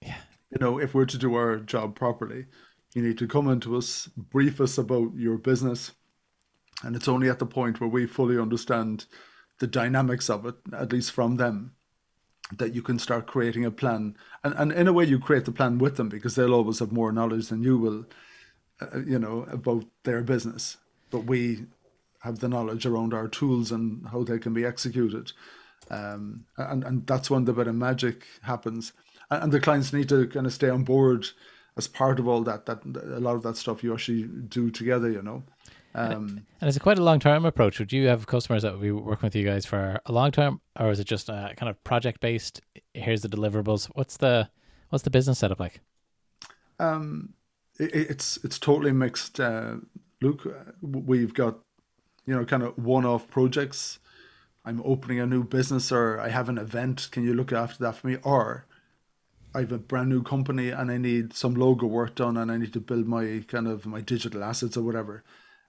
Yeah. 0.00 0.20
You 0.50 0.58
know, 0.60 0.78
if 0.78 0.94
we're 0.94 1.04
to 1.04 1.18
do 1.18 1.34
our 1.34 1.58
job 1.58 1.94
properly, 1.94 2.46
you 2.98 3.08
need 3.08 3.18
to 3.18 3.26
come 3.26 3.48
into 3.48 3.76
us, 3.76 4.08
brief 4.16 4.60
us 4.60 4.78
about 4.78 5.14
your 5.16 5.38
business, 5.38 5.92
and 6.82 6.94
it's 6.94 7.08
only 7.08 7.28
at 7.28 7.38
the 7.38 7.46
point 7.46 7.80
where 7.80 7.88
we 7.88 8.06
fully 8.06 8.38
understand 8.38 9.06
the 9.58 9.66
dynamics 9.66 10.30
of 10.30 10.46
it, 10.46 10.54
at 10.72 10.92
least 10.92 11.12
from 11.12 11.36
them, 11.36 11.72
that 12.56 12.74
you 12.74 12.82
can 12.82 12.98
start 12.98 13.26
creating 13.26 13.64
a 13.64 13.70
plan. 13.70 14.16
And 14.44 14.54
and 14.54 14.72
in 14.72 14.88
a 14.88 14.92
way, 14.92 15.04
you 15.04 15.18
create 15.18 15.44
the 15.44 15.52
plan 15.52 15.78
with 15.78 15.96
them 15.96 16.08
because 16.08 16.34
they'll 16.34 16.54
always 16.54 16.78
have 16.78 16.92
more 16.92 17.12
knowledge 17.12 17.48
than 17.48 17.62
you 17.62 17.78
will 17.78 18.06
uh, 18.80 19.00
you 19.00 19.18
know, 19.18 19.44
about 19.50 19.84
their 20.04 20.22
business. 20.22 20.76
But 21.10 21.24
we 21.24 21.66
have 22.20 22.38
the 22.38 22.48
knowledge 22.48 22.86
around 22.86 23.12
our 23.12 23.28
tools 23.28 23.72
and 23.72 24.06
how 24.08 24.22
they 24.22 24.38
can 24.38 24.54
be 24.54 24.64
executed. 24.64 25.32
Um, 25.90 26.44
and, 26.56 26.84
and 26.84 27.06
that's 27.06 27.30
when 27.30 27.44
the 27.44 27.52
bit 27.52 27.66
of 27.66 27.74
magic 27.74 28.24
happens. 28.42 28.92
And, 29.30 29.44
and 29.44 29.52
the 29.52 29.60
clients 29.60 29.92
need 29.92 30.08
to 30.10 30.28
kind 30.28 30.46
of 30.46 30.52
stay 30.52 30.68
on 30.68 30.84
board 30.84 31.26
as 31.78 31.88
part 31.88 32.18
of 32.18 32.28
all 32.28 32.42
that, 32.42 32.66
that 32.66 32.84
a 32.84 33.20
lot 33.20 33.36
of 33.36 33.42
that 33.44 33.56
stuff 33.56 33.82
you 33.82 33.94
actually 33.94 34.24
do 34.24 34.70
together, 34.70 35.10
you 35.10 35.22
know. 35.22 35.44
Um, 35.94 36.44
And 36.60 36.68
it's 36.68 36.76
it 36.76 36.80
quite 36.80 36.98
a 36.98 37.02
long 37.02 37.18
term 37.20 37.44
approach? 37.44 37.78
Would 37.78 37.92
you 37.92 38.08
have 38.08 38.26
customers 38.26 38.62
that 38.62 38.72
would 38.72 38.82
be 38.82 38.90
working 38.90 39.26
with 39.26 39.36
you 39.36 39.44
guys 39.44 39.64
for 39.64 40.00
a 40.04 40.12
long 40.12 40.32
term, 40.32 40.60
or 40.78 40.90
is 40.90 41.00
it 41.00 41.06
just 41.06 41.30
uh, 41.30 41.54
kind 41.56 41.70
of 41.70 41.82
project 41.84 42.20
based? 42.20 42.60
Here's 42.94 43.22
the 43.22 43.28
deliverables. 43.28 43.86
What's 43.94 44.16
the 44.18 44.50
what's 44.90 45.04
the 45.04 45.10
business 45.10 45.38
setup 45.38 45.60
like? 45.60 45.80
Um, 46.78 47.34
it, 47.78 47.94
it's 47.94 48.38
it's 48.44 48.58
totally 48.58 48.92
mixed. 48.92 49.40
Uh, 49.40 49.76
Luke, 50.20 50.46
uh, 50.46 50.72
we've 50.82 51.32
got 51.32 51.58
you 52.26 52.34
know 52.34 52.44
kind 52.44 52.62
of 52.62 52.76
one-off 52.76 53.28
projects. 53.28 53.98
I'm 54.64 54.82
opening 54.84 55.18
a 55.18 55.26
new 55.26 55.44
business, 55.44 55.90
or 55.90 56.20
I 56.20 56.28
have 56.28 56.48
an 56.48 56.58
event. 56.58 57.08
Can 57.10 57.24
you 57.24 57.32
look 57.32 57.52
after 57.52 57.82
that 57.84 57.96
for 57.96 58.08
me? 58.08 58.18
Or 58.22 58.66
I 59.54 59.60
have 59.60 59.72
a 59.72 59.78
brand 59.78 60.10
new 60.10 60.22
company 60.22 60.70
and 60.70 60.90
I 60.90 60.98
need 60.98 61.32
some 61.32 61.54
logo 61.54 61.86
work 61.86 62.14
done, 62.14 62.36
and 62.36 62.50
I 62.50 62.58
need 62.58 62.72
to 62.74 62.80
build 62.80 63.06
my 63.06 63.44
kind 63.48 63.66
of 63.66 63.86
my 63.86 64.00
digital 64.00 64.44
assets 64.44 64.76
or 64.76 64.82
whatever. 64.82 65.24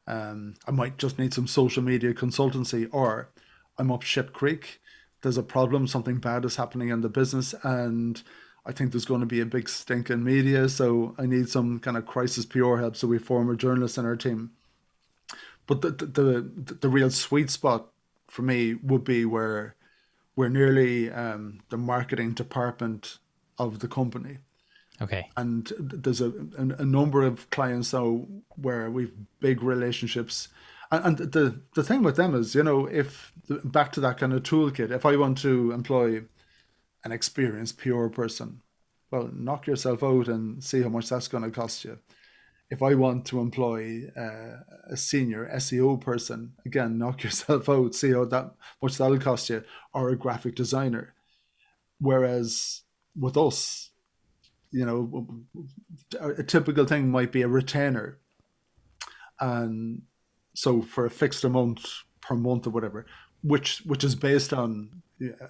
Um, 0.08 0.56
I 0.68 0.72
might 0.72 0.98
just 0.98 1.20
need 1.20 1.34
some 1.34 1.48
social 1.48 1.84
media 1.84 2.14
consultancy, 2.14 2.90
or 2.92 3.30
I'm 3.78 3.92
up 3.92 4.04
shit 4.04 4.34
creek. 4.34 4.82
There's 5.22 5.38
a 5.38 5.44
problem, 5.44 5.88
something 5.88 6.18
bad 6.18 6.46
is 6.46 6.56
happening 6.56 6.90
in 6.90 7.02
the 7.02 7.10
business, 7.10 7.54
and 7.64 8.22
I 8.66 8.72
think 8.72 8.92
there's 8.92 9.06
going 9.06 9.22
to 9.22 9.26
be 9.26 9.40
a 9.40 9.46
big 9.46 9.70
stink 9.70 10.10
in 10.10 10.24
media. 10.24 10.68
So 10.70 11.16
I 11.18 11.26
need 11.26 11.50
some 11.50 11.80
kind 11.80 11.98
of 11.98 12.06
crisis 12.06 12.46
PR 12.46 12.78
help. 12.78 12.96
So 12.96 13.08
we 13.08 13.18
form 13.18 13.50
a 13.50 13.56
journalist 13.56 13.98
in 13.98 14.06
our 14.06 14.16
team. 14.16 14.52
But 15.68 15.82
the 15.82 15.92
the 15.92 16.06
the, 16.66 16.74
the 16.82 16.90
real 16.90 17.12
sweet 17.12 17.50
spot 17.50 17.88
for 18.28 18.42
me 18.42 18.74
would 18.76 19.04
be 19.04 19.26
where 19.26 19.76
we're 20.36 20.50
nearly 20.50 21.12
um, 21.12 21.62
the 21.70 21.78
marketing 21.78 22.34
department 22.34 23.20
of 23.60 23.80
the 23.80 23.88
company. 23.88 24.40
Okay. 25.02 25.30
and 25.38 25.72
there's 25.80 26.20
a, 26.20 26.30
a, 26.58 26.62
a 26.80 26.86
number 26.86 27.24
of 27.24 27.50
clients 27.52 27.94
now 27.94 28.28
where 28.56 28.92
we've 28.92 29.14
big 29.40 29.64
relationships. 29.64 30.50
And, 30.92 31.06
and 31.06 31.32
the 31.32 31.62
the 31.76 31.84
thing 31.84 32.04
with 32.04 32.16
them 32.16 32.36
is 32.36 32.56
you 32.56 32.64
know 32.64 32.86
if 32.88 33.32
back 33.64 33.92
to 33.94 34.02
that 34.02 34.18
kind 34.18 34.34
of 34.34 34.42
toolkit 34.42 34.90
if 34.90 35.06
i 35.06 35.16
want 35.16 35.38
to 35.38 35.72
employ 35.72 36.24
an 37.04 37.12
experienced 37.12 37.78
pr 37.78 38.08
person 38.08 38.62
well 39.12 39.30
knock 39.32 39.68
yourself 39.68 40.02
out 40.02 40.28
and 40.28 40.64
see 40.64 40.82
how 40.82 40.90
much 40.90 41.10
that's 41.10 41.28
going 41.28 41.44
to 41.44 41.52
cost 41.52 41.86
you. 41.86 42.00
If 42.72 42.82
i 42.82 42.96
want 42.96 43.26
to 43.28 43.40
employ 43.40 44.10
uh, 44.18 44.64
a 44.90 44.98
senior 44.98 45.48
seo 45.56 46.02
person 46.02 46.54
again 46.66 46.98
knock 46.98 47.24
yourself 47.24 47.70
out 47.70 47.96
see 47.96 48.12
how 48.12 48.26
that 48.26 48.56
much 48.82 48.98
that'll 48.98 49.20
cost 49.20 49.50
you 49.50 49.64
or 49.94 50.10
a 50.10 50.18
graphic 50.18 50.56
designer. 50.56 51.14
Whereas 52.00 52.82
with 53.20 53.36
us 53.38 53.90
you 54.72 54.86
know, 54.86 55.46
a 56.20 56.44
typical 56.44 56.86
thing 56.86 57.10
might 57.10 57.32
be 57.32 57.42
a 57.42 57.48
retainer. 57.48 58.20
And 59.40 60.04
so 60.54 60.82
for 60.82 61.06
a 61.06 61.10
fixed 61.10 61.44
amount 61.44 61.86
per 62.22 62.36
month 62.36 62.68
or 62.68 62.72
whatever, 62.72 63.06
which 63.42 63.80
which 63.86 64.04
is 64.04 64.16
based 64.16 64.54
on 64.54 65.02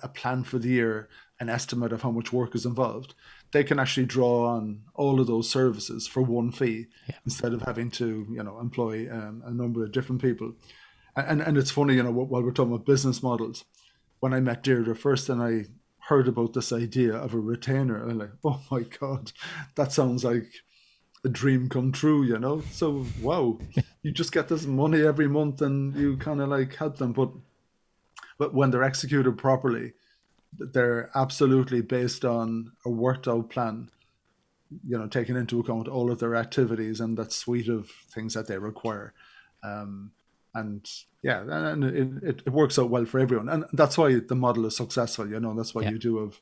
a 0.02 0.08
plan 0.08 0.44
for 0.44 0.58
the 0.58 0.70
year, 0.70 1.10
an 1.40 1.50
estimate 1.50 1.92
of 1.92 2.02
how 2.02 2.12
much 2.12 2.32
work 2.32 2.56
is 2.56 2.66
involved, 2.66 3.14
they 3.52 3.64
can 3.64 3.80
actually 3.80 4.06
draw 4.06 4.48
on 4.48 4.82
all 4.96 5.20
of 5.20 5.28
those 5.28 5.50
services 5.50 6.08
for 6.08 6.22
one 6.22 6.52
fee 6.52 6.88
Yeah. 7.08 7.16
instead 7.26 7.54
of 7.54 7.62
having 7.64 7.92
to, 7.92 8.26
you 8.32 8.44
know, 8.44 8.60
employ 8.60 9.10
um, 9.12 9.44
a 9.46 9.52
number 9.52 9.84
of 9.84 9.92
different 9.92 10.22
people. 10.22 10.54
And 11.16 11.42
and 11.42 11.58
it's 11.58 11.72
funny, 11.72 11.96
you 11.96 12.04
know, 12.04 12.12
while 12.12 12.44
we're 12.44 12.52
talking 12.52 12.74
about 12.74 12.86
business 12.86 13.22
models, 13.22 13.66
when 14.22 14.34
I 14.34 14.40
met 14.40 14.64
Deirdre 14.64 14.96
first 14.96 15.30
and 15.30 15.42
I 15.42 15.66
heard 16.10 16.28
about 16.28 16.54
this 16.54 16.74
idea 16.74 17.14
of 17.16 17.36
a 17.36 17.40
retainer, 17.40 18.04
I'm 18.04 18.18
like, 18.18 18.32
oh 18.44 18.62
my 18.72 18.82
god, 18.82 19.32
that 19.76 19.94
sounds 19.94 20.24
like 20.24 20.52
a 21.24 21.30
dream 21.30 21.70
come 21.70 21.92
true, 21.92 22.24
you 22.24 22.40
know. 22.40 22.62
So 22.72 23.06
wow, 23.22 23.60
you 24.02 24.12
just 24.12 24.32
get 24.32 24.48
this 24.48 24.66
money 24.66 25.02
every 25.02 25.28
month 25.28 25.62
and 25.62 25.96
you 25.96 26.18
kind 26.18 26.42
of 26.42 26.50
like 26.50 26.76
help 26.76 26.98
them, 26.98 27.14
but 27.14 27.30
but 28.40 28.54
when 28.54 28.72
they're 28.72 28.84
executed 28.84 29.38
properly, 29.38 29.94
they're 30.58 31.12
absolutely 31.14 31.82
based 31.82 32.26
on 32.26 32.72
a 32.86 32.90
worked 32.90 33.28
out 33.28 33.50
plan. 33.50 33.90
You 34.88 34.98
know, 34.98 35.08
taking 35.08 35.36
into 35.36 35.60
account 35.60 35.88
all 35.88 36.12
of 36.12 36.20
their 36.20 36.36
activities 36.36 37.00
and 37.00 37.18
that 37.18 37.34
suite 37.34 37.70
of 37.70 37.90
things 38.14 38.34
that 38.36 38.48
they 38.48 38.58
require. 38.58 39.14
Um, 39.64 40.12
and 40.54 40.90
yeah, 41.22 41.44
and 41.48 41.84
it, 42.24 42.42
it, 42.46 42.50
works 42.50 42.80
out 42.80 42.90
well 42.90 43.06
for 43.06 43.20
everyone, 43.20 43.50
and 43.50 43.66
that's 43.74 43.98
why 43.98 44.20
the 44.20 44.36
model 44.36 44.66
is 44.66 44.76
successful. 44.76 45.30
You 45.30 45.40
know, 45.40 45.54
that's 45.54 45.76
why 45.76 45.84
Yeah. 45.84 45.92
you 45.92 46.00
do 46.00 46.18
have 46.20 46.40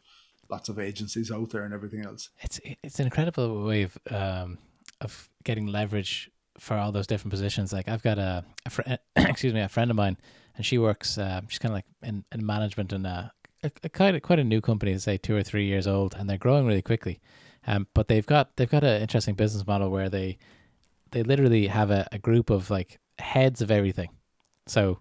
lots 0.49 0.69
of 0.69 0.79
agencies 0.79 1.31
out 1.31 1.49
there 1.49 1.63
and 1.63 1.73
everything 1.73 2.05
else. 2.05 2.29
It's 2.41 2.59
it's 2.83 2.99
an 2.99 3.05
incredible 3.05 3.65
way 3.65 3.83
of 3.83 3.97
um 4.09 4.59
of 5.01 5.29
getting 5.43 5.67
leverage 5.67 6.29
for 6.59 6.75
all 6.75 6.91
those 6.91 7.07
different 7.07 7.31
positions. 7.31 7.71
Like 7.73 7.87
I've 7.87 8.03
got 8.03 8.17
a, 8.17 8.45
a 8.65 8.69
friend, 8.69 8.99
excuse 9.15 9.53
me, 9.53 9.61
a 9.61 9.69
friend 9.69 9.91
of 9.91 9.97
mine, 9.97 10.17
and 10.55 10.65
she 10.65 10.77
works. 10.77 11.17
Uh, 11.17 11.41
she's 11.47 11.59
kind 11.59 11.71
of 11.71 11.77
like 11.77 11.85
in, 12.03 12.23
in 12.31 12.45
management 12.45 12.93
in 12.93 13.05
a, 13.05 13.31
a, 13.63 13.71
a 13.83 13.89
kind 13.89 14.15
of 14.15 14.21
quite 14.21 14.39
a 14.39 14.43
new 14.43 14.61
company, 14.61 14.97
say 14.97 15.17
two 15.17 15.35
or 15.35 15.43
three 15.43 15.65
years 15.65 15.87
old, 15.87 16.15
and 16.17 16.29
they're 16.29 16.37
growing 16.37 16.65
really 16.65 16.81
quickly. 16.81 17.19
Um, 17.65 17.87
but 17.93 18.07
they've 18.07 18.25
got 18.25 18.55
they've 18.55 18.69
got 18.69 18.83
an 18.83 19.01
interesting 19.01 19.35
business 19.35 19.67
model 19.67 19.89
where 19.89 20.09
they 20.09 20.37
they 21.11 21.23
literally 21.23 21.67
have 21.67 21.91
a, 21.91 22.07
a 22.11 22.17
group 22.17 22.49
of 22.49 22.69
like 22.69 22.99
heads 23.19 23.61
of 23.61 23.71
everything. 23.71 24.09
So 24.65 24.99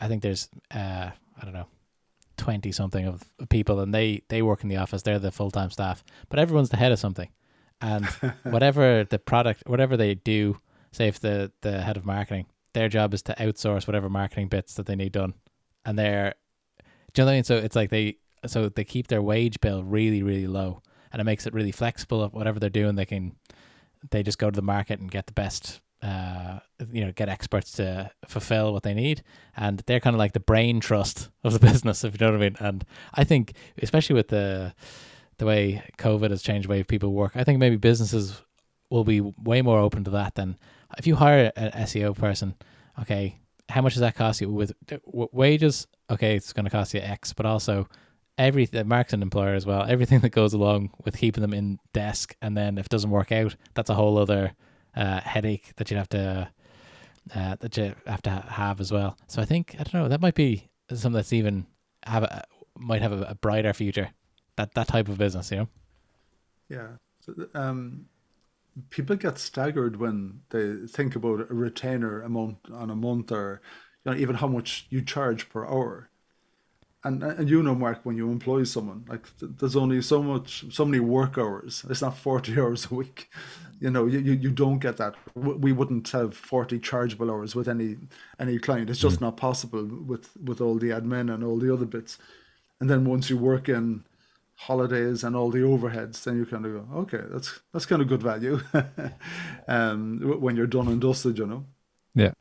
I 0.00 0.08
think 0.08 0.22
there's 0.22 0.48
uh 0.74 1.10
I 1.40 1.44
don't 1.44 1.54
know 1.54 1.68
twenty 2.36 2.72
something 2.72 3.06
of 3.06 3.22
people, 3.50 3.80
and 3.80 3.92
they 3.92 4.22
they 4.28 4.42
work 4.42 4.62
in 4.62 4.68
the 4.68 4.76
office. 4.76 5.02
They're 5.02 5.18
the 5.18 5.30
full 5.30 5.50
time 5.50 5.70
staff, 5.70 6.02
but 6.28 6.38
everyone's 6.38 6.70
the 6.70 6.76
head 6.78 6.92
of 6.92 6.98
something, 6.98 7.28
and 7.80 8.06
whatever 8.44 9.04
the 9.04 9.18
product, 9.18 9.64
whatever 9.66 9.96
they 9.96 10.14
do, 10.14 10.58
say 10.92 11.08
if 11.08 11.20
the 11.20 11.52
the 11.60 11.82
head 11.82 11.96
of 11.96 12.06
marketing, 12.06 12.46
their 12.72 12.88
job 12.88 13.12
is 13.12 13.22
to 13.22 13.34
outsource 13.34 13.86
whatever 13.86 14.08
marketing 14.08 14.48
bits 14.48 14.74
that 14.74 14.86
they 14.86 14.96
need 14.96 15.12
done, 15.12 15.34
and 15.84 15.98
they're, 15.98 16.34
do 17.12 17.20
you 17.20 17.24
know 17.24 17.26
what 17.26 17.32
I 17.32 17.36
mean? 17.36 17.44
So 17.44 17.56
it's 17.56 17.76
like 17.76 17.90
they 17.90 18.16
so 18.46 18.68
they 18.68 18.84
keep 18.84 19.08
their 19.08 19.22
wage 19.22 19.60
bill 19.60 19.82
really 19.82 20.22
really 20.22 20.46
low, 20.46 20.82
and 21.12 21.20
it 21.20 21.24
makes 21.24 21.46
it 21.46 21.52
really 21.52 21.72
flexible. 21.72 22.22
Of 22.22 22.32
whatever 22.32 22.58
they're 22.58 22.70
doing, 22.70 22.94
they 22.94 23.06
can 23.06 23.36
they 24.10 24.22
just 24.22 24.38
go 24.38 24.50
to 24.50 24.56
the 24.56 24.62
market 24.62 25.00
and 25.00 25.10
get 25.10 25.26
the 25.26 25.32
best 25.32 25.80
uh 26.02 26.60
you 26.92 27.04
know 27.04 27.12
get 27.12 27.28
experts 27.28 27.72
to 27.72 28.10
fulfill 28.26 28.72
what 28.72 28.82
they 28.82 28.94
need. 28.94 29.22
And 29.56 29.82
they're 29.86 30.00
kind 30.00 30.14
of 30.14 30.18
like 30.18 30.32
the 30.32 30.40
brain 30.40 30.80
trust 30.80 31.30
of 31.44 31.52
the 31.52 31.58
business 31.70 32.04
if 32.04 32.14
you 32.14 32.26
know 32.26 32.32
what 32.32 32.40
i 32.40 32.44
mean. 32.44 32.56
And 32.60 32.84
i 33.14 33.24
think 33.24 33.54
especially 33.82 34.14
with 34.14 34.28
the 34.28 34.74
the 35.38 35.46
way 35.46 35.82
covid 35.98 36.30
has 36.30 36.42
changed 36.42 36.68
the 36.68 36.70
way 36.70 36.82
people 36.82 37.12
work 37.12 37.32
i 37.36 37.44
think 37.44 37.60
maybe 37.60 37.76
businesses 37.76 38.42
will 38.90 39.04
be 39.04 39.20
way 39.20 39.62
more 39.62 39.78
open 39.78 40.02
to 40.02 40.10
that 40.10 40.34
than 40.34 40.56
if 40.98 41.06
you 41.06 41.14
hire 41.14 41.52
an 41.54 41.70
seo 41.86 42.16
person 42.16 42.54
okay 43.00 43.38
how 43.68 43.82
much 43.82 43.94
does 43.94 44.00
that 44.00 44.14
cost 44.14 44.40
you? 44.40 44.48
With 44.48 44.72
wages 45.12 45.86
okay 46.10 46.36
it's 46.36 46.52
going 46.52 46.64
to 46.64 46.70
cost 46.70 46.94
you 46.94 47.00
x 47.00 47.32
but 47.32 47.46
also 47.46 47.88
every 48.38 48.66
the 48.66 48.80
an 48.80 49.22
employer 49.22 49.54
as 49.54 49.66
well 49.66 49.84
everything 49.86 50.20
that 50.22 50.30
goes 50.30 50.54
along 50.54 50.90
with 51.04 51.16
keeping 51.16 51.42
them 51.42 51.52
in 51.52 51.78
desk 51.92 52.34
and 52.40 52.56
then 52.56 52.78
if 52.78 52.86
it 52.86 52.90
doesn't 52.90 53.10
work 53.10 53.32
out 53.32 53.56
that's 53.74 53.90
a 53.90 53.94
whole 53.94 54.18
other 54.18 54.52
uh, 54.98 55.20
headache 55.20 55.72
that 55.76 55.90
you'd 55.90 55.96
have 55.96 56.08
to 56.08 56.48
uh, 57.34 57.56
that 57.60 57.76
you 57.76 57.94
have 58.06 58.22
to 58.22 58.30
have 58.30 58.80
as 58.80 58.90
well 58.92 59.16
so 59.26 59.40
i 59.40 59.44
think 59.44 59.74
i 59.78 59.82
don't 59.82 59.94
know 59.94 60.08
that 60.08 60.20
might 60.20 60.34
be 60.34 60.68
something 60.90 61.12
that's 61.12 61.32
even 61.32 61.66
have 62.04 62.22
a 62.22 62.44
might 62.76 63.02
have 63.02 63.12
a, 63.12 63.22
a 63.22 63.34
brighter 63.34 63.72
future 63.72 64.10
that 64.56 64.74
that 64.74 64.88
type 64.88 65.08
of 65.08 65.18
business 65.18 65.50
you 65.50 65.58
know 65.58 65.68
Yeah. 66.68 66.88
So, 67.20 67.34
um, 67.54 68.06
people 68.90 69.16
get 69.16 69.38
staggered 69.38 69.96
when 69.96 70.40
they 70.50 70.86
think 70.86 71.16
about 71.16 71.50
a 71.50 71.54
retainer 71.54 72.22
amount 72.22 72.58
on 72.72 72.90
a 72.90 72.96
month 72.96 73.32
or 73.32 73.60
you 74.04 74.12
know, 74.12 74.18
even 74.18 74.36
how 74.36 74.46
much 74.46 74.86
you 74.90 75.02
charge 75.02 75.48
per 75.48 75.66
hour. 75.66 76.10
And, 77.04 77.22
and 77.22 77.48
you 77.48 77.62
know, 77.62 77.76
Mark, 77.76 78.00
when 78.02 78.16
you 78.16 78.30
employ 78.30 78.64
someone, 78.64 79.04
like 79.08 79.26
there's 79.40 79.76
only 79.76 80.02
so 80.02 80.22
much, 80.22 80.64
so 80.74 80.84
many 80.84 80.98
work 80.98 81.38
hours. 81.38 81.84
It's 81.88 82.02
not 82.02 82.18
40 82.18 82.52
hours 82.60 82.88
a 82.90 82.94
week. 82.94 83.30
You 83.80 83.90
know, 83.90 84.06
you, 84.06 84.18
you, 84.18 84.32
you 84.32 84.50
don't 84.50 84.80
get 84.80 84.96
that. 84.96 85.14
We 85.36 85.70
wouldn't 85.70 86.08
have 86.08 86.36
40 86.36 86.80
chargeable 86.80 87.30
hours 87.30 87.54
with 87.54 87.68
any 87.68 87.96
any 88.40 88.58
client. 88.58 88.90
It's 88.90 88.98
just 88.98 89.18
mm. 89.18 89.22
not 89.22 89.36
possible 89.36 89.84
with 89.84 90.36
with 90.42 90.60
all 90.60 90.74
the 90.74 90.88
admin 90.88 91.32
and 91.32 91.44
all 91.44 91.58
the 91.58 91.72
other 91.72 91.86
bits. 91.86 92.18
And 92.80 92.90
then 92.90 93.04
once 93.04 93.30
you 93.30 93.36
work 93.36 93.68
in 93.68 94.04
holidays 94.56 95.22
and 95.22 95.36
all 95.36 95.50
the 95.50 95.60
overheads, 95.60 96.24
then 96.24 96.36
you 96.36 96.44
kind 96.44 96.66
of 96.66 96.72
go, 96.72 96.98
okay, 97.00 97.22
that's 97.30 97.60
that's 97.72 97.86
kind 97.86 98.02
of 98.02 98.08
good 98.08 98.22
value 98.22 98.60
um, 99.68 100.18
when 100.40 100.56
you're 100.56 100.66
done 100.66 100.88
and 100.88 101.00
dusted, 101.00 101.38
you 101.38 101.46
know. 101.46 101.64
Yeah, 102.16 102.32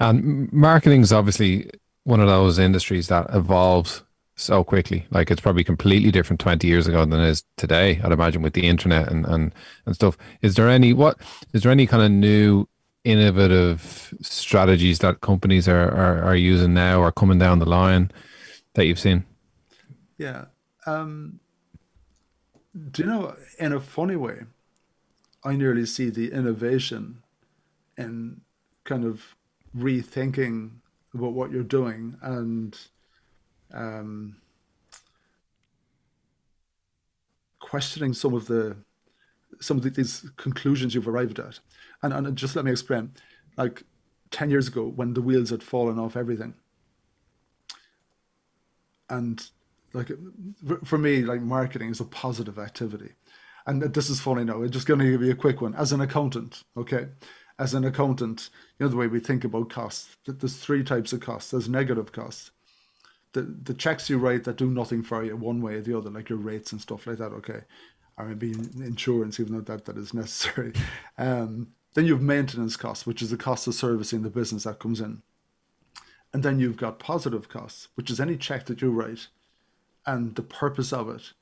and 0.00 0.52
marketing 0.52 1.02
is 1.02 1.12
obviously 1.12 1.70
one 2.08 2.20
of 2.20 2.26
those 2.26 2.58
industries 2.58 3.08
that 3.08 3.26
evolves 3.34 4.02
so 4.34 4.64
quickly. 4.64 5.06
Like 5.10 5.30
it's 5.30 5.42
probably 5.42 5.62
completely 5.62 6.10
different 6.10 6.40
20 6.40 6.66
years 6.66 6.86
ago 6.86 7.04
than 7.04 7.20
it 7.20 7.28
is 7.28 7.44
today, 7.58 8.00
I'd 8.02 8.12
imagine 8.12 8.40
with 8.40 8.54
the 8.54 8.66
internet 8.66 9.12
and, 9.12 9.26
and, 9.26 9.54
and 9.84 9.94
stuff. 9.94 10.16
Is 10.40 10.54
there 10.54 10.70
any, 10.70 10.94
what, 10.94 11.18
is 11.52 11.64
there 11.64 11.70
any 11.70 11.86
kind 11.86 12.02
of 12.02 12.10
new 12.10 12.66
innovative 13.04 14.14
strategies 14.22 15.00
that 15.00 15.20
companies 15.20 15.68
are, 15.68 15.90
are, 15.90 16.22
are 16.22 16.34
using 16.34 16.72
now 16.72 16.98
or 17.02 17.12
coming 17.12 17.38
down 17.38 17.58
the 17.58 17.68
line 17.68 18.10
that 18.72 18.86
you've 18.86 18.98
seen? 18.98 19.26
Yeah. 20.16 20.46
Um, 20.86 21.40
do 22.90 23.02
you 23.02 23.08
know, 23.10 23.36
in 23.58 23.74
a 23.74 23.80
funny 23.80 24.16
way, 24.16 24.44
I 25.44 25.56
nearly 25.56 25.84
see 25.84 26.08
the 26.08 26.32
innovation 26.32 27.22
in 27.98 28.40
kind 28.84 29.04
of 29.04 29.36
rethinking 29.76 30.70
about 31.18 31.32
what 31.32 31.50
you're 31.50 31.62
doing 31.62 32.16
and 32.22 32.76
um, 33.72 34.36
questioning 37.58 38.12
some 38.14 38.34
of 38.34 38.46
the 38.46 38.76
some 39.60 39.76
of 39.76 39.82
the, 39.82 39.90
these 39.90 40.30
conclusions 40.36 40.94
you've 40.94 41.08
arrived 41.08 41.38
at. 41.38 41.58
And, 42.02 42.12
and 42.12 42.36
just 42.36 42.54
let 42.54 42.64
me 42.64 42.70
explain. 42.70 43.12
Like 43.56 43.82
10 44.30 44.50
years 44.50 44.68
ago, 44.68 44.84
when 44.84 45.14
the 45.14 45.22
wheels 45.22 45.50
had 45.50 45.62
fallen 45.62 45.98
off 45.98 46.16
everything, 46.16 46.54
and 49.10 49.42
like 49.94 50.10
for 50.84 50.98
me, 50.98 51.22
like 51.22 51.40
marketing 51.40 51.90
is 51.90 52.00
a 52.00 52.04
positive 52.04 52.58
activity. 52.58 53.12
And 53.66 53.82
this 53.82 54.08
is 54.08 54.20
funny 54.20 54.44
now. 54.44 54.62
I'm 54.62 54.70
just 54.70 54.86
going 54.86 55.00
to 55.00 55.10
give 55.10 55.22
you 55.22 55.32
a 55.32 55.36
quick 55.36 55.60
one. 55.60 55.74
As 55.74 55.92
an 55.92 56.00
accountant, 56.00 56.64
okay, 56.76 57.08
as 57.58 57.74
an 57.74 57.84
accountant, 57.84 58.50
you 58.78 58.86
know 58.86 58.90
the 58.90 58.96
way 58.96 59.06
we 59.06 59.20
think 59.20 59.44
about 59.44 59.70
costs. 59.70 60.16
that 60.26 60.40
There's 60.40 60.56
three 60.56 60.84
types 60.84 61.12
of 61.12 61.20
costs. 61.20 61.50
There's 61.50 61.68
negative 61.68 62.12
costs. 62.12 62.50
The 63.32 63.42
the 63.42 63.74
checks 63.74 64.08
you 64.08 64.18
write 64.18 64.44
that 64.44 64.56
do 64.56 64.70
nothing 64.70 65.02
for 65.02 65.24
you 65.24 65.36
one 65.36 65.60
way 65.60 65.74
or 65.74 65.80
the 65.82 65.96
other, 65.96 66.10
like 66.10 66.28
your 66.28 66.38
rates 66.38 66.72
and 66.72 66.80
stuff 66.80 67.06
like 67.06 67.18
that. 67.18 67.32
Okay, 67.32 67.62
or 68.16 68.26
maybe 68.26 68.52
insurance, 68.52 69.40
even 69.40 69.54
though 69.54 69.60
that 69.60 69.84
that 69.86 69.96
is 69.96 70.14
necessary. 70.22 70.72
Um, 71.16 71.68
then 71.94 72.06
you 72.06 72.12
have 72.12 72.22
maintenance 72.22 72.76
costs, 72.76 73.06
which 73.06 73.22
is 73.22 73.30
the 73.30 73.36
cost 73.36 73.66
of 73.66 73.74
servicing 73.74 74.22
the 74.22 74.30
business 74.30 74.64
that 74.64 74.78
comes 74.78 75.00
in. 75.00 75.22
And 76.32 76.42
then 76.42 76.60
you've 76.60 76.76
got 76.76 76.98
positive 76.98 77.48
costs, 77.48 77.88
which 77.94 78.10
is 78.10 78.20
any 78.20 78.36
check 78.36 78.66
that 78.66 78.82
you 78.82 78.90
write, 78.90 79.28
and 80.06 80.34
the 80.34 80.42
purpose 80.42 80.92
of 80.92 81.08
it 81.08 81.32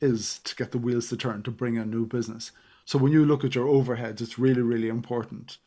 is 0.00 0.40
to 0.40 0.56
get 0.56 0.72
the 0.72 0.78
wheels 0.78 1.08
to 1.08 1.16
turn 1.16 1.42
to 1.44 1.50
bring 1.50 1.76
in 1.76 1.90
new 1.90 2.06
business. 2.06 2.50
So 2.84 2.98
when 2.98 3.12
you 3.12 3.24
look 3.24 3.44
at 3.44 3.54
your 3.54 3.66
overheads, 3.66 4.20
it's 4.20 4.38
really, 4.38 4.62
really 4.62 4.88
important 4.88 5.58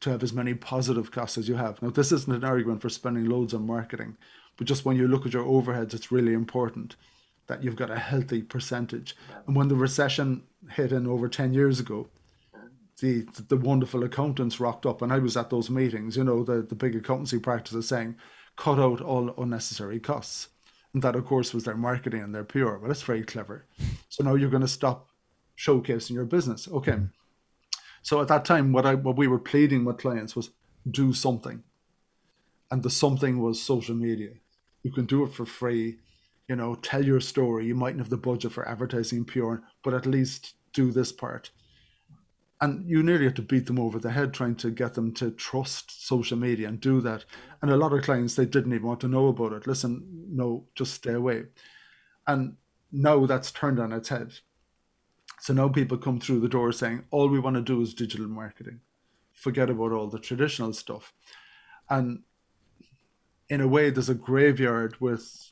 to 0.00 0.10
have 0.10 0.22
as 0.22 0.32
many 0.32 0.54
positive 0.54 1.10
costs 1.10 1.38
as 1.38 1.48
you 1.48 1.56
have. 1.56 1.80
Now, 1.80 1.90
this 1.90 2.12
isn't 2.12 2.34
an 2.34 2.44
argument 2.44 2.82
for 2.82 2.88
spending 2.88 3.26
loads 3.26 3.54
on 3.54 3.66
marketing, 3.66 4.16
but 4.56 4.66
just 4.66 4.84
when 4.84 4.96
you 4.96 5.08
look 5.08 5.26
at 5.26 5.32
your 5.32 5.44
overheads, 5.44 5.94
it's 5.94 6.12
really 6.12 6.32
important 6.32 6.96
that 7.46 7.62
you've 7.62 7.76
got 7.76 7.90
a 7.90 7.98
healthy 7.98 8.42
percentage. 8.42 9.16
And 9.46 9.54
when 9.54 9.68
the 9.68 9.76
recession 9.76 10.42
hit 10.70 10.92
in 10.92 11.06
over 11.06 11.28
10 11.28 11.52
years 11.52 11.80
ago, 11.80 12.08
the, 13.00 13.26
the 13.48 13.56
wonderful 13.56 14.04
accountants 14.04 14.60
rocked 14.60 14.86
up, 14.86 15.02
and 15.02 15.12
I 15.12 15.18
was 15.18 15.36
at 15.36 15.50
those 15.50 15.68
meetings, 15.68 16.16
you 16.16 16.24
know, 16.24 16.44
the, 16.44 16.62
the 16.62 16.74
big 16.74 16.94
accountancy 16.94 17.38
practices 17.38 17.88
saying, 17.88 18.16
cut 18.56 18.78
out 18.78 19.00
all 19.00 19.34
unnecessary 19.36 20.00
costs. 20.00 20.48
And 20.92 21.02
that, 21.02 21.16
of 21.16 21.26
course, 21.26 21.52
was 21.52 21.64
their 21.64 21.76
marketing 21.76 22.22
and 22.22 22.34
their 22.34 22.44
PR. 22.44 22.76
Well, 22.76 22.88
that's 22.88 23.02
very 23.02 23.24
clever. 23.24 23.66
So 24.08 24.22
now 24.22 24.36
you're 24.36 24.50
going 24.50 24.62
to 24.62 24.68
stop 24.68 25.08
showcasing 25.56 26.12
your 26.12 26.24
business. 26.24 26.68
Okay. 26.68 26.92
Mm-hmm. 26.92 27.04
So 28.02 28.20
at 28.20 28.28
that 28.28 28.44
time, 28.44 28.72
what 28.72 28.84
I 28.84 28.94
what 28.94 29.16
we 29.16 29.26
were 29.26 29.38
pleading 29.38 29.84
with 29.84 29.98
clients 29.98 30.36
was 30.36 30.50
do 30.88 31.14
something, 31.14 31.62
and 32.70 32.82
the 32.82 32.90
something 32.90 33.40
was 33.40 33.62
social 33.62 33.94
media. 33.94 34.32
You 34.82 34.92
can 34.92 35.06
do 35.06 35.24
it 35.24 35.32
for 35.32 35.46
free, 35.46 35.98
you 36.46 36.56
know. 36.56 36.74
Tell 36.74 37.02
your 37.02 37.20
story. 37.20 37.66
You 37.66 37.74
mightn't 37.74 38.00
have 38.00 38.10
the 38.10 38.18
budget 38.18 38.52
for 38.52 38.68
advertising 38.68 39.24
PR, 39.24 39.56
but 39.82 39.94
at 39.94 40.04
least 40.04 40.54
do 40.74 40.90
this 40.92 41.12
part. 41.12 41.50
And 42.60 42.88
you 42.88 43.02
nearly 43.02 43.24
have 43.24 43.34
to 43.34 43.42
beat 43.42 43.66
them 43.66 43.80
over 43.80 43.98
the 43.98 44.10
head 44.10 44.32
trying 44.32 44.56
to 44.56 44.70
get 44.70 44.94
them 44.94 45.12
to 45.14 45.30
trust 45.30 46.06
social 46.06 46.36
media 46.36 46.68
and 46.68 46.80
do 46.80 47.00
that. 47.00 47.24
And 47.62 47.70
a 47.70 47.76
lot 47.76 47.92
of 47.92 48.02
clients 48.02 48.34
they 48.34 48.46
didn't 48.46 48.72
even 48.72 48.86
want 48.86 49.00
to 49.00 49.08
know 49.08 49.28
about 49.28 49.52
it. 49.52 49.66
Listen, 49.66 50.26
no, 50.28 50.66
just 50.74 50.94
stay 50.94 51.12
away. 51.12 51.44
And 52.26 52.56
now 52.92 53.26
that's 53.26 53.50
turned 53.50 53.80
on 53.80 53.92
its 53.92 54.10
head 54.10 54.34
so 55.44 55.52
now 55.52 55.68
people 55.68 55.98
come 55.98 56.20
through 56.20 56.40
the 56.40 56.48
door 56.48 56.72
saying, 56.72 57.04
all 57.10 57.28
we 57.28 57.38
want 57.38 57.56
to 57.56 57.60
do 57.60 57.78
is 57.82 57.92
digital 57.92 58.26
marketing. 58.26 58.80
Forget 59.34 59.68
about 59.68 59.92
all 59.92 60.06
the 60.06 60.18
traditional 60.18 60.72
stuff. 60.72 61.12
And 61.90 62.22
in 63.50 63.60
a 63.60 63.68
way, 63.68 63.90
there's 63.90 64.08
a 64.08 64.14
graveyard 64.14 64.98
with 65.02 65.50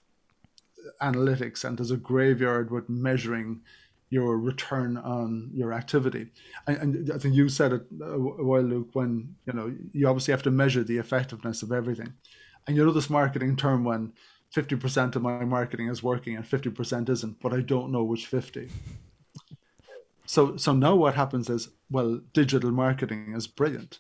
analytics 1.03 1.63
and 1.63 1.77
there's 1.77 1.91
a 1.91 1.99
graveyard 1.99 2.71
with 2.71 2.89
measuring 2.89 3.61
your 4.09 4.39
return 4.39 4.97
on 4.97 5.51
your 5.53 5.75
activity. 5.75 6.29
And, 6.67 6.77
and, 6.79 7.11
I 7.13 7.19
think 7.19 7.35
you 7.35 7.51
said 7.51 7.75
it 7.75 7.83
a 8.03 8.19
while, 8.19 8.63
Luke, 8.63 8.89
when 8.95 9.35
you 9.45 9.53
know 9.53 9.75
you 9.93 10.09
obviously 10.09 10.33
have 10.33 10.43
to 10.45 10.51
measure 10.51 10.83
the 10.83 10.97
effectiveness 10.97 11.63
of 11.63 11.71
everything. 11.71 12.15
And 12.67 12.79
you 12.79 12.87
know 12.87 12.93
this 12.93 13.11
marketing 13.11 13.57
term 13.57 13.85
when 13.85 14.15
50% 14.57 15.17
of 15.17 15.21
my 15.21 15.45
marketing 15.45 15.89
is 15.89 16.03
working 16.03 16.35
and 16.35 16.47
50% 16.47 17.11
isn't, 17.11 17.41
but 17.41 17.53
I 17.53 17.61
don't 17.61 17.93
know 17.93 18.05
which 18.05 18.27
50. 18.27 18.71
So 20.33 20.57
so 20.57 20.73
now 20.73 20.95
what 20.95 21.15
happens 21.15 21.51
is 21.51 21.69
well, 21.91 22.23
digital 22.33 22.71
marketing 22.71 23.35
is 23.37 23.47
brilliant 23.47 23.99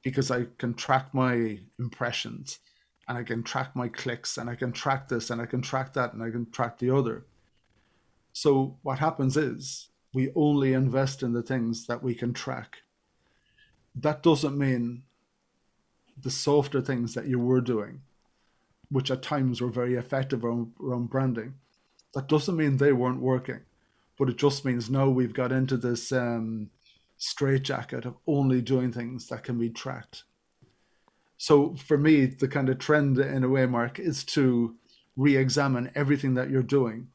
because 0.00 0.30
I 0.30 0.46
can 0.56 0.72
track 0.72 1.12
my 1.12 1.58
impressions 1.78 2.60
and 3.06 3.18
I 3.18 3.24
can 3.24 3.42
track 3.42 3.76
my 3.76 3.88
clicks 3.88 4.38
and 4.38 4.48
I 4.48 4.54
can 4.54 4.72
track 4.72 5.08
this 5.08 5.28
and 5.28 5.38
I 5.38 5.44
can 5.44 5.60
track 5.60 5.92
that 5.92 6.14
and 6.14 6.22
I 6.22 6.30
can 6.30 6.50
track 6.50 6.78
the 6.78 6.88
other. 6.88 7.26
So 8.32 8.78
what 8.80 9.00
happens 9.00 9.36
is 9.36 9.90
we 10.14 10.32
only 10.34 10.72
invest 10.72 11.22
in 11.22 11.34
the 11.34 11.42
things 11.42 11.86
that 11.88 12.02
we 12.02 12.14
can 12.14 12.32
track. 12.32 12.78
That 13.94 14.22
doesn't 14.22 14.56
mean 14.56 15.02
the 16.18 16.30
softer 16.30 16.80
things 16.80 17.12
that 17.12 17.26
you 17.26 17.38
were 17.38 17.60
doing, 17.60 18.00
which 18.90 19.10
at 19.10 19.20
times 19.20 19.60
were 19.60 19.68
very 19.68 19.96
effective 19.96 20.42
around, 20.42 20.72
around 20.82 21.10
branding, 21.10 21.56
that 22.14 22.28
doesn't 22.28 22.56
mean 22.56 22.78
they 22.78 22.94
weren't 22.94 23.20
working 23.20 23.60
but 24.20 24.28
it 24.28 24.36
just 24.36 24.66
means 24.66 24.90
now 24.90 25.08
we've 25.08 25.32
got 25.32 25.50
into 25.50 25.78
this 25.78 26.12
um, 26.12 26.68
straitjacket 27.16 28.04
of 28.04 28.16
only 28.26 28.60
doing 28.60 28.92
things 28.92 29.26
that 29.28 29.42
can 29.42 29.58
be 29.58 29.70
tracked. 29.70 30.24
So 31.38 31.74
for 31.76 31.96
me, 31.96 32.26
the 32.26 32.46
kind 32.46 32.68
of 32.68 32.78
trend 32.78 33.18
in 33.18 33.44
a 33.44 33.48
way, 33.48 33.64
Mark, 33.64 33.98
is 33.98 34.22
to 34.24 34.76
re-examine 35.16 35.90
everything 35.94 36.34
that 36.34 36.50
you're 36.50 36.62
doing 36.62 37.08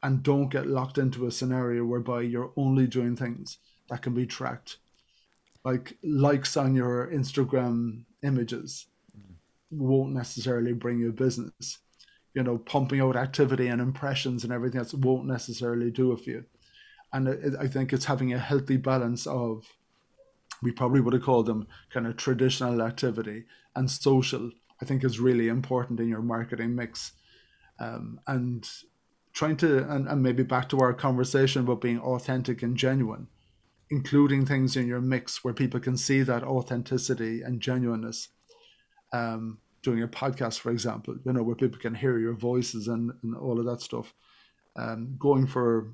and 0.00 0.22
don't 0.22 0.48
get 0.48 0.68
locked 0.68 0.96
into 0.96 1.26
a 1.26 1.32
scenario 1.32 1.84
whereby 1.84 2.20
you're 2.20 2.52
only 2.56 2.86
doing 2.86 3.16
things 3.16 3.58
that 3.90 4.02
can 4.02 4.14
be 4.14 4.24
tracked. 4.24 4.76
Like 5.64 5.98
likes 6.04 6.56
on 6.56 6.76
your 6.76 7.10
Instagram 7.12 8.04
images 8.22 8.86
won't 9.72 10.12
necessarily 10.12 10.72
bring 10.72 11.00
you 11.00 11.10
business 11.10 11.78
you 12.34 12.42
know, 12.42 12.58
pumping 12.58 13.00
out 13.00 13.16
activity 13.16 13.68
and 13.68 13.80
impressions 13.80 14.44
and 14.44 14.52
everything 14.52 14.80
else 14.80 14.94
won't 14.94 15.26
necessarily 15.26 15.90
do 15.90 16.12
it 16.12 16.20
for 16.20 16.30
you. 16.30 16.44
And 17.12 17.28
it, 17.28 17.54
I 17.58 17.68
think 17.68 17.92
it's 17.92 18.06
having 18.06 18.32
a 18.32 18.38
healthy 18.38 18.76
balance 18.76 19.26
of, 19.26 19.66
we 20.62 20.72
probably 20.72 21.00
would 21.00 21.14
have 21.14 21.22
called 21.22 21.46
them 21.46 21.66
kind 21.90 22.06
of 22.06 22.16
traditional 22.16 22.82
activity 22.82 23.44
and 23.74 23.90
social. 23.90 24.50
I 24.82 24.84
think 24.84 25.04
is 25.04 25.20
really 25.20 25.48
important 25.48 26.00
in 26.00 26.08
your 26.08 26.20
marketing 26.22 26.74
mix, 26.74 27.12
um, 27.78 28.20
and 28.26 28.68
trying 29.32 29.56
to 29.58 29.88
and, 29.88 30.08
and 30.08 30.20
maybe 30.20 30.42
back 30.42 30.68
to 30.70 30.80
our 30.80 30.92
conversation 30.92 31.62
about 31.62 31.80
being 31.80 32.00
authentic 32.00 32.62
and 32.62 32.76
genuine, 32.76 33.28
including 33.88 34.44
things 34.44 34.76
in 34.76 34.88
your 34.88 35.00
mix 35.00 35.44
where 35.44 35.54
people 35.54 35.78
can 35.78 35.96
see 35.96 36.22
that 36.22 36.42
authenticity 36.42 37.40
and 37.40 37.60
genuineness. 37.60 38.28
Um, 39.12 39.58
doing 39.84 40.02
a 40.02 40.08
podcast, 40.08 40.58
for 40.58 40.72
example, 40.72 41.14
you 41.24 41.32
know, 41.32 41.42
where 41.42 41.54
people 41.54 41.78
can 41.78 41.94
hear 41.94 42.18
your 42.18 42.32
voices 42.32 42.88
and, 42.88 43.12
and 43.22 43.36
all 43.36 43.60
of 43.60 43.66
that 43.66 43.82
stuff. 43.82 44.14
Um, 44.76 45.14
going 45.18 45.46
for 45.46 45.92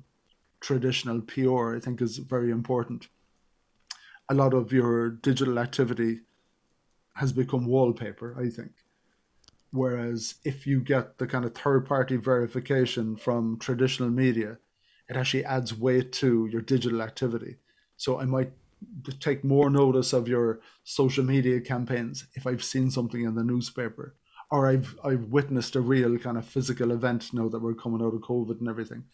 traditional 0.61 1.21
PR, 1.21 1.75
I 1.75 1.79
think, 1.79 2.01
is 2.01 2.17
very 2.17 2.49
important. 2.49 3.09
A 4.29 4.33
lot 4.33 4.53
of 4.53 4.71
your 4.71 5.09
digital 5.09 5.59
activity 5.59 6.21
has 7.15 7.33
become 7.33 7.65
wallpaper, 7.65 8.35
I 8.39 8.49
think. 8.49 8.71
Whereas 9.71 10.35
if 10.45 10.65
you 10.65 10.79
get 10.81 11.17
the 11.17 11.27
kind 11.27 11.45
of 11.45 11.53
third 11.53 11.85
party 11.85 12.15
verification 12.15 13.17
from 13.17 13.59
traditional 13.59 14.09
media, 14.09 14.57
it 15.09 15.17
actually 15.17 15.43
adds 15.45 15.77
weight 15.77 16.13
to 16.13 16.47
your 16.47 16.61
digital 16.61 17.01
activity. 17.01 17.57
So 17.97 18.19
I 18.19 18.25
might 18.25 18.53
take 19.19 19.43
more 19.43 19.69
notice 19.69 20.13
of 20.13 20.27
your 20.27 20.59
social 20.83 21.23
media 21.23 21.59
campaigns 21.61 22.25
if 22.33 22.47
I've 22.47 22.63
seen 22.63 22.91
something 22.91 23.23
in 23.23 23.35
the 23.35 23.43
newspaper 23.43 24.15
or 24.51 24.67
I've 24.67 24.97
I've 25.03 25.25
witnessed 25.25 25.75
a 25.75 25.81
real 25.81 26.17
kind 26.17 26.37
of 26.37 26.45
physical 26.45 26.91
event 26.91 27.33
now 27.33 27.47
that 27.47 27.61
we're 27.61 27.73
coming 27.73 28.01
out 28.01 28.13
of 28.13 28.21
COVID 28.21 28.59
and 28.59 28.67
everything. 28.67 29.05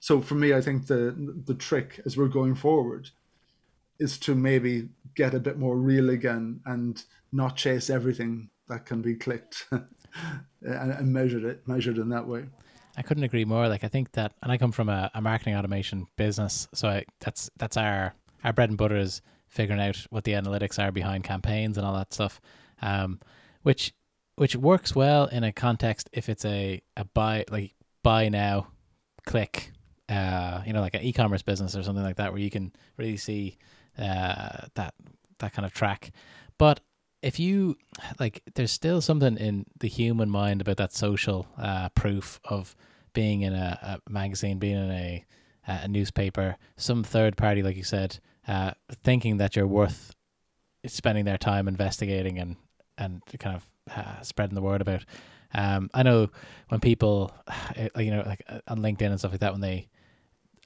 So 0.00 0.20
for 0.20 0.36
me, 0.36 0.54
I 0.54 0.60
think 0.60 0.86
the 0.86 1.34
the 1.44 1.54
trick 1.54 2.00
as 2.06 2.16
we're 2.16 2.28
going 2.28 2.54
forward 2.54 3.10
is 3.98 4.18
to 4.18 4.34
maybe 4.34 4.88
get 5.14 5.34
a 5.34 5.40
bit 5.40 5.58
more 5.58 5.76
real 5.76 6.10
again 6.10 6.60
and 6.64 7.02
not 7.32 7.56
chase 7.56 7.90
everything 7.90 8.50
that 8.68 8.86
can 8.86 9.02
be 9.02 9.14
clicked 9.14 9.66
and, 9.70 10.92
and 10.92 11.12
measured 11.12 11.44
it 11.44 11.66
measured 11.66 11.98
in 11.98 12.08
that 12.08 12.26
way. 12.26 12.44
I 12.96 13.02
couldn't 13.02 13.24
agree 13.24 13.44
more. 13.44 13.68
Like 13.68 13.82
I 13.82 13.88
think 13.88 14.12
that, 14.12 14.34
and 14.42 14.52
I 14.52 14.56
come 14.56 14.70
from 14.70 14.88
a, 14.88 15.10
a 15.14 15.20
marketing 15.20 15.56
automation 15.56 16.06
business, 16.16 16.68
so 16.74 16.88
I, 16.88 17.04
that's 17.18 17.50
that's 17.56 17.76
our 17.76 18.14
our 18.44 18.52
bread 18.52 18.68
and 18.68 18.78
butter 18.78 18.96
is 18.96 19.22
figuring 19.48 19.80
out 19.80 19.96
what 20.10 20.24
the 20.24 20.32
analytics 20.32 20.78
are 20.78 20.92
behind 20.92 21.24
campaigns 21.24 21.78
and 21.78 21.86
all 21.86 21.94
that 21.94 22.12
stuff, 22.12 22.40
um, 22.82 23.20
which 23.62 23.94
which 24.36 24.56
works 24.56 24.94
well 24.94 25.26
in 25.26 25.44
a 25.44 25.52
context 25.52 26.10
if 26.12 26.28
it's 26.28 26.44
a 26.44 26.82
a 26.96 27.04
buy 27.04 27.44
like 27.50 27.74
buy 28.02 28.28
now, 28.28 28.68
click, 29.26 29.72
uh, 30.08 30.62
you 30.66 30.72
know, 30.72 30.80
like 30.80 30.94
an 30.94 31.02
e-commerce 31.02 31.42
business 31.42 31.74
or 31.74 31.82
something 31.82 32.04
like 32.04 32.16
that, 32.16 32.32
where 32.32 32.42
you 32.42 32.50
can 32.50 32.72
really 32.96 33.16
see 33.16 33.56
uh, 33.98 34.66
that 34.74 34.94
that 35.38 35.52
kind 35.52 35.66
of 35.66 35.72
track. 35.72 36.10
But 36.58 36.80
if 37.22 37.40
you 37.40 37.76
like, 38.20 38.42
there's 38.54 38.70
still 38.70 39.00
something 39.00 39.36
in 39.38 39.66
the 39.80 39.88
human 39.88 40.28
mind 40.28 40.60
about 40.60 40.76
that 40.76 40.92
social 40.92 41.46
uh, 41.58 41.88
proof 41.90 42.38
of 42.44 42.76
being 43.14 43.42
in 43.42 43.54
a, 43.54 44.00
a 44.06 44.10
magazine, 44.10 44.58
being 44.58 44.76
in 44.76 44.90
a 44.90 45.24
a 45.66 45.88
newspaper, 45.88 46.56
some 46.76 47.02
third 47.02 47.38
party, 47.38 47.62
like 47.62 47.76
you 47.76 47.84
said, 47.84 48.18
uh, 48.46 48.72
thinking 49.02 49.38
that 49.38 49.56
you're 49.56 49.66
worth 49.66 50.14
spending 50.86 51.24
their 51.24 51.38
time 51.38 51.68
investigating 51.68 52.38
and 52.38 52.56
and 52.98 53.22
kind 53.38 53.56
of 53.56 53.66
uh, 53.96 54.20
spreading 54.22 54.54
the 54.54 54.62
word 54.62 54.80
about. 54.80 55.04
Um, 55.54 55.90
I 55.94 56.02
know 56.02 56.28
when 56.68 56.80
people, 56.80 57.32
you 57.96 58.10
know, 58.10 58.22
like 58.26 58.42
uh, 58.48 58.60
on 58.68 58.78
LinkedIn 58.78 59.06
and 59.06 59.18
stuff 59.18 59.32
like 59.32 59.40
that, 59.40 59.52
when 59.52 59.60
they, 59.60 59.88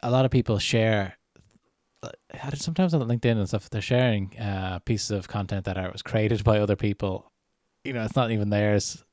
a 0.02 0.10
lot 0.10 0.24
of 0.24 0.30
people 0.30 0.58
share. 0.58 1.14
Uh, 2.02 2.10
sometimes 2.54 2.94
on 2.94 3.00
LinkedIn 3.00 3.32
and 3.32 3.48
stuff, 3.48 3.68
they're 3.70 3.80
sharing 3.80 4.38
uh, 4.38 4.78
pieces 4.84 5.10
of 5.10 5.26
content 5.26 5.64
that 5.64 5.76
are 5.76 5.90
was 5.90 6.02
created 6.02 6.44
by 6.50 6.58
other 6.58 6.76
people. 6.76 7.30
You 7.84 7.92
know, 7.92 8.04
it's 8.04 8.16
not 8.16 8.30
even 8.30 8.50
theirs. 8.50 9.04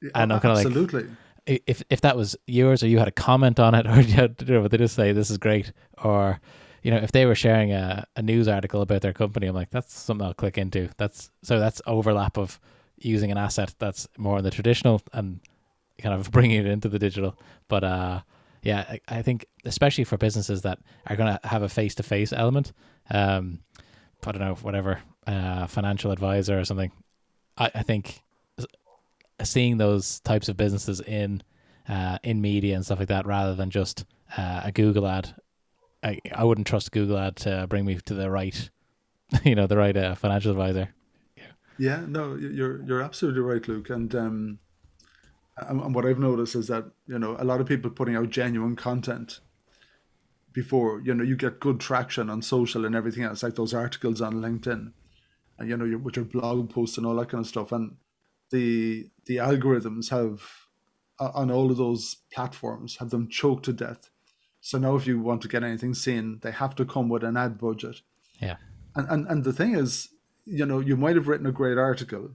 Yeah, 0.00 0.10
and 0.16 0.32
I'm 0.32 0.40
kind 0.40 0.52
of 0.52 0.58
like, 0.58 0.66
absolutely. 0.66 1.06
if 1.46 1.82
if 1.88 2.00
that 2.00 2.16
was 2.16 2.36
yours 2.46 2.82
or 2.82 2.88
you 2.88 2.98
had 2.98 3.06
a 3.06 3.12
comment 3.12 3.60
on 3.60 3.74
it 3.74 3.86
or 3.88 4.00
you 4.00 4.14
had, 4.14 4.42
you 4.44 4.54
know, 4.54 4.66
they 4.66 4.78
just 4.78 4.96
say 4.96 5.12
this 5.12 5.30
is 5.30 5.38
great 5.38 5.72
or 6.02 6.40
you 6.82 6.90
know 6.90 6.96
if 6.98 7.12
they 7.12 7.26
were 7.26 7.34
sharing 7.34 7.72
a, 7.72 8.06
a 8.16 8.22
news 8.22 8.48
article 8.48 8.82
about 8.82 9.00
their 9.02 9.12
company 9.12 9.46
i'm 9.46 9.54
like 9.54 9.70
that's 9.70 9.92
something 9.98 10.26
i'll 10.26 10.34
click 10.34 10.58
into 10.58 10.88
that's 10.96 11.30
so 11.42 11.58
that's 11.58 11.80
overlap 11.86 12.36
of 12.38 12.60
using 12.98 13.30
an 13.30 13.38
asset 13.38 13.74
that's 13.78 14.08
more 14.16 14.38
in 14.38 14.44
the 14.44 14.50
traditional 14.50 15.00
and 15.12 15.40
kind 15.98 16.14
of 16.14 16.30
bringing 16.32 16.60
it 16.60 16.66
into 16.66 16.88
the 16.88 16.98
digital 16.98 17.36
but 17.68 17.84
uh 17.84 18.20
yeah 18.62 18.84
i, 18.88 19.00
I 19.08 19.22
think 19.22 19.46
especially 19.64 20.04
for 20.04 20.16
businesses 20.16 20.62
that 20.62 20.78
are 21.06 21.16
going 21.16 21.36
to 21.36 21.48
have 21.48 21.62
a 21.62 21.68
face-to-face 21.68 22.32
element 22.32 22.72
um 23.10 23.60
i 24.26 24.32
don't 24.32 24.40
know 24.40 24.54
whatever 24.54 25.00
uh 25.26 25.66
financial 25.66 26.10
advisor 26.10 26.58
or 26.58 26.64
something 26.64 26.92
i, 27.58 27.70
I 27.74 27.82
think 27.82 28.22
seeing 29.44 29.78
those 29.78 30.20
types 30.20 30.48
of 30.48 30.56
businesses 30.56 31.00
in 31.00 31.42
uh, 31.88 32.18
in 32.22 32.40
media 32.40 32.76
and 32.76 32.84
stuff 32.84 32.98
like 32.98 33.08
that, 33.08 33.26
rather 33.26 33.54
than 33.54 33.70
just 33.70 34.04
uh, 34.36 34.62
a 34.64 34.72
Google 34.72 35.06
ad. 35.06 35.34
I 36.02 36.18
I 36.34 36.44
wouldn't 36.44 36.66
trust 36.66 36.92
Google 36.92 37.18
ad 37.18 37.36
to 37.36 37.66
bring 37.68 37.84
me 37.84 37.96
to 37.96 38.14
the 38.14 38.30
right, 38.30 38.70
you 39.44 39.54
know, 39.54 39.66
the 39.66 39.76
right 39.76 39.96
uh, 39.96 40.14
financial 40.14 40.50
advisor. 40.50 40.94
Yeah, 41.78 42.04
no, 42.06 42.36
you're 42.36 42.84
you're 42.84 43.02
absolutely 43.02 43.40
right, 43.40 43.66
Luke. 43.66 43.90
And 43.90 44.14
um, 44.14 44.58
and 45.56 45.94
what 45.94 46.06
I've 46.06 46.18
noticed 46.18 46.54
is 46.54 46.68
that 46.68 46.84
you 47.06 47.18
know 47.18 47.36
a 47.38 47.44
lot 47.44 47.60
of 47.60 47.66
people 47.66 47.90
putting 47.90 48.16
out 48.16 48.30
genuine 48.30 48.76
content 48.76 49.40
before 50.52 51.00
you 51.04 51.14
know 51.14 51.24
you 51.24 51.36
get 51.36 51.60
good 51.60 51.80
traction 51.80 52.30
on 52.30 52.42
social 52.42 52.84
and 52.84 52.94
everything 52.94 53.24
else, 53.24 53.42
like 53.42 53.56
those 53.56 53.74
articles 53.74 54.20
on 54.20 54.34
LinkedIn, 54.34 54.92
and 55.58 55.68
you 55.68 55.76
know 55.76 55.84
your, 55.84 55.98
with 55.98 56.16
your 56.16 56.24
blog 56.24 56.70
posts 56.70 56.98
and 56.98 57.06
all 57.06 57.16
that 57.16 57.30
kind 57.30 57.42
of 57.42 57.48
stuff. 57.48 57.72
And 57.72 57.96
the 58.50 59.08
the 59.26 59.36
algorithms 59.36 60.10
have 60.10 60.42
on 61.18 61.50
all 61.50 61.70
of 61.70 61.76
those 61.76 62.18
platforms 62.32 62.98
have 62.98 63.10
them 63.10 63.28
choked 63.28 63.64
to 63.64 63.72
death. 63.72 64.10
So 64.62 64.78
now 64.78 64.94
if 64.94 65.06
you 65.08 65.20
want 65.20 65.42
to 65.42 65.48
get 65.48 65.64
anything 65.64 65.92
seen, 65.92 66.38
they 66.40 66.52
have 66.52 66.76
to 66.76 66.84
come 66.84 67.08
with 67.08 67.24
an 67.24 67.36
ad 67.36 67.58
budget. 67.58 68.00
Yeah. 68.40 68.56
And 68.94 69.08
and, 69.10 69.26
and 69.26 69.44
the 69.44 69.52
thing 69.52 69.74
is, 69.74 70.08
you 70.46 70.64
know, 70.64 70.78
you 70.78 70.96
might 70.96 71.16
have 71.16 71.28
written 71.28 71.46
a 71.46 71.52
great 71.52 71.76
article 71.76 72.30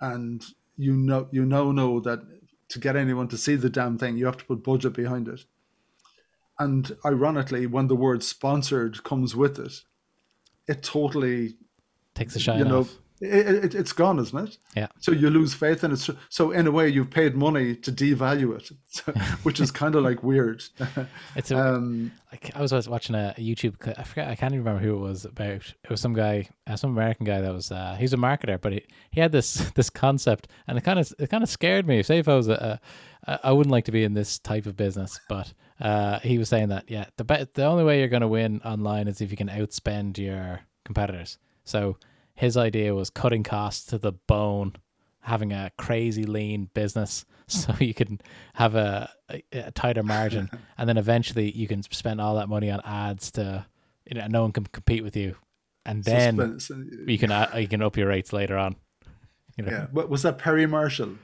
and 0.00 0.44
you 0.76 0.92
know 0.92 1.28
you 1.30 1.46
now 1.46 1.72
know 1.72 2.00
that 2.00 2.20
to 2.68 2.78
get 2.78 2.96
anyone 2.96 3.28
to 3.28 3.38
see 3.38 3.56
the 3.56 3.70
damn 3.70 3.96
thing, 3.98 4.16
you 4.16 4.26
have 4.26 4.36
to 4.36 4.44
put 4.44 4.62
budget 4.62 4.92
behind 4.92 5.26
it. 5.26 5.44
And 6.58 6.94
ironically, 7.04 7.66
when 7.66 7.86
the 7.86 7.96
word 7.96 8.22
sponsored 8.22 9.02
comes 9.02 9.34
with 9.34 9.58
it, 9.58 9.72
it 10.68 10.82
totally 10.82 11.56
takes 12.14 12.34
the 12.34 12.40
shine 12.40 12.58
you 12.58 12.64
know, 12.66 12.80
off 12.80 12.98
it, 13.22 13.64
it, 13.64 13.74
it's 13.76 13.92
gone, 13.92 14.18
isn't 14.18 14.48
it? 14.48 14.58
Yeah. 14.74 14.88
So 14.98 15.12
you 15.12 15.30
lose 15.30 15.54
faith 15.54 15.84
in 15.84 15.92
it. 15.92 16.08
So 16.28 16.50
in 16.50 16.66
a 16.66 16.72
way, 16.72 16.88
you've 16.88 17.10
paid 17.10 17.36
money 17.36 17.76
to 17.76 17.92
devalue 17.92 18.56
it, 18.56 19.16
which 19.44 19.60
is 19.60 19.70
kind 19.70 19.94
of 19.94 20.02
like 20.02 20.22
weird. 20.22 20.64
It's 21.36 21.50
a, 21.50 21.58
um, 21.58 22.12
like 22.30 22.50
I 22.54 22.60
was 22.60 22.88
watching 22.88 23.14
a 23.14 23.34
YouTube. 23.38 23.76
I 23.98 24.02
forget. 24.02 24.28
I 24.28 24.34
can't 24.34 24.52
even 24.52 24.64
remember 24.64 24.84
who 24.84 24.96
it 24.96 25.00
was 25.00 25.24
about. 25.24 25.72
It 25.84 25.90
was 25.90 26.00
some 26.00 26.14
guy, 26.14 26.48
uh, 26.66 26.76
some 26.76 26.90
American 26.90 27.24
guy 27.24 27.40
that 27.40 27.52
was. 27.52 27.70
Uh, 27.70 27.96
he's 27.98 28.12
a 28.12 28.16
marketer, 28.16 28.60
but 28.60 28.72
he, 28.72 28.84
he 29.10 29.20
had 29.20 29.32
this 29.32 29.54
this 29.74 29.88
concept, 29.88 30.48
and 30.66 30.76
it 30.76 30.82
kind 30.82 30.98
of 30.98 31.12
it 31.18 31.30
kind 31.30 31.42
of 31.42 31.48
scared 31.48 31.86
me. 31.86 32.02
Say 32.02 32.18
if 32.18 32.28
I 32.28 32.34
was 32.34 32.48
a, 32.48 32.80
a, 33.26 33.40
I 33.44 33.52
wouldn't 33.52 33.72
like 33.72 33.84
to 33.86 33.92
be 33.92 34.04
in 34.04 34.14
this 34.14 34.38
type 34.38 34.66
of 34.66 34.76
business, 34.76 35.20
but 35.28 35.52
uh, 35.80 36.18
he 36.20 36.38
was 36.38 36.48
saying 36.48 36.68
that 36.68 36.90
yeah, 36.90 37.06
the 37.16 37.24
be- 37.24 37.46
the 37.54 37.64
only 37.64 37.84
way 37.84 38.00
you're 38.00 38.08
going 38.08 38.22
to 38.22 38.28
win 38.28 38.60
online 38.64 39.08
is 39.08 39.20
if 39.20 39.30
you 39.30 39.36
can 39.36 39.48
outspend 39.48 40.18
your 40.18 40.60
competitors. 40.84 41.38
So 41.64 41.96
his 42.42 42.56
idea 42.56 42.92
was 42.92 43.08
cutting 43.08 43.44
costs 43.44 43.86
to 43.86 43.98
the 43.98 44.10
bone, 44.10 44.74
having 45.20 45.52
a 45.52 45.70
crazy 45.78 46.24
lean 46.24 46.68
business 46.74 47.24
so 47.46 47.72
you 47.78 47.94
can 47.94 48.20
have 48.54 48.74
a, 48.74 49.08
a, 49.30 49.44
a 49.52 49.70
tighter 49.70 50.02
margin, 50.02 50.50
and 50.78 50.88
then 50.88 50.96
eventually 50.96 51.52
you 51.52 51.68
can 51.68 51.84
spend 51.84 52.20
all 52.20 52.34
that 52.34 52.48
money 52.48 52.68
on 52.68 52.80
ads 52.84 53.30
to, 53.30 53.64
you 54.06 54.16
know, 54.18 54.26
no 54.26 54.42
one 54.42 54.50
can 54.50 54.66
compete 54.66 55.04
with 55.04 55.16
you, 55.16 55.36
and 55.86 56.02
then 56.02 56.58
you 57.06 57.16
can 57.16 57.30
uh, 57.30 57.48
you 57.56 57.68
can 57.68 57.80
up 57.80 57.96
your 57.96 58.08
rates 58.08 58.32
later 58.32 58.58
on. 58.58 58.74
You 59.56 59.64
know? 59.64 59.70
Yeah, 59.70 59.86
what 59.92 60.10
was 60.10 60.22
that 60.22 60.38
Perry 60.38 60.66
Marshall? 60.66 61.14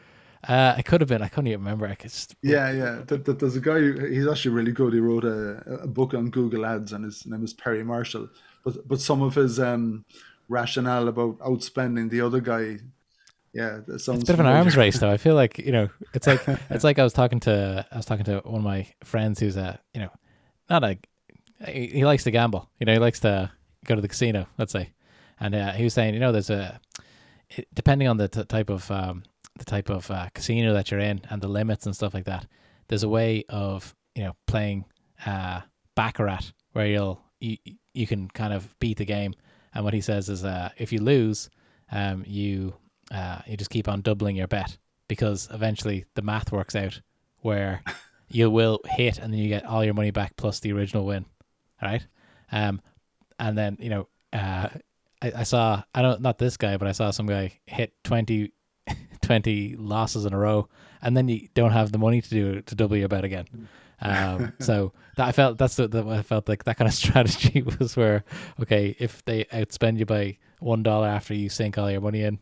Uh, 0.46 0.76
it 0.78 0.84
could 0.84 1.00
have 1.00 1.08
been. 1.08 1.20
I 1.20 1.26
couldn't 1.26 1.48
even 1.48 1.64
remember. 1.64 1.88
I 1.88 1.96
could 1.96 2.12
just... 2.12 2.36
Yeah, 2.42 2.70
yeah. 2.70 3.02
There's 3.04 3.56
a 3.56 3.60
guy. 3.60 3.80
He's 4.08 4.28
actually 4.28 4.54
really 4.54 4.70
good. 4.70 4.92
He 4.92 5.00
wrote 5.00 5.24
a, 5.24 5.80
a 5.82 5.88
book 5.88 6.14
on 6.14 6.30
Google 6.30 6.64
Ads, 6.64 6.92
and 6.92 7.04
his 7.04 7.26
name 7.26 7.42
is 7.42 7.54
Perry 7.54 7.82
Marshall. 7.82 8.28
But 8.64 8.86
but 8.86 9.00
some 9.00 9.20
of 9.20 9.34
his 9.34 9.58
um, 9.58 10.04
rationale 10.48 11.08
about 11.08 11.38
outspending 11.38 12.10
the 12.10 12.20
other 12.20 12.40
guy. 12.40 12.78
Yeah, 13.52 13.80
that 13.86 14.00
sounds. 14.00 14.20
It's 14.20 14.30
a 14.30 14.32
bit 14.32 14.40
of 14.40 14.46
an 14.46 14.46
arms 14.46 14.76
race, 14.76 14.98
though. 14.98 15.10
I 15.10 15.16
feel 15.16 15.34
like 15.34 15.58
you 15.58 15.72
know, 15.72 15.88
it's 16.14 16.26
like 16.26 16.46
it's 16.70 16.84
like 16.84 16.98
I 16.98 17.04
was 17.04 17.12
talking 17.12 17.40
to 17.40 17.86
I 17.90 17.96
was 17.96 18.06
talking 18.06 18.24
to 18.26 18.40
one 18.44 18.56
of 18.56 18.64
my 18.64 18.86
friends 19.04 19.40
who's 19.40 19.56
a 19.56 19.80
you 19.94 20.00
know, 20.00 20.10
not 20.68 20.84
a 20.84 20.98
he, 21.66 21.86
he 21.88 22.04
likes 22.04 22.24
to 22.24 22.30
gamble. 22.30 22.70
You 22.78 22.86
know, 22.86 22.92
he 22.92 22.98
likes 22.98 23.20
to 23.20 23.50
go 23.84 23.94
to 23.94 24.00
the 24.00 24.08
casino. 24.08 24.46
Let's 24.58 24.72
say, 24.72 24.92
and 25.40 25.54
uh, 25.54 25.72
he 25.72 25.84
was 25.84 25.94
saying, 25.94 26.14
you 26.14 26.20
know, 26.20 26.32
there's 26.32 26.50
a 26.50 26.80
depending 27.74 28.08
on 28.08 28.16
the 28.16 28.28
t- 28.28 28.44
type 28.44 28.70
of 28.70 28.90
um, 28.90 29.24
the 29.58 29.64
type 29.64 29.90
of 29.90 30.10
uh, 30.10 30.28
casino 30.34 30.72
that 30.74 30.90
you're 30.90 31.00
in 31.00 31.22
and 31.30 31.42
the 31.42 31.48
limits 31.48 31.86
and 31.86 31.94
stuff 31.94 32.14
like 32.14 32.26
that. 32.26 32.46
There's 32.88 33.02
a 33.02 33.08
way 33.08 33.44
of 33.48 33.94
you 34.14 34.24
know 34.24 34.36
playing 34.46 34.84
uh, 35.26 35.62
baccarat 35.94 36.52
where 36.72 36.86
you'll 36.86 37.20
you 37.40 37.56
you 37.92 38.06
can 38.06 38.28
kind 38.28 38.52
of 38.52 38.78
beat 38.78 38.98
the 38.98 39.04
game 39.04 39.34
and 39.78 39.84
what 39.84 39.94
he 39.94 40.00
says 40.00 40.28
is, 40.28 40.44
uh, 40.44 40.70
if 40.76 40.92
you 40.92 41.00
lose, 41.00 41.50
um, 41.92 42.24
you 42.26 42.74
uh, 43.12 43.38
you 43.46 43.56
just 43.56 43.70
keep 43.70 43.86
on 43.86 44.00
doubling 44.00 44.34
your 44.34 44.48
bet 44.48 44.76
because 45.06 45.48
eventually 45.52 46.04
the 46.16 46.20
math 46.20 46.50
works 46.50 46.74
out 46.74 47.00
where 47.42 47.84
you 48.28 48.50
will 48.50 48.80
hit 48.84 49.18
and 49.18 49.32
then 49.32 49.38
you 49.38 49.48
get 49.48 49.64
all 49.64 49.84
your 49.84 49.94
money 49.94 50.10
back 50.10 50.36
plus 50.36 50.58
the 50.58 50.72
original 50.72 51.06
win. 51.06 51.24
All 51.80 51.88
right. 51.88 52.04
Um, 52.50 52.80
and 53.38 53.56
then 53.56 53.76
you 53.78 53.88
know, 53.88 54.08
uh, 54.32 54.68
I, 55.22 55.32
I 55.36 55.42
saw 55.44 55.84
I 55.94 56.02
don't 56.02 56.22
not 56.22 56.38
this 56.38 56.56
guy, 56.56 56.76
but 56.76 56.88
I 56.88 56.92
saw 56.92 57.12
some 57.12 57.26
guy 57.26 57.60
hit 57.64 57.92
20, 58.02 58.52
20 59.22 59.76
losses 59.76 60.24
in 60.24 60.32
a 60.32 60.38
row, 60.38 60.68
and 61.00 61.16
then 61.16 61.28
you 61.28 61.46
don't 61.54 61.70
have 61.70 61.92
the 61.92 61.98
money 61.98 62.20
to 62.20 62.28
do 62.28 62.62
to 62.62 62.74
double 62.74 62.96
your 62.96 63.06
bet 63.06 63.22
again. 63.22 63.68
Um, 64.00 64.52
so 64.60 64.92
that 65.16 65.28
I 65.28 65.32
felt 65.32 65.58
that's 65.58 65.78
what, 65.78 65.94
I 65.94 66.22
felt 66.22 66.48
like 66.48 66.64
that 66.64 66.76
kind 66.76 66.88
of 66.88 66.94
strategy 67.04 67.62
was 67.62 67.96
where 67.96 68.24
okay, 68.60 68.96
if 68.98 69.24
they 69.24 69.44
outspend 69.44 69.98
you 69.98 70.06
by 70.06 70.38
one 70.60 70.82
dollar 70.82 71.08
after 71.08 71.34
you 71.34 71.48
sink 71.48 71.78
all 71.78 71.90
your 71.90 72.00
money 72.00 72.22
in, 72.22 72.38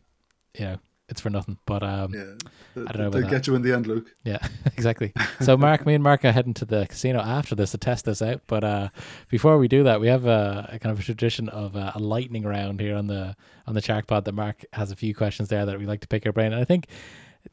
you 0.59 0.65
know 0.65 0.79
it's 1.09 1.21
for 1.21 1.31
nothing. 1.31 1.59
But 1.67 1.83
um, 1.83 2.13
Yeah, 2.13 2.35
they, 2.75 2.83
I 2.83 2.93
don't 2.93 2.99
know 2.99 3.11
they 3.11 3.29
get 3.29 3.47
you 3.47 3.55
in 3.55 3.63
the 3.63 3.73
end, 3.73 3.87
Luke. 3.87 4.13
Yeah, 4.25 4.39
exactly. 4.77 5.13
So, 5.41 5.57
Mark, 5.57 5.87
me 5.87 5.95
and 5.95 6.03
Mark 6.03 6.25
are 6.25 6.33
heading 6.33 6.55
to 6.55 6.65
the 6.65 6.87
casino 6.89 7.21
after 7.21 7.55
this 7.55 7.73
to 7.73 7.79
test 7.79 8.07
this 8.07 8.23
out. 8.23 8.41
But 8.47 8.65
uh, 8.65 8.89
before 9.29 9.59
we 9.59 9.69
do 9.69 9.85
that, 9.85 10.01
we 10.01 10.09
have 10.09 10.25
a, 10.25 10.71
a 10.73 10.79
kind 10.79 10.93
of 10.93 10.99
a 10.99 11.03
tradition 11.03 11.49
of 11.51 11.77
uh, 11.77 11.93
a 11.95 11.99
lightning 11.99 12.43
round 12.43 12.81
here 12.81 12.97
on 12.97 13.07
the 13.07 13.37
on 13.67 13.75
the 13.75 13.83
Shark 13.83 14.07
Pod. 14.07 14.25
That 14.25 14.33
Mark 14.33 14.65
has 14.73 14.91
a 14.91 14.97
few 14.97 15.15
questions 15.15 15.49
there 15.49 15.67
that 15.67 15.79
we 15.79 15.87
like 15.87 16.01
to 16.01 16.09
pick 16.09 16.25
your 16.25 16.33
brain, 16.33 16.53
and 16.53 16.61
I 16.61 16.65
think 16.65 16.87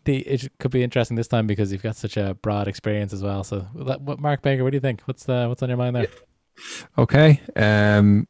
the 0.05 0.17
it 0.19 0.49
could 0.59 0.71
be 0.71 0.83
interesting 0.83 1.15
this 1.15 1.27
time 1.27 1.47
because 1.47 1.71
you've 1.71 1.83
got 1.83 1.95
such 1.95 2.17
a 2.17 2.33
broad 2.35 2.67
experience 2.67 3.13
as 3.13 3.23
well. 3.23 3.43
So, 3.43 3.61
what, 3.73 4.01
what 4.01 4.19
Mark 4.19 4.41
Baker, 4.41 4.63
what 4.63 4.71
do 4.71 4.77
you 4.77 4.81
think? 4.81 5.01
What's 5.05 5.25
the 5.25 5.45
what's 5.47 5.63
on 5.63 5.69
your 5.69 5.77
mind 5.77 5.95
there? 5.95 6.07
Okay. 6.99 7.41
Um, 7.55 8.27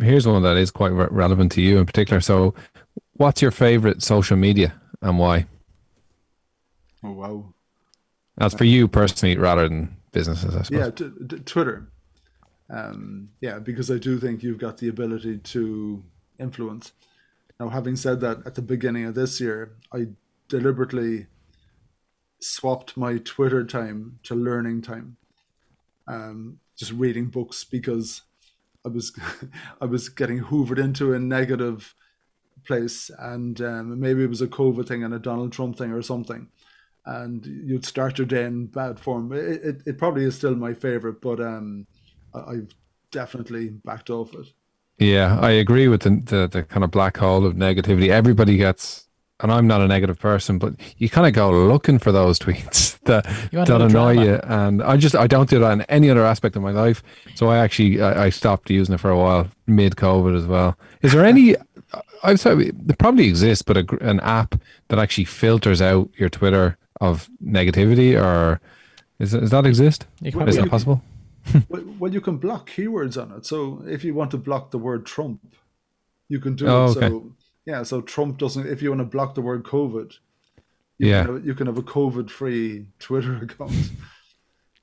here's 0.00 0.28
one 0.28 0.42
that 0.44 0.56
is 0.56 0.70
quite 0.70 0.92
re- 0.92 1.08
relevant 1.10 1.50
to 1.52 1.60
you 1.60 1.78
in 1.78 1.86
particular. 1.86 2.20
So, 2.20 2.54
what's 3.14 3.42
your 3.42 3.50
favorite 3.50 4.00
social 4.00 4.36
media 4.36 4.80
and 5.02 5.18
why? 5.18 5.46
Oh 7.02 7.10
wow. 7.10 7.54
That's 8.36 8.54
for 8.54 8.64
you 8.64 8.88
personally, 8.88 9.36
rather 9.36 9.68
than 9.68 9.96
businesses, 10.12 10.56
I 10.56 10.62
suppose. 10.62 10.80
Yeah, 10.80 10.90
t- 10.90 11.26
t- 11.28 11.42
Twitter. 11.44 11.88
Um, 12.70 13.30
yeah, 13.40 13.58
because 13.58 13.90
I 13.90 13.98
do 13.98 14.18
think 14.18 14.42
you've 14.42 14.58
got 14.58 14.78
the 14.78 14.88
ability 14.88 15.38
to 15.38 16.02
influence. 16.38 16.92
Now, 17.60 17.68
having 17.68 17.94
said 17.96 18.20
that, 18.20 18.46
at 18.46 18.54
the 18.56 18.62
beginning 18.62 19.04
of 19.04 19.14
this 19.14 19.40
year, 19.40 19.76
I 19.92 20.08
deliberately 20.48 21.26
swapped 22.40 22.96
my 22.96 23.18
Twitter 23.18 23.64
time 23.64 24.18
to 24.24 24.34
learning 24.34 24.82
time, 24.82 25.16
um, 26.06 26.58
just 26.76 26.92
reading 26.92 27.26
books 27.26 27.64
because 27.64 28.22
I 28.84 28.88
was 28.88 29.12
I 29.80 29.86
was 29.86 30.08
getting 30.08 30.40
hoovered 30.40 30.78
into 30.78 31.14
a 31.14 31.18
negative 31.18 31.94
place, 32.66 33.10
and 33.18 33.60
um, 33.60 34.00
maybe 34.00 34.24
it 34.24 34.30
was 34.30 34.42
a 34.42 34.46
COVID 34.46 34.86
thing 34.86 35.04
and 35.04 35.14
a 35.14 35.18
Donald 35.18 35.52
Trump 35.52 35.76
thing 35.76 35.92
or 35.92 36.02
something 36.02 36.48
and 37.06 37.44
you'd 37.46 37.84
start 37.84 38.18
your 38.18 38.26
day 38.26 38.44
in 38.44 38.66
bad 38.66 38.98
form. 38.98 39.32
It, 39.32 39.62
it, 39.62 39.82
it 39.86 39.98
probably 39.98 40.24
is 40.24 40.36
still 40.36 40.54
my 40.54 40.72
favorite, 40.72 41.20
but 41.20 41.40
um, 41.40 41.86
I, 42.34 42.52
I've 42.52 42.74
definitely 43.10 43.68
backed 43.68 44.10
off 44.10 44.34
it. 44.34 44.46
Yeah, 44.98 45.38
I 45.40 45.50
agree 45.52 45.88
with 45.88 46.02
the, 46.02 46.10
the 46.24 46.46
the 46.46 46.62
kind 46.62 46.84
of 46.84 46.90
black 46.90 47.16
hole 47.16 47.44
of 47.44 47.54
negativity. 47.54 48.08
Everybody 48.10 48.56
gets, 48.56 49.08
and 49.40 49.50
I'm 49.52 49.66
not 49.66 49.80
a 49.80 49.88
negative 49.88 50.18
person, 50.18 50.58
but 50.58 50.74
you 50.98 51.08
kind 51.10 51.26
of 51.26 51.32
go 51.34 51.50
looking 51.50 51.98
for 51.98 52.12
those 52.12 52.38
tweets 52.44 52.98
that 53.04 53.26
You 53.52 53.58
want 53.58 53.68
that 53.68 53.80
annoy 53.82 54.12
you, 54.12 54.34
and 54.44 54.82
I 54.82 54.96
just 54.96 55.14
I 55.16 55.26
don't 55.26 55.48
do 55.50 55.58
that 55.60 55.72
in 55.72 55.82
any 55.82 56.10
other 56.10 56.24
aspect 56.24 56.56
of 56.56 56.62
my 56.62 56.70
life. 56.70 57.02
So 57.34 57.48
I 57.48 57.58
actually 57.58 58.00
I, 58.00 58.26
I 58.26 58.30
stopped 58.30 58.70
using 58.70 58.94
it 58.94 58.98
for 59.00 59.10
a 59.10 59.18
while 59.18 59.48
mid 59.66 59.96
COVID 59.96 60.36
as 60.36 60.46
well. 60.46 60.76
Is 61.02 61.12
there 61.12 61.24
any? 61.24 61.56
I'm 62.22 62.36
sorry, 62.38 62.70
there 62.74 62.96
probably 62.98 63.28
exists, 63.28 63.62
but 63.62 63.76
a, 63.76 63.84
an 64.00 64.18
app 64.20 64.54
that 64.88 64.98
actually 64.98 65.26
filters 65.26 65.82
out 65.82 66.08
your 66.16 66.28
Twitter 66.28 66.76
of 67.00 67.28
negativity, 67.44 68.20
or 68.20 68.60
is 69.18 69.32
does 69.32 69.50
that 69.50 69.66
exist? 69.66 70.06
Well, 70.32 70.48
Is 70.48 70.56
that 70.56 70.70
possible? 70.70 71.02
Well, 71.68 71.84
well, 71.98 72.12
you 72.12 72.22
can 72.22 72.38
block 72.38 72.70
keywords 72.70 73.20
on 73.20 73.30
it. 73.36 73.44
So 73.44 73.84
if 73.86 74.02
you 74.02 74.14
want 74.14 74.30
to 74.30 74.38
block 74.38 74.70
the 74.70 74.78
word 74.78 75.04
Trump, 75.04 75.54
you 76.30 76.40
can 76.40 76.56
do 76.56 76.66
Oh, 76.66 76.86
it. 76.86 76.96
okay. 76.96 77.08
So 77.10 77.34
yeah, 77.66 77.82
so 77.82 78.00
Trump 78.00 78.38
doesn't. 78.38 78.66
If 78.66 78.82
you 78.82 78.90
want 78.90 79.00
to 79.00 79.04
block 79.04 79.34
the 79.34 79.40
word 79.42 79.62
COVID, 79.64 80.12
you 80.98 81.08
Yeah. 81.10 81.24
can 81.24 81.34
have, 81.34 81.46
you 81.46 81.54
can 81.54 81.66
have 81.66 81.78
a 81.78 81.82
COVID-free 81.82 82.86
Twitter 82.98 83.36
account. 83.42 83.72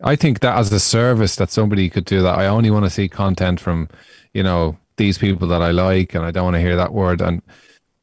I 0.04 0.16
think 0.16 0.40
that 0.40 0.58
as 0.58 0.72
a 0.72 0.80
service 0.80 1.36
that 1.36 1.52
somebody 1.52 1.90
could 1.90 2.06
do 2.06 2.22
that. 2.24 2.38
I 2.38 2.48
only 2.48 2.72
want 2.72 2.86
to 2.86 2.90
see 2.90 3.08
content 3.08 3.60
from, 3.60 3.88
you 4.34 4.42
know, 4.42 4.78
these 4.98 5.18
people 5.20 5.48
that 5.50 5.62
I 5.62 5.72
like, 5.72 6.16
and 6.16 6.26
I 6.26 6.32
don't 6.32 6.44
want 6.46 6.56
to 6.56 6.60
hear 6.62 6.76
that 6.76 6.92
word. 6.94 7.22
And 7.22 7.42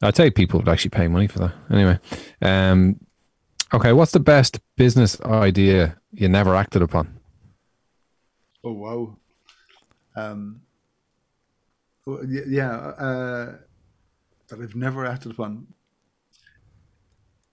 I'd 0.01 0.15
say 0.15 0.31
people 0.31 0.59
would 0.59 0.69
actually 0.69 0.91
pay 0.91 1.07
money 1.09 1.27
for 1.27 1.39
that. 1.39 1.53
Anyway, 1.69 1.99
um, 2.41 2.99
okay, 3.73 3.91
what's 3.91 4.13
the 4.13 4.19
best 4.21 4.59
business 4.77 5.19
idea 5.21 5.97
you 6.11 6.29
never 6.29 6.55
acted 6.55 6.81
upon? 6.81 7.19
Oh 8.63 8.71
wow. 8.73 9.17
Um. 10.15 10.61
Yeah. 12.27 12.71
Uh, 12.71 13.57
that 14.49 14.59
I've 14.59 14.75
never 14.75 15.05
acted 15.05 15.31
upon. 15.31 15.67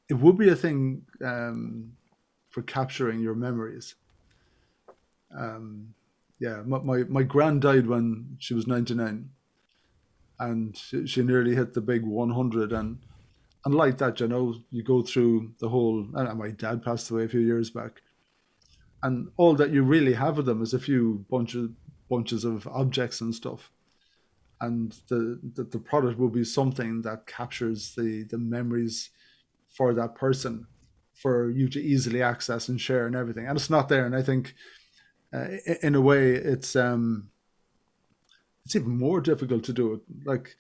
It 0.09 0.15
would 0.15 0.37
be 0.39 0.49
a 0.49 0.57
thing 0.57 1.03
um, 1.25 1.93
for 2.51 2.63
capturing 2.63 3.21
your 3.21 3.35
memories. 3.35 3.97
Um, 5.37 5.95
yeah, 6.39 6.63
my, 6.65 6.79
my 6.79 7.05
my 7.05 7.23
gran 7.23 7.61
died 7.61 7.87
when 7.87 8.37
she 8.39 8.55
was 8.55 8.67
ninety 8.67 8.95
nine, 8.95 9.31
and 10.39 10.77
she, 10.77 11.07
she 11.07 11.23
nearly 11.23 11.55
hit 11.55 11.75
the 11.75 11.81
big 11.81 12.05
one 12.05 12.31
hundred. 12.31 12.73
And 12.73 12.99
and 13.65 13.75
like 13.75 13.99
that, 13.99 14.21
you 14.21 14.29
know, 14.29 14.55
you 14.71 14.83
go 14.83 15.03
through 15.03 15.55
the 15.59 15.69
whole. 15.69 16.07
And 16.15 16.39
my 16.39 16.51
dad 16.51 16.85
passed 16.85 17.11
away 17.11 17.25
a 17.25 17.29
few 17.29 17.41
years 17.41 17.71
back 17.71 18.03
and 19.03 19.29
all 19.37 19.55
that 19.55 19.71
you 19.71 19.83
really 19.83 20.15
have 20.15 20.39
of 20.39 20.47
them 20.47 20.63
is 20.63 20.75
a 20.75 20.79
few 20.79 21.25
bunches 21.31 21.71
bunches 22.09 22.45
of 22.45 22.67
objects 22.69 23.21
and 23.21 23.35
stuff 23.35 23.71
and 24.61 24.97
the, 25.09 25.41
the 25.55 25.65
the 25.65 25.79
product 25.79 26.19
will 26.19 26.31
be 26.31 26.45
something 26.45 27.03
that 27.03 27.27
captures 27.27 27.95
the 27.95 28.25
the 28.25 28.39
memories 28.39 29.11
for 29.69 29.93
that 29.95 30.15
person 30.15 30.67
for 31.13 31.51
you 31.51 31.69
to 31.69 31.81
easily 31.81 32.23
access 32.23 32.69
and 32.69 32.81
share 32.81 33.07
and 33.07 33.17
everything 33.17 33.47
and 33.47 33.57
it's 33.57 33.71
not 33.71 33.89
there 33.89 34.07
and 34.07 34.17
i 34.17 34.23
think 34.23 34.55
uh, 35.35 35.49
in 35.83 35.95
a 35.95 36.01
way 36.01 36.33
it's 36.33 36.75
um 36.77 37.29
it's 38.65 38.77
even 38.77 38.97
more 38.97 39.21
difficult 39.21 39.63
to 39.65 39.73
do 39.73 39.95
it 39.95 40.01
like 40.25 40.57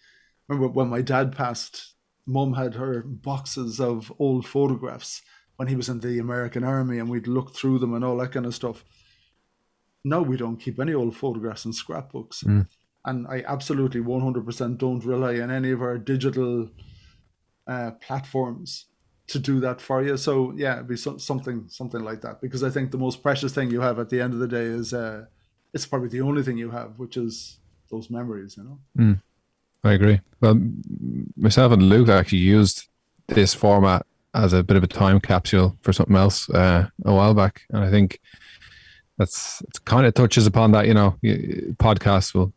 remember 0.48 0.68
when 0.68 0.88
my 0.88 1.02
dad 1.02 1.34
passed 1.34 1.94
mum 2.26 2.54
had 2.54 2.74
her 2.74 3.02
boxes 3.02 3.80
of 3.80 4.12
old 4.18 4.46
photographs 4.46 5.22
when 5.56 5.68
he 5.68 5.76
was 5.76 5.88
in 5.88 6.00
the 6.00 6.18
American 6.18 6.64
Army 6.64 6.98
and 6.98 7.08
we'd 7.08 7.26
look 7.26 7.54
through 7.54 7.78
them 7.78 7.94
and 7.94 8.04
all 8.04 8.16
that 8.18 8.32
kind 8.32 8.46
of 8.46 8.54
stuff. 8.54 8.84
No, 10.04 10.22
we 10.22 10.36
don't 10.36 10.58
keep 10.58 10.78
any 10.78 10.92
old 10.94 11.16
photographs 11.16 11.64
in 11.64 11.72
scrapbooks. 11.72 12.42
And 13.06 13.26
I 13.28 13.44
absolutely 13.46 14.00
100% 14.00 14.78
don't 14.78 15.04
rely 15.04 15.38
on 15.40 15.50
any 15.50 15.70
of 15.70 15.80
our 15.80 15.96
digital 15.96 16.68
uh, 17.66 17.92
platforms 17.92 18.86
to 19.28 19.38
do 19.38 19.60
that 19.60 19.80
for 19.80 20.02
you. 20.02 20.16
So 20.16 20.52
yeah, 20.56 20.74
it'd 20.74 20.88
be 20.88 20.96
so, 20.96 21.16
something 21.16 21.66
something 21.68 22.02
like 22.02 22.20
that 22.22 22.40
because 22.40 22.62
I 22.62 22.70
think 22.70 22.90
the 22.90 22.98
most 22.98 23.22
precious 23.22 23.52
thing 23.52 23.70
you 23.70 23.80
have 23.80 23.98
at 23.98 24.08
the 24.08 24.20
end 24.20 24.32
of 24.34 24.38
the 24.38 24.48
day 24.48 24.62
is 24.62 24.92
uh, 24.92 25.24
it's 25.74 25.86
probably 25.86 26.08
the 26.08 26.20
only 26.20 26.42
thing 26.42 26.58
you 26.58 26.70
have, 26.70 26.98
which 26.98 27.16
is 27.16 27.58
those 27.90 28.10
memories. 28.10 28.56
You 28.56 28.64
know. 28.64 28.78
I 29.84 29.92
agree. 29.92 30.20
Well, 30.40 30.60
myself 31.36 31.72
and 31.72 31.82
Luke 31.82 32.08
actually 32.08 32.38
used 32.38 32.88
this 33.28 33.54
format 33.54 34.06
as 34.34 34.52
a 34.52 34.62
bit 34.62 34.76
of 34.76 34.82
a 34.82 34.88
time 34.88 35.20
capsule 35.20 35.76
for 35.82 35.92
something 35.92 36.16
else 36.16 36.48
uh, 36.50 36.88
a 37.04 37.14
while 37.14 37.34
back, 37.34 37.62
and 37.70 37.84
I 37.84 37.90
think 37.90 38.20
that's 39.18 39.62
it. 39.62 39.84
Kind 39.84 40.06
of 40.06 40.14
touches 40.14 40.46
upon 40.46 40.72
that. 40.72 40.86
You 40.86 40.94
know, 40.94 41.16
podcasts 41.78 42.34
will. 42.34 42.52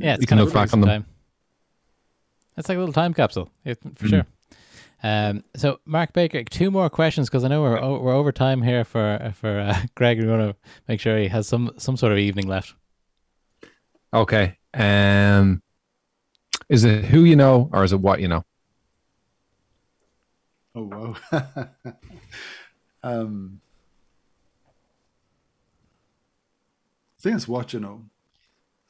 Yeah, 0.00 0.14
it's 0.14 0.20
You 0.22 0.26
kind 0.26 0.28
can 0.28 0.38
of 0.38 0.44
look 0.46 0.54
back 0.54 0.72
on 0.72 0.80
them. 0.80 0.88
Time. 0.88 1.06
It's 2.56 2.68
like 2.68 2.76
a 2.76 2.78
little 2.78 2.92
time 2.92 3.14
capsule, 3.14 3.50
it, 3.64 3.78
for 3.96 4.06
sure. 4.06 4.26
Um, 5.02 5.44
so 5.56 5.80
Mark 5.84 6.12
Baker, 6.12 6.44
two 6.44 6.70
more 6.70 6.88
questions 6.88 7.28
because 7.28 7.44
I 7.44 7.48
know 7.48 7.60
we're 7.60 7.78
o- 7.78 8.00
we're 8.00 8.14
over 8.14 8.32
time 8.32 8.62
here 8.62 8.84
for 8.84 9.32
for 9.34 9.58
uh, 9.60 9.82
Greg. 9.94 10.18
We 10.20 10.26
want 10.26 10.40
to 10.42 10.56
make 10.88 11.00
sure 11.00 11.18
he 11.18 11.28
has 11.28 11.46
some 11.46 11.72
some 11.76 11.96
sort 11.96 12.12
of 12.12 12.18
evening 12.18 12.46
left. 12.48 12.74
Okay. 14.14 14.56
Um, 14.72 15.62
is 16.68 16.84
it 16.84 17.04
who 17.06 17.24
you 17.24 17.36
know 17.36 17.68
or 17.72 17.84
is 17.84 17.92
it 17.92 18.00
what 18.00 18.20
you 18.20 18.28
know? 18.28 18.44
Oh 20.74 20.82
wow. 20.84 21.16
um, 23.02 23.60
I 27.18 27.22
think 27.22 27.36
it's 27.36 27.48
what 27.48 27.72
you 27.72 27.80
know, 27.80 28.04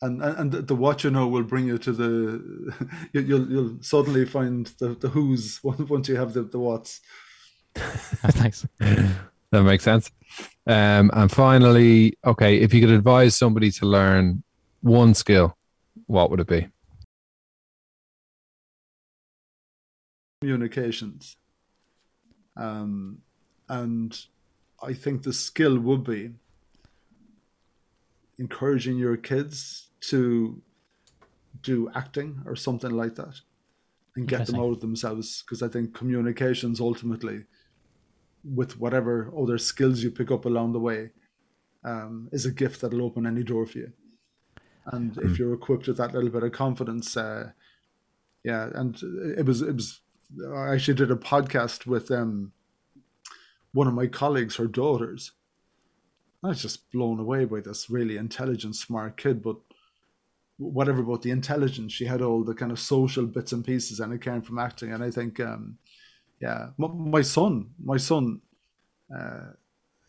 and 0.02 0.22
and, 0.22 0.52
the, 0.52 0.74
what 0.74 1.04
you 1.04 1.10
know 1.10 1.26
will 1.26 1.42
bring 1.42 1.66
you 1.66 1.78
to 1.78 1.92
the 1.92 2.88
you, 3.12 3.20
you'll 3.20 3.50
you'll 3.50 3.76
suddenly 3.80 4.24
find 4.24 4.66
the 4.78 4.88
the 4.94 5.08
who's 5.08 5.60
once 5.62 6.08
you 6.08 6.16
have 6.16 6.32
the 6.32 6.42
the 6.42 6.58
what's. 6.58 7.00
Nice. 8.36 8.66
That 9.50 9.62
makes 9.62 9.84
sense. 9.84 10.10
Um, 10.66 11.10
and 11.12 11.30
finally, 11.30 12.18
okay, 12.24 12.58
if 12.58 12.74
you 12.74 12.80
could 12.80 12.90
advise 12.90 13.36
somebody 13.36 13.70
to 13.72 13.86
learn 13.86 14.42
one 14.80 15.14
skill, 15.14 15.56
what 16.06 16.30
would 16.30 16.40
it 16.40 16.48
be? 16.48 16.68
communications. 20.44 21.36
Um, 22.54 23.22
and 23.70 24.14
I 24.82 24.92
think 24.92 25.22
the 25.22 25.32
skill 25.32 25.78
would 25.78 26.04
be 26.04 26.32
encouraging 28.38 28.96
your 28.96 29.16
kids 29.16 29.88
to 30.00 30.62
do 31.62 31.90
acting 31.94 32.42
or 32.46 32.56
something 32.56 32.90
like 32.90 33.14
that 33.14 33.40
and 34.16 34.28
get 34.28 34.46
them 34.46 34.56
out 34.56 34.72
of 34.72 34.80
themselves 34.80 35.42
because 35.42 35.62
I 35.62 35.68
think 35.68 35.94
communications 35.94 36.80
ultimately 36.80 37.44
with 38.44 38.78
whatever 38.78 39.32
other 39.36 39.58
skills 39.58 40.02
you 40.02 40.10
pick 40.10 40.30
up 40.30 40.44
along 40.44 40.72
the 40.72 40.80
way 40.80 41.10
um, 41.84 42.28
is 42.32 42.44
a 42.44 42.50
gift 42.50 42.80
that'll 42.80 43.02
open 43.02 43.26
any 43.26 43.42
door 43.42 43.66
for 43.66 43.78
you. 43.78 43.92
And 44.86 45.16
if 45.18 45.38
you're 45.38 45.54
equipped 45.54 45.86
with 45.86 45.96
that 45.96 46.12
little 46.12 46.28
bit 46.28 46.42
of 46.42 46.52
confidence, 46.52 47.16
uh, 47.16 47.52
yeah, 48.44 48.68
and 48.74 49.00
it 49.36 49.46
was 49.46 49.62
it 49.62 49.74
was 49.74 50.00
I 50.54 50.74
actually 50.74 50.94
did 50.94 51.10
a 51.10 51.16
podcast 51.16 51.86
with 51.86 52.10
um, 52.10 52.52
one 53.72 53.86
of 53.86 53.94
my 53.94 54.06
colleagues, 54.06 54.56
her 54.56 54.66
daughters. 54.66 55.32
I 56.44 56.48
was 56.48 56.60
just 56.60 56.90
blown 56.92 57.18
away 57.18 57.46
by 57.46 57.60
this 57.60 57.88
really 57.88 58.18
intelligent, 58.18 58.76
smart 58.76 59.16
kid. 59.16 59.42
But 59.42 59.56
whatever 60.58 61.00
about 61.00 61.22
the 61.22 61.30
intelligence, 61.30 61.92
she 61.92 62.04
had 62.04 62.20
all 62.20 62.44
the 62.44 62.54
kind 62.54 62.70
of 62.70 62.78
social 62.78 63.24
bits 63.26 63.52
and 63.52 63.64
pieces, 63.64 63.98
and 63.98 64.12
it 64.12 64.20
came 64.20 64.42
from 64.42 64.58
acting. 64.58 64.92
And 64.92 65.02
I 65.02 65.10
think, 65.10 65.40
um, 65.40 65.78
yeah, 66.40 66.68
my, 66.76 67.22
son, 67.22 67.70
my 67.82 67.96
son, 67.96 68.42
uh, 69.14 69.52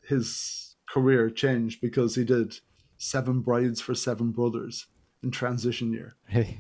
his 0.08 0.76
career 0.90 1.30
changed 1.30 1.80
because 1.82 2.16
he 2.16 2.26
did 2.26 2.60
Seven 2.98 3.40
Brides 3.40 3.80
for 3.80 3.96
Seven 3.96 4.32
Brothers 4.32 4.88
in 5.24 5.32
transition 5.32 5.94
year. 5.94 6.16
Really? 6.34 6.58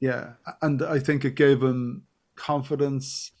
Yeah, 0.00 0.32
and 0.62 0.82
I 0.82 0.98
think 0.98 1.24
it 1.24 1.36
gave 1.36 1.62
him 1.62 2.04
confidence 2.34 3.32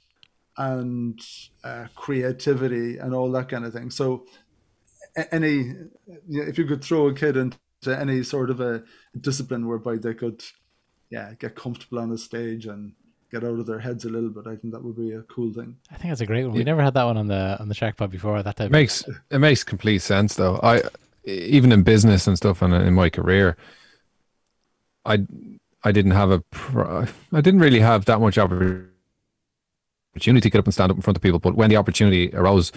and 0.56 1.20
uh, 1.64 1.86
creativity 1.94 2.96
and 2.98 3.14
all 3.14 3.30
that 3.32 3.48
kind 3.48 3.64
of 3.64 3.72
thing. 3.72 3.90
So, 3.90 4.26
any 5.16 5.72
if 6.28 6.58
you 6.58 6.64
could 6.64 6.84
throw 6.84 7.08
a 7.08 7.14
kid 7.14 7.36
into 7.36 7.58
any 7.86 8.22
sort 8.22 8.50
of 8.50 8.60
a 8.60 8.82
discipline 9.20 9.66
whereby 9.66 9.96
they 9.96 10.14
could, 10.14 10.42
yeah, 11.10 11.34
get 11.38 11.54
comfortable 11.54 11.98
on 11.98 12.10
the 12.10 12.18
stage 12.18 12.66
and 12.66 12.92
get 13.30 13.44
out 13.44 13.58
of 13.58 13.66
their 13.66 13.80
heads 13.80 14.04
a 14.04 14.08
little 14.08 14.30
bit, 14.30 14.46
I 14.46 14.56
think 14.56 14.72
that 14.72 14.82
would 14.82 14.96
be 14.96 15.12
a 15.12 15.22
cool 15.22 15.52
thing. 15.52 15.76
I 15.90 15.96
think 15.96 16.10
that's 16.10 16.20
a 16.20 16.26
great 16.26 16.44
one. 16.44 16.54
We 16.54 16.64
never 16.64 16.82
had 16.82 16.94
that 16.94 17.04
one 17.04 17.16
on 17.16 17.28
the 17.28 17.56
on 17.60 17.68
the 17.68 17.74
Shark 17.74 17.96
Pod 17.96 18.10
before. 18.10 18.42
That 18.42 18.56
type 18.56 18.66
It 18.66 18.72
makes 18.72 19.04
it 19.30 19.38
makes 19.38 19.64
complete 19.64 19.98
sense 19.98 20.34
though. 20.34 20.60
I 20.62 20.82
even 21.24 21.72
in 21.72 21.82
business 21.82 22.26
and 22.26 22.36
stuff 22.36 22.62
and 22.62 22.72
in 22.72 22.94
my 22.94 23.10
career, 23.10 23.56
I 25.04 25.26
I 25.82 25.92
didn't 25.92 26.12
have 26.12 26.30
a 26.30 26.40
pro- 26.40 27.06
I 27.32 27.40
didn't 27.40 27.60
really 27.60 27.80
have 27.80 28.04
that 28.06 28.20
much 28.20 28.38
opportunity 28.38 28.90
to 30.40 30.50
get 30.50 30.58
up 30.58 30.64
and 30.64 30.74
stand 30.74 30.90
up 30.90 30.96
in 30.96 31.02
front 31.02 31.16
of 31.16 31.22
people. 31.22 31.38
But 31.38 31.54
when 31.54 31.70
the 31.70 31.76
opportunity 31.76 32.30
arose, 32.34 32.72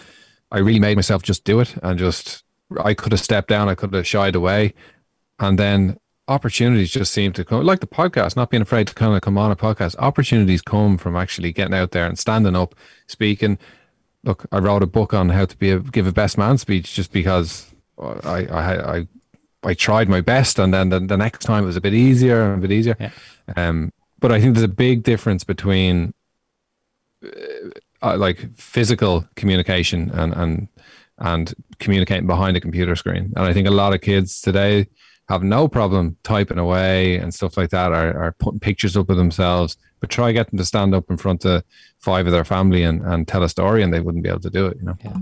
I 0.51 0.59
really 0.59 0.79
made 0.79 0.97
myself 0.97 1.23
just 1.23 1.43
do 1.43 1.59
it 1.59 1.75
and 1.83 1.99
just 1.99 2.43
I 2.83 2.93
could 2.93 3.11
have 3.11 3.21
stepped 3.21 3.49
down, 3.49 3.69
I 3.69 3.75
could 3.75 3.93
have 3.93 4.07
shied 4.07 4.35
away, 4.35 4.73
and 5.39 5.57
then 5.57 5.99
opportunities 6.27 6.91
just 6.91 7.11
seem 7.11 7.33
to 7.33 7.43
come 7.43 7.63
like 7.63 7.79
the 7.79 7.87
podcast 7.87 8.35
not 8.35 8.51
being 8.51 8.61
afraid 8.61 8.87
to 8.87 8.93
kind 8.93 9.15
of 9.15 9.21
come 9.21 9.37
on 9.37 9.51
a 9.51 9.55
podcast. 9.55 9.95
Opportunities 9.97 10.61
come 10.61 10.97
from 10.97 11.15
actually 11.15 11.51
getting 11.51 11.73
out 11.73 11.91
there 11.91 12.05
and 12.05 12.17
standing 12.19 12.55
up 12.55 12.75
speaking. 13.07 13.57
Look 14.23 14.45
i 14.51 14.59
wrote 14.59 14.83
a 14.83 14.87
book 14.87 15.13
on 15.13 15.29
how 15.29 15.45
to 15.45 15.57
be 15.57 15.71
a 15.71 15.79
give 15.79 16.05
a 16.05 16.11
best 16.11 16.37
man 16.37 16.57
speech 16.57 16.93
just 16.93 17.13
because 17.13 17.73
i 17.97 18.45
i 18.47 18.97
i, 18.97 19.07
I 19.63 19.73
tried 19.73 20.09
my 20.09 20.19
best 20.19 20.59
and 20.59 20.73
then 20.73 20.89
the, 20.89 20.99
the 20.99 21.15
next 21.15 21.45
time 21.45 21.63
it 21.63 21.67
was 21.67 21.77
a 21.77 21.81
bit 21.81 21.93
easier 21.93 22.51
and 22.51 22.63
a 22.63 22.67
bit 22.67 22.73
easier. 22.73 22.97
Yeah. 22.99 23.11
um 23.55 23.93
but 24.19 24.33
i 24.33 24.41
think 24.41 24.55
there's 24.55 24.65
a 24.65 24.67
big 24.67 25.03
difference 25.03 25.45
between 25.45 26.13
uh, 28.01 28.17
like 28.17 28.55
physical 28.55 29.25
communication 29.35 30.09
and 30.11 30.33
and 30.33 30.67
and 31.19 31.53
communicating 31.79 32.27
behind 32.27 32.55
a 32.55 32.61
computer 32.61 32.95
screen 32.95 33.33
and 33.35 33.45
i 33.45 33.53
think 33.53 33.67
a 33.67 33.71
lot 33.71 33.93
of 33.93 34.01
kids 34.01 34.41
today 34.41 34.87
have 35.29 35.43
no 35.43 35.67
problem 35.67 36.17
typing 36.23 36.57
away 36.57 37.17
and 37.17 37.33
stuff 37.33 37.55
like 37.55 37.69
that, 37.69 37.91
are, 37.91 38.17
are 38.17 38.31
putting 38.33 38.59
pictures 38.59 38.97
up 38.97 39.11
of 39.11 39.17
themselves, 39.17 39.77
but 39.99 40.09
try 40.09 40.31
get 40.31 40.49
them 40.49 40.57
to 40.57 40.65
stand 40.65 40.95
up 40.95 41.09
in 41.09 41.17
front 41.17 41.45
of 41.45 41.63
five 41.99 42.25
of 42.25 42.31
their 42.31 42.43
family 42.43 42.81
and, 42.81 43.01
and 43.03 43.27
tell 43.27 43.43
a 43.43 43.49
story 43.49 43.83
and 43.83 43.93
they 43.93 43.99
wouldn't 43.99 44.23
be 44.23 44.29
able 44.29 44.39
to 44.39 44.49
do 44.49 44.65
it, 44.65 44.77
you 44.77 44.83
know. 44.83 44.97
Yeah. 45.05 45.13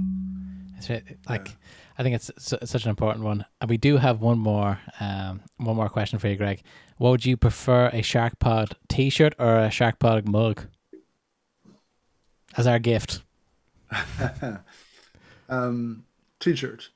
It's 0.77 0.89
re- 0.89 1.03
like 1.27 1.49
I 1.97 2.03
think 2.03 2.15
it's 2.15 2.31
su- 2.37 2.57
such 2.63 2.85
an 2.85 2.89
important 2.89 3.25
one. 3.25 3.45
And 3.59 3.69
we 3.69 3.77
do 3.77 3.97
have 3.97 4.21
one 4.21 4.39
more 4.39 4.79
um 5.01 5.41
one 5.57 5.75
more 5.75 5.89
question 5.89 6.19
for 6.19 6.29
you, 6.29 6.37
Greg. 6.37 6.61
What 6.97 7.09
would 7.09 7.25
you 7.25 7.35
prefer 7.35 7.89
a 7.91 8.01
Shark 8.01 8.39
Pod 8.39 8.77
t-shirt 8.87 9.33
or 9.37 9.57
a 9.57 9.69
Shark 9.69 9.99
Pod 9.99 10.27
mug 10.27 10.67
as 12.57 12.67
our 12.67 12.79
gift? 12.79 13.21
Um, 15.49 16.03
t-shirt. 16.39 16.89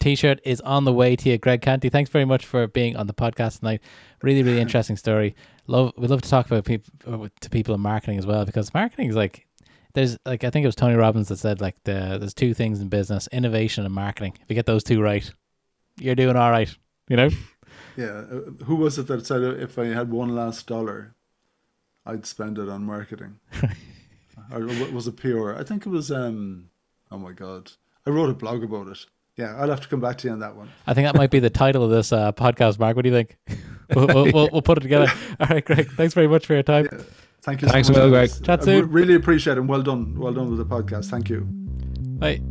T-shirt 0.00 0.40
is 0.44 0.60
on 0.62 0.84
the 0.84 0.92
way 0.92 1.14
to 1.14 1.28
you, 1.28 1.38
Greg 1.38 1.60
Canty. 1.62 1.88
Thanks 1.88 2.10
very 2.10 2.24
much 2.24 2.44
for 2.44 2.66
being 2.66 2.96
on 2.96 3.06
the 3.06 3.14
podcast 3.14 3.60
tonight. 3.60 3.80
Really, 4.22 4.42
really 4.42 4.60
interesting 4.66 4.96
story. 4.96 5.36
Love, 5.66 5.92
we 5.96 6.08
love 6.08 6.22
to 6.22 6.28
talk 6.28 6.46
about 6.46 6.64
people 6.64 7.28
to 7.40 7.50
people 7.50 7.74
in 7.74 7.80
marketing 7.80 8.18
as 8.18 8.26
well 8.26 8.44
because 8.44 8.74
marketing 8.74 9.08
is 9.08 9.14
like 9.14 9.46
there's 9.94 10.18
like 10.26 10.42
I 10.42 10.50
think 10.50 10.64
it 10.64 10.68
was 10.68 10.74
Tony 10.74 10.96
Robbins 10.96 11.28
that 11.28 11.36
said 11.36 11.60
like 11.60 11.76
the 11.84 12.16
there's 12.18 12.34
two 12.34 12.52
things 12.52 12.80
in 12.80 12.88
business: 12.88 13.28
innovation 13.30 13.84
and 13.84 13.94
marketing. 13.94 14.36
If 14.42 14.48
you 14.48 14.54
get 14.56 14.66
those 14.66 14.82
two 14.82 15.00
right, 15.00 15.30
you're 15.98 16.16
doing 16.16 16.34
all 16.36 16.50
right. 16.50 16.74
You 17.08 17.16
know. 17.16 17.30
Yeah, 17.94 18.06
uh, 18.06 18.64
who 18.64 18.76
was 18.76 18.98
it 18.98 19.06
that 19.08 19.26
said 19.26 19.42
if 19.42 19.78
I 19.78 19.86
had 19.86 20.10
one 20.10 20.34
last 20.34 20.66
dollar, 20.66 21.14
I'd 22.06 22.24
spend 22.24 22.56
it 22.56 22.66
on 22.66 22.84
marketing? 22.84 23.38
Or 24.50 24.60
was 24.92 25.06
it 25.06 25.16
PR? 25.16 25.52
I 25.54 25.62
think 25.64 25.86
it 25.86 25.88
was. 25.90 26.10
um 26.10 26.68
Oh 27.10 27.18
my 27.18 27.32
god, 27.32 27.72
I 28.06 28.10
wrote 28.10 28.30
a 28.30 28.34
blog 28.34 28.64
about 28.64 28.88
it. 28.88 29.04
Yeah, 29.36 29.54
I'll 29.56 29.68
have 29.70 29.80
to 29.80 29.88
come 29.88 30.00
back 30.00 30.18
to 30.18 30.28
you 30.28 30.32
on 30.32 30.40
that 30.40 30.56
one. 30.56 30.70
I 30.86 30.94
think 30.94 31.06
that 31.06 31.14
might 31.16 31.30
be 31.30 31.38
the 31.40 31.50
title 31.50 31.82
of 31.84 31.90
this 31.90 32.12
uh, 32.12 32.32
podcast, 32.32 32.78
Mark. 32.78 32.96
What 32.96 33.02
do 33.02 33.08
you 33.10 33.14
think? 33.14 33.38
we'll, 33.94 34.06
we'll, 34.06 34.32
we'll, 34.32 34.48
we'll 34.52 34.62
put 34.62 34.76
it 34.78 34.82
together. 34.82 35.10
All 35.40 35.46
right, 35.48 35.64
Greg. 35.64 35.90
Thanks 35.92 36.12
very 36.14 36.28
much 36.28 36.46
for 36.46 36.52
your 36.54 36.62
time. 36.62 36.86
Thank 37.40 37.62
you. 37.62 37.68
Thanks 37.68 37.88
so 37.88 37.92
much. 37.94 38.02
million, 38.02 38.12
Greg. 38.28 38.30
Chat 38.44 38.60
I 38.60 38.64
soon. 38.64 38.90
re- 38.90 39.02
really 39.02 39.14
appreciate 39.14 39.54
it. 39.54 39.60
and 39.60 39.68
Well 39.68 39.82
done. 39.82 40.18
Well 40.18 40.32
done 40.34 40.50
with 40.50 40.58
the 40.58 40.66
podcast. 40.66 41.06
Thank 41.10 41.30
you. 41.30 41.46
Bye. 41.46 42.42